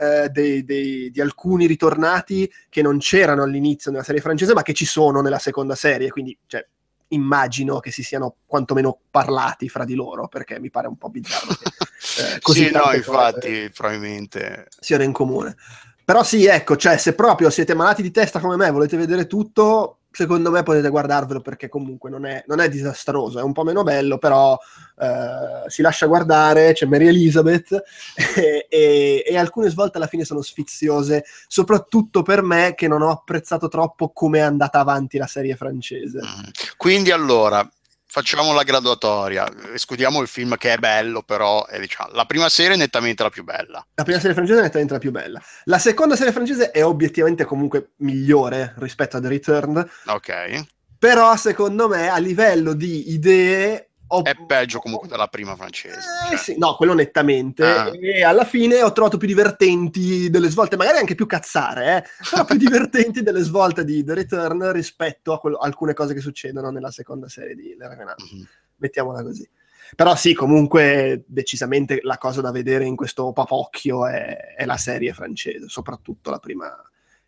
eh, 0.00 0.30
dei, 0.30 0.64
dei, 0.64 1.10
di 1.10 1.20
alcuni 1.20 1.66
ritornati 1.66 2.50
che 2.70 2.80
non 2.80 2.98
c'erano 2.98 3.42
all'inizio 3.42 3.90
nella 3.90 4.02
serie 4.02 4.22
francese, 4.22 4.54
ma 4.54 4.62
che 4.62 4.72
ci 4.72 4.86
sono 4.86 5.20
nella 5.20 5.38
seconda 5.38 5.74
serie. 5.74 6.10
Quindi, 6.10 6.36
cioè, 6.46 6.66
immagino 7.08 7.80
che 7.80 7.90
si 7.90 8.02
siano 8.02 8.36
quantomeno 8.46 8.98
parlati 9.10 9.68
fra 9.68 9.84
di 9.84 9.94
loro, 9.94 10.26
perché 10.26 10.58
mi 10.58 10.70
pare 10.70 10.88
un 10.88 10.96
po' 10.96 11.10
bizzarro. 11.10 11.54
Che, 11.54 12.34
eh, 12.36 12.40
così 12.40 12.66
sì, 12.66 12.72
no, 12.72 12.90
infatti, 12.94 13.70
probabilmente 13.74 14.68
siano 14.80 15.02
in 15.02 15.12
comune. 15.12 15.54
Però 16.02 16.24
sì, 16.24 16.46
ecco, 16.46 16.76
cioè, 16.76 16.96
se 16.96 17.14
proprio 17.14 17.50
siete 17.50 17.74
malati 17.74 18.00
di 18.00 18.10
testa 18.10 18.40
come 18.40 18.56
me, 18.56 18.70
volete 18.70 18.96
vedere 18.96 19.26
tutto, 19.26 19.98
secondo 20.10 20.50
me 20.50 20.62
potete 20.62 20.88
guardarvelo 20.88 21.40
perché 21.40 21.68
comunque 21.68 22.10
non 22.10 22.26
è, 22.26 22.44
non 22.46 22.60
è 22.60 22.68
disastroso, 22.68 23.38
è 23.38 23.42
un 23.42 23.52
po' 23.52 23.64
meno 23.64 23.82
bello, 23.82 24.18
però 24.18 24.58
eh, 24.98 25.68
si 25.68 25.82
lascia 25.82 26.06
guardare, 26.06 26.72
c'è 26.72 26.86
Mary 26.86 27.06
Elizabeth 27.06 27.72
e, 28.36 28.66
e, 28.68 29.24
e, 29.26 29.36
alcune 29.36 29.70
svolte 29.70 29.98
alla 29.98 30.06
fine 30.06 30.24
sono 30.24 30.42
sfiziose, 30.42 31.24
soprattutto 31.46 32.22
per 32.22 32.42
me 32.42 32.74
che 32.74 32.88
non 32.88 33.02
ho 33.02 33.10
apprezzato 33.10 33.68
troppo 33.68 34.10
come 34.10 34.38
è 34.38 34.42
andata 34.42 34.80
avanti 34.80 35.16
la 35.16 35.26
serie 35.26 35.56
francese. 35.56 36.18
Mm. 36.18 36.48
Quindi 36.76 37.10
allora, 37.10 37.66
facciamo 38.10 38.52
la 38.52 38.64
graduatoria, 38.64 39.48
escludiamo 39.72 40.20
il 40.20 40.26
film 40.26 40.56
che 40.56 40.72
è 40.72 40.78
bello, 40.78 41.22
però 41.22 41.64
è, 41.66 41.78
diciamo, 41.78 42.10
la 42.12 42.24
prima 42.24 42.48
serie 42.48 42.74
è 42.74 42.76
nettamente 42.76 43.22
la 43.22 43.30
più 43.30 43.44
bella. 43.44 43.86
La 43.94 44.02
prima 44.02 44.18
serie 44.18 44.34
francese 44.34 44.58
è 44.58 44.62
nettamente 44.62 44.92
la 44.94 44.98
più 44.98 45.12
bella. 45.12 45.40
La 45.64 45.78
seconda 45.78 46.16
serie 46.16 46.32
francese 46.32 46.72
è 46.72 46.84
obiettivamente 46.84 47.44
comunque 47.44 47.92
migliore 47.98 48.74
rispetto 48.78 49.16
a 49.16 49.20
The 49.20 49.28
Returned. 49.28 49.88
Ok. 50.06 50.66
Però 50.98 51.36
secondo 51.36 51.88
me 51.88 52.08
a 52.08 52.18
livello 52.18 52.74
di 52.74 53.12
idee 53.12 53.89
ho... 54.12 54.24
È 54.24 54.34
peggio 54.34 54.80
comunque 54.80 55.08
della 55.08 55.28
prima 55.28 55.54
francese. 55.54 55.98
Eh, 55.98 56.28
cioè. 56.30 56.36
sì, 56.36 56.58
no, 56.58 56.74
quello 56.74 56.94
nettamente. 56.94 57.64
Ah. 57.64 57.90
E 57.94 58.22
alla 58.24 58.44
fine 58.44 58.82
ho 58.82 58.92
trovato 58.92 59.18
più 59.18 59.28
divertenti 59.28 60.30
delle 60.30 60.48
svolte, 60.48 60.76
magari 60.76 60.98
anche 60.98 61.14
più 61.14 61.26
cazzare, 61.26 61.96
eh, 61.98 62.04
però 62.28 62.44
più 62.44 62.56
divertenti 62.58 63.22
delle 63.22 63.42
svolte 63.42 63.84
di 63.84 64.02
The 64.02 64.14
Return 64.14 64.72
rispetto 64.72 65.32
a 65.32 65.38
quello, 65.38 65.58
alcune 65.58 65.94
cose 65.94 66.14
che 66.14 66.20
succedono 66.20 66.70
nella 66.70 66.90
seconda 66.90 67.28
serie 67.28 67.54
di 67.54 67.76
Le 67.78 67.88
Revenant. 67.88 68.22
Mm-hmm. 68.22 68.44
Mettiamola 68.76 69.22
così. 69.22 69.48
Però 69.94 70.14
sì, 70.16 70.34
comunque 70.34 71.24
decisamente 71.26 72.00
la 72.02 72.18
cosa 72.18 72.40
da 72.40 72.50
vedere 72.50 72.84
in 72.84 72.96
questo 72.96 73.32
papocchio 73.32 74.06
è, 74.06 74.54
è 74.56 74.64
la 74.64 74.76
serie 74.76 75.12
francese, 75.12 75.68
soprattutto 75.68 76.36
prima, 76.40 76.68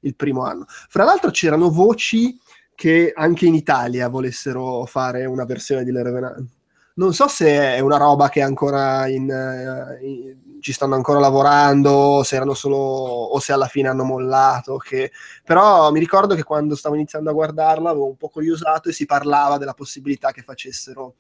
il 0.01 0.17
primo 0.17 0.45
anno. 0.45 0.65
Fra 0.67 1.05
l'altro 1.05 1.31
c'erano 1.31 1.71
voci 1.71 2.39
che 2.75 3.13
anche 3.15 3.47
in 3.47 3.55
Italia 3.55 4.09
volessero 4.09 4.85
fare 4.87 5.25
una 5.27 5.45
versione 5.45 5.85
di 5.85 5.93
Le 5.93 6.03
Revenant 6.03 6.61
non 6.95 7.15
so 7.15 7.29
se 7.29 7.77
è 7.77 7.79
una 7.81 7.97
roba 7.97 8.29
che 8.29 8.43
ancora 8.43 9.07
in, 9.09 9.29
uh, 9.29 10.05
in, 10.05 10.37
ci 10.61 10.73
stanno 10.73 10.95
ancora 10.95 11.19
lavorando, 11.19 12.23
se 12.25 12.37
erano 12.37 12.55
solo 12.55 12.77
o 12.77 13.39
se 13.41 13.53
alla 13.53 13.67
fine 13.67 13.89
hanno 13.89 14.05
mollato. 14.05 14.77
Che... 14.77 15.13
Però 15.45 15.91
mi 15.91 15.99
ricordo 15.99 16.35
che 16.35 16.43
quando 16.45 16.77
stavo 16.77 16.95
iniziando 16.95 17.31
a 17.31 17.35
guardarla 17.35 17.91
avevo 17.91 18.07
un 18.07 18.17
po' 18.17 18.29
curiosato 18.29 18.89
e 18.89 18.93
si 18.93 19.07
parlava 19.07 19.59
della 19.59 19.75
possibilità 19.75 20.31
che 20.33 20.43
facessero 20.43 21.15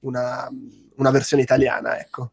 una, 0.00 0.48
una 0.96 1.10
versione 1.10 1.42
italiana, 1.42 1.98
ecco. 1.98 2.30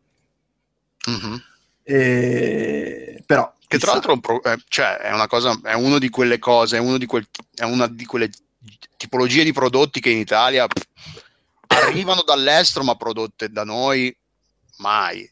Mm-hmm. 1.10 1.36
E... 1.84 3.24
Però 3.26 3.54
che 3.74 3.80
tra 3.80 3.94
l'altro 3.94 4.20
pro- 4.20 4.44
eh, 4.44 4.58
cioè, 4.68 4.98
è 4.98 5.12
una 5.12 5.26
cosa, 5.26 5.60
è 5.64 5.74
una 5.74 5.98
di 5.98 6.10
quelle 6.10 6.38
cose, 6.38 6.78
è, 6.78 6.80
uno 6.80 7.00
di 7.00 7.08
quel, 7.08 7.28
è 7.56 7.64
una 7.64 7.88
di 7.88 8.06
quelle 8.06 8.30
tipologie 8.98 9.44
di 9.44 9.52
prodotti 9.52 10.00
che 10.00 10.12
in 10.12 10.20
Italia 10.20 10.68
arrivano 11.74 12.24
dall'estero 12.24 12.86
ma 12.86 12.95
prodotte 12.95 13.49
da 13.49 13.63
noi 13.63 14.15
mai. 14.78 15.30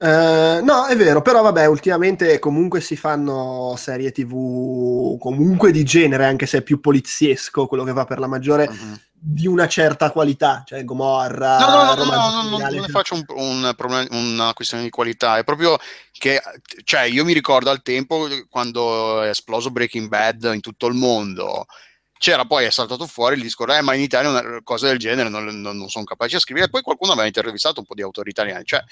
Uh, 0.00 0.62
no, 0.62 0.86
è 0.86 0.96
vero, 0.96 1.22
però 1.22 1.42
vabbè, 1.42 1.66
ultimamente 1.66 2.38
comunque 2.38 2.80
si 2.80 2.94
fanno 2.94 3.74
serie 3.76 4.12
tv 4.12 5.18
comunque 5.18 5.72
di 5.72 5.82
genere, 5.82 6.24
anche 6.24 6.46
se 6.46 6.58
è 6.58 6.62
più 6.62 6.78
poliziesco 6.78 7.66
quello 7.66 7.82
che 7.82 7.92
va 7.92 8.04
per 8.04 8.20
la 8.20 8.28
maggiore, 8.28 8.68
uh-huh. 8.70 9.00
di 9.10 9.48
una 9.48 9.66
certa 9.66 10.12
qualità, 10.12 10.62
cioè 10.64 10.84
Gomorra. 10.84 11.58
No, 11.58 11.66
no, 11.66 11.94
no, 11.94 12.04
no, 12.04 12.04
no, 12.04 12.42
no 12.42 12.58
non 12.58 12.80
ne 12.80 12.86
faccio 12.86 13.16
un, 13.16 13.24
un 13.26 13.72
problema, 13.76 14.06
una 14.12 14.52
questione 14.52 14.84
di 14.84 14.90
qualità, 14.90 15.36
è 15.36 15.42
proprio 15.42 15.76
che, 16.12 16.40
cioè, 16.84 17.00
io 17.02 17.24
mi 17.24 17.32
ricordo 17.32 17.68
al 17.68 17.82
tempo 17.82 18.28
quando 18.48 19.22
è 19.22 19.30
esploso 19.30 19.72
Breaking 19.72 20.06
Bad 20.06 20.48
in 20.54 20.60
tutto 20.60 20.86
il 20.86 20.94
mondo 20.94 21.66
c'era 22.18 22.44
poi 22.44 22.64
è 22.64 22.70
saltato 22.70 23.06
fuori 23.06 23.36
il 23.36 23.42
discorso, 23.42 23.74
eh, 23.74 23.80
ma 23.80 23.94
in 23.94 24.02
Italia 24.02 24.28
una 24.28 24.60
cosa 24.62 24.88
del 24.88 24.98
genere 24.98 25.28
non, 25.28 25.44
non, 25.44 25.76
non 25.76 25.88
sono 25.88 26.04
capaci 26.04 26.36
a 26.36 26.40
scrivere. 26.40 26.66
E 26.66 26.68
poi 26.68 26.82
qualcuno 26.82 27.12
aveva 27.12 27.26
intervistato 27.26 27.80
un 27.80 27.86
po' 27.86 27.94
di 27.94 28.02
autori 28.02 28.30
italiani, 28.30 28.64
cioè, 28.64 28.82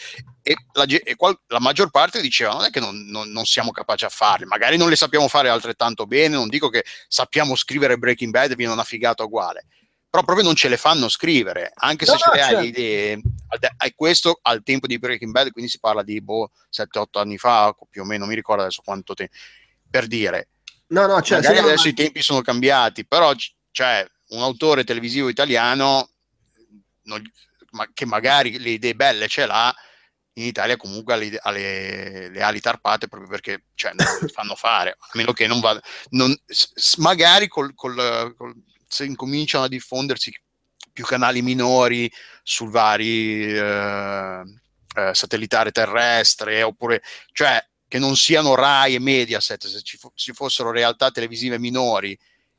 e, 0.42 0.54
la, 0.72 0.84
e 0.84 1.16
qual, 1.16 1.38
la, 1.48 1.60
maggior 1.60 1.90
parte 1.90 2.20
diceva: 2.20 2.52
non 2.52 2.64
è 2.64 2.70
che 2.70 2.80
non, 2.80 3.04
non, 3.06 3.44
siamo 3.44 3.72
capaci 3.72 4.04
a 4.04 4.08
farli, 4.08 4.46
magari 4.46 4.76
non 4.76 4.88
le 4.88 4.96
sappiamo 4.96 5.28
fare 5.28 5.48
altrettanto 5.48 6.06
bene. 6.06 6.36
Non 6.36 6.48
dico 6.48 6.68
che 6.68 6.84
sappiamo 7.08 7.56
scrivere 7.56 7.98
Breaking 7.98 8.30
Bad 8.30 8.54
viene 8.54 8.72
una 8.72 8.84
figata 8.84 9.24
uguale, 9.24 9.66
però 10.08 10.22
proprio 10.22 10.46
non 10.46 10.54
ce 10.54 10.68
le 10.68 10.76
fanno 10.76 11.08
scrivere, 11.08 11.72
anche 11.74 12.06
se 12.06 12.12
no, 12.12 12.18
ce 12.18 12.30
le 12.32 12.40
hai 12.40 12.48
certo. 12.48 12.60
le 12.60 12.66
idee. 12.68 13.20
E 13.84 13.94
questo 13.96 14.38
al 14.42 14.62
tempo 14.62 14.86
di 14.86 14.98
Breaking 14.98 15.32
Bad, 15.32 15.50
quindi 15.50 15.70
si 15.70 15.80
parla 15.80 16.02
di 16.02 16.20
boh, 16.20 16.50
7-8 16.70 17.18
anni 17.18 17.38
fa, 17.38 17.74
più 17.90 18.02
o 18.02 18.04
meno, 18.04 18.26
mi 18.26 18.34
ricordo 18.36 18.62
adesso 18.62 18.82
quanto 18.84 19.14
tempo, 19.14 19.34
per 19.90 20.06
dire 20.06 20.48
No, 20.88 21.06
no, 21.06 21.20
cioè, 21.20 21.38
Magari 21.40 21.58
adesso 21.58 21.84
non... 21.84 21.92
i 21.92 21.94
tempi 21.94 22.22
sono 22.22 22.42
cambiati, 22.42 23.06
però 23.06 23.32
cioè, 23.70 24.06
un 24.28 24.42
autore 24.42 24.84
televisivo 24.84 25.28
italiano 25.28 26.10
non, 27.02 27.22
ma, 27.70 27.88
che 27.92 28.06
magari 28.06 28.58
le 28.58 28.70
idee 28.70 28.94
belle 28.94 29.28
ce 29.28 29.46
l'ha, 29.46 29.74
in 30.34 30.44
Italia 30.44 30.76
comunque 30.76 31.14
ha 31.14 31.16
le, 31.16 31.38
ha 31.40 31.50
le, 31.50 32.28
le 32.28 32.42
ali 32.42 32.60
tarpate 32.60 33.08
proprio 33.08 33.30
perché 33.30 33.64
cioè, 33.74 33.92
non 33.94 34.06
le 34.20 34.28
fanno 34.28 34.54
fare, 34.56 34.90
a 34.98 35.10
meno 35.14 35.32
che 35.32 35.46
non 35.46 35.60
vada... 35.60 35.80
Non, 36.10 36.34
magari 36.98 37.48
col, 37.48 37.74
col, 37.74 38.34
col, 38.36 38.54
se 38.86 39.04
incominciano 39.04 39.64
a 39.64 39.68
diffondersi 39.68 40.32
più 40.92 41.04
canali 41.04 41.42
minori 41.42 42.10
su 42.42 42.68
vari... 42.68 43.52
Eh, 43.52 44.42
eh, 44.96 45.14
satellitare 45.14 45.72
terrestre, 45.72 46.62
oppure, 46.62 47.02
cioè, 47.32 47.62
che 47.88 47.98
non 47.98 48.16
siano 48.16 48.54
Rai 48.54 48.94
e 48.94 48.98
Mediaset, 48.98 49.66
se 49.66 49.82
ci, 49.82 49.96
fo- 49.96 50.12
ci 50.14 50.32
fossero 50.32 50.70
realtà 50.70 51.10
televisive 51.10 51.58
minori 51.58 52.18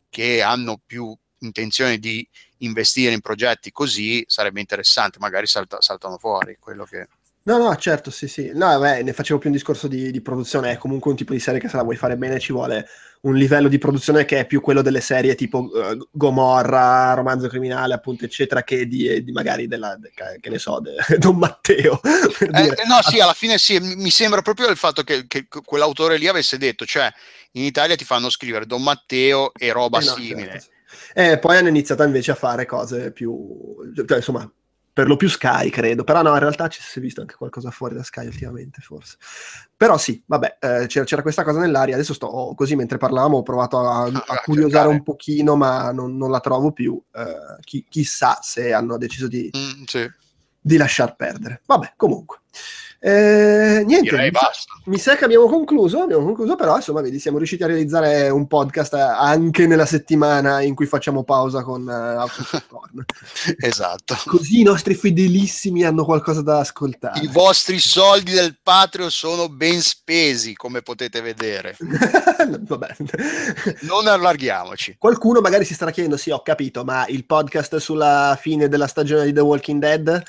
che 0.09 0.41
hanno 0.41 0.79
più 0.83 1.15
intenzione 1.39 1.97
di 1.97 2.27
investire 2.59 3.13
in 3.13 3.21
progetti 3.21 3.71
così, 3.71 4.23
sarebbe 4.27 4.59
interessante, 4.59 5.19
magari 5.19 5.47
salta, 5.47 5.81
saltano 5.81 6.17
fuori 6.17 6.57
quello 6.59 6.85
che... 6.85 7.07
No, 7.47 7.57
no, 7.57 7.73
certo, 7.77 8.11
sì, 8.11 8.27
sì. 8.27 8.51
No, 8.53 8.77
beh, 8.77 9.03
ne 9.03 9.13
facevo 9.13 9.39
più 9.39 9.49
un 9.49 9.55
discorso 9.55 9.87
di, 9.87 10.11
di, 10.11 10.19
produzione. 10.19 10.71
È 10.71 10.77
comunque 10.77 11.11
un 11.11 11.15
tipo 11.15 11.31
di 11.31 11.39
serie 11.39 11.61
che 11.61 11.69
se 11.69 11.77
la 11.77 11.83
vuoi 11.83 11.95
fare 11.95 12.17
bene 12.17 12.39
ci 12.39 12.51
vuole 12.51 12.85
un 13.21 13.35
livello 13.35 13.69
di 13.69 13.77
produzione 13.77 14.25
che 14.25 14.39
è 14.39 14.45
più 14.45 14.59
quello 14.59 14.81
delle 14.81 14.99
serie 14.99 15.33
tipo 15.33 15.59
uh, 15.59 16.09
Gomorra, 16.11 17.13
Romanzo 17.13 17.47
Criminale, 17.47 17.93
appunto, 17.93 18.25
eccetera, 18.25 18.63
che 18.63 18.85
di, 18.85 19.23
di 19.23 19.31
magari 19.31 19.65
della, 19.65 19.95
de, 19.95 20.11
che 20.41 20.49
ne 20.49 20.59
so, 20.59 20.81
de, 20.81 20.95
Don 21.17 21.37
Matteo. 21.37 22.01
Eh, 22.03 22.83
no, 22.85 23.01
sì, 23.01 23.21
alla 23.21 23.33
fine 23.33 23.57
sì, 23.57 23.79
mi 23.79 24.09
sembra 24.09 24.41
proprio 24.41 24.67
il 24.67 24.75
fatto 24.75 25.03
che, 25.03 25.25
che, 25.25 25.47
quell'autore 25.47 26.17
lì 26.17 26.27
avesse 26.27 26.57
detto, 26.57 26.85
cioè 26.85 27.09
in 27.51 27.63
Italia 27.63 27.95
ti 27.95 28.03
fanno 28.03 28.29
scrivere 28.29 28.65
Don 28.65 28.83
Matteo 28.83 29.53
e 29.53 29.71
roba 29.71 29.99
eh 29.99 30.05
no, 30.05 30.11
simile. 30.15 30.51
Certo. 30.51 30.75
E 31.13 31.39
poi 31.39 31.55
hanno 31.55 31.69
iniziato 31.69 32.03
invece 32.03 32.31
a 32.31 32.35
fare 32.35 32.65
cose 32.65 33.13
più, 33.13 33.77
cioè, 34.05 34.17
insomma, 34.17 34.51
per 34.97 35.07
lo 35.07 35.15
più 35.15 35.29
Sky, 35.29 35.69
credo. 35.69 36.03
Però 36.03 36.23
no, 36.23 36.33
in 36.33 36.39
realtà 36.39 36.67
ci 36.69 36.81
si 36.81 36.97
è 36.97 37.01
visto 37.03 37.21
anche 37.21 37.35
qualcosa 37.35 37.69
fuori 37.69 37.93
da 37.93 38.01
Sky 38.01 38.25
ultimamente, 38.25 38.81
forse. 38.81 39.17
Però 39.77 39.95
sì, 39.95 40.23
vabbè, 40.25 40.57
eh, 40.59 40.85
c'era, 40.87 41.05
c'era, 41.05 41.21
questa 41.21 41.43
cosa 41.43 41.59
nell'aria. 41.59 41.93
Adesso 41.93 42.15
sto 42.15 42.55
così 42.55 42.75
mentre 42.75 42.97
parlavamo, 42.97 43.37
ho 43.37 43.43
provato 43.43 43.77
a, 43.77 44.05
a 44.05 44.23
ah, 44.25 44.41
curiosare 44.43 44.87
un 44.87 45.03
pochino, 45.03 45.55
ma 45.55 45.91
non, 45.91 46.17
non 46.17 46.31
la 46.31 46.39
trovo 46.39 46.71
più. 46.71 46.99
Eh, 47.13 47.61
chi, 47.61 47.85
chissà 47.87 48.39
se 48.41 48.73
hanno 48.73 48.97
deciso 48.97 49.27
di, 49.27 49.51
mm, 49.55 49.83
sì. 49.85 50.11
di 50.59 50.77
lasciar 50.77 51.15
perdere. 51.15 51.61
Vabbè, 51.67 51.93
comunque. 51.95 52.39
Eh, 52.99 53.83
niente, 53.85 54.15
mi 54.15 54.31
sa, 54.33 54.51
mi 54.85 54.97
sa, 54.97 55.15
che 55.15 55.23
abbiamo 55.23 55.45
concluso, 55.45 56.01
abbiamo 56.01 56.25
concluso, 56.25 56.55
però 56.55 56.77
insomma, 56.77 57.01
vedi, 57.01 57.19
siamo 57.19 57.37
riusciti 57.37 57.61
a 57.61 57.67
realizzare 57.67 58.29
un 58.29 58.47
podcast 58.47 58.95
anche 58.95 59.67
nella 59.67 59.85
settimana 59.85 60.61
in 60.61 60.73
cui 60.73 60.87
facciamo 60.87 61.23
pausa 61.23 61.61
con 61.61 61.85
uh, 61.85 62.19
Autocorn. 62.19 63.05
esatto. 63.59 64.17
Così 64.25 64.61
i 64.61 64.63
nostri 64.63 64.95
fedelissimi 64.95 65.83
hanno 65.83 66.05
qualcosa 66.05 66.41
da 66.41 66.59
ascoltare. 66.59 67.19
I 67.19 67.27
vostri 67.27 67.77
soldi 67.77 68.31
del 68.31 68.57
Patreon 68.61 69.11
sono 69.11 69.47
ben 69.47 69.79
spesi, 69.81 70.55
come 70.55 70.81
potete 70.81 71.21
vedere. 71.21 71.77
Vabbè. 71.79 72.95
Non 73.81 74.07
allarghiamoci. 74.07 74.95
Qualcuno 74.97 75.39
magari 75.39 75.65
si 75.65 75.75
starà 75.75 75.91
chiedendo, 75.91 76.17
sì, 76.17 76.31
ho 76.31 76.41
capito, 76.41 76.83
ma 76.83 77.05
il 77.07 77.25
podcast 77.25 77.77
sulla 77.77 78.35
fine 78.41 78.67
della 78.67 78.87
stagione 78.87 79.25
di 79.25 79.33
The 79.33 79.41
Walking 79.41 79.79
Dead 79.79 80.23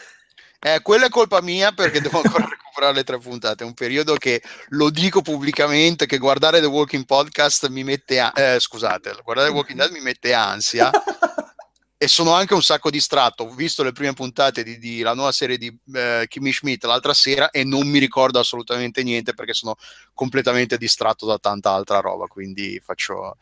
eh, 0.60 0.80
quella 0.82 1.06
è 1.06 1.08
colpa 1.08 1.40
mia 1.40 1.70
perché 1.70 2.00
devo 2.00 2.20
ancora 2.20 2.48
recuperare 2.78 2.94
le 2.94 3.04
tre 3.04 3.18
puntate. 3.18 3.64
È 3.64 3.66
un 3.66 3.74
periodo 3.74 4.14
che 4.14 4.42
lo 4.68 4.90
dico 4.90 5.20
pubblicamente: 5.22 6.06
che 6.06 6.18
guardare 6.18 6.60
The 6.60 6.66
Walking 6.66 7.04
Podcast 7.04 7.68
mi 7.68 7.84
mette. 7.84 8.20
A- 8.20 8.32
eh, 8.34 8.60
scusate, 8.60 9.16
guardare 9.22 9.48
The 9.48 9.54
Walking 9.54 9.78
Dead 9.78 9.90
mi 9.90 10.00
mette 10.00 10.32
ansia. 10.32 10.90
e 12.00 12.06
sono 12.06 12.32
anche 12.32 12.54
un 12.54 12.62
sacco 12.62 12.90
distratto. 12.90 13.44
Ho 13.44 13.54
visto 13.54 13.82
le 13.82 13.92
prime 13.92 14.12
puntate 14.12 14.62
di, 14.62 14.78
di 14.78 15.00
la 15.00 15.14
nuova 15.14 15.32
serie 15.32 15.58
di 15.58 15.76
eh, 15.92 16.26
Kimmy 16.28 16.52
Schmidt 16.52 16.84
l'altra 16.84 17.12
sera 17.12 17.50
e 17.50 17.64
non 17.64 17.88
mi 17.88 17.98
ricordo 17.98 18.38
assolutamente 18.38 19.02
niente 19.02 19.34
perché 19.34 19.52
sono 19.52 19.74
completamente 20.14 20.78
distratto 20.78 21.26
da 21.26 21.38
tanta 21.38 21.72
altra 21.72 21.98
roba. 22.00 22.26
Quindi 22.26 22.80
faccio 22.82 23.36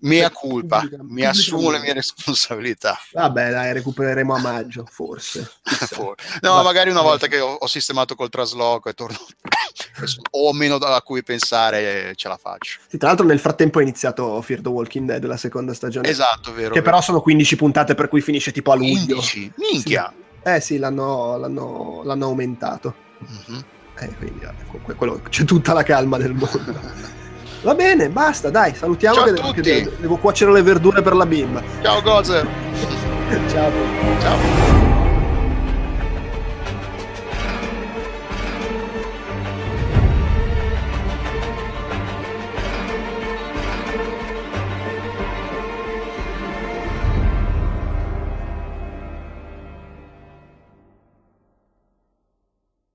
mia 0.00 0.30
colpa, 0.30 0.80
pubblica, 0.80 0.96
mi 0.96 1.06
pubblica 1.06 1.28
assumo 1.30 1.70
le 1.70 1.78
mie 1.78 1.92
responsabilità. 1.94 2.98
Vabbè, 3.12 3.50
dai, 3.50 3.72
recupereremo 3.72 4.34
a 4.34 4.38
maggio, 4.38 4.86
forse. 4.90 5.50
no, 6.42 6.54
Va. 6.54 6.62
magari 6.62 6.90
una 6.90 7.02
volta 7.02 7.26
che 7.26 7.40
ho, 7.40 7.54
ho, 7.54 7.66
sistemato 7.66 8.14
col 8.14 8.28
trasloco 8.28 8.88
e 8.88 8.94
torno, 8.94 9.16
ho 10.32 10.52
meno 10.52 10.76
a 10.76 11.02
cui 11.02 11.22
pensare, 11.22 12.14
ce 12.16 12.28
la 12.28 12.36
faccio. 12.36 12.80
Sì, 12.86 12.98
tra 12.98 13.08
l'altro 13.08 13.26
nel 13.26 13.40
frattempo 13.40 13.80
è 13.80 13.82
iniziato 13.82 14.40
Fear 14.42 14.60
the 14.60 14.68
Walking 14.68 15.06
Dead, 15.06 15.24
la 15.24 15.36
seconda 15.36 15.72
stagione. 15.72 16.08
Esatto, 16.08 16.52
vero. 16.52 16.68
Che 16.68 16.80
vero. 16.80 16.82
però 16.82 17.00
sono 17.00 17.20
15 17.20 17.56
puntate, 17.56 17.94
per 17.94 18.08
cui 18.08 18.20
finisce 18.20 18.52
tipo 18.52 18.72
a 18.72 18.76
luglio. 18.76 19.16
15? 19.16 19.52
Minchia! 19.56 20.12
Sì. 20.14 20.22
Eh 20.46 20.60
sì, 20.60 20.76
l'hanno, 20.76 21.38
l'hanno, 21.38 22.02
l'hanno 22.04 22.26
aumentato. 22.26 22.94
Mm-hmm. 23.22 23.60
Eh, 24.00 24.14
quindi, 24.16 24.44
eh, 24.44 24.94
quello, 24.96 25.22
c'è 25.28 25.44
tutta 25.44 25.72
la 25.72 25.82
calma 25.82 26.18
del 26.18 26.34
mondo. 26.34 27.12
Va 27.64 27.74
bene, 27.74 28.10
basta, 28.10 28.50
dai, 28.50 28.74
salutiamo 28.74 29.14
Ciao 29.14 29.24
che, 29.24 29.32
devo, 29.32 29.52
che 29.52 29.62
devo, 29.62 29.90
devo 29.96 30.16
cuocere 30.18 30.52
le 30.52 30.60
verdure 30.60 31.00
per 31.00 31.14
la 31.14 31.24
bimba. 31.24 31.62
Ciao 31.80 32.02
Gozer. 32.02 32.46
Ciao. 33.48 33.72
Ciao. 34.20 34.83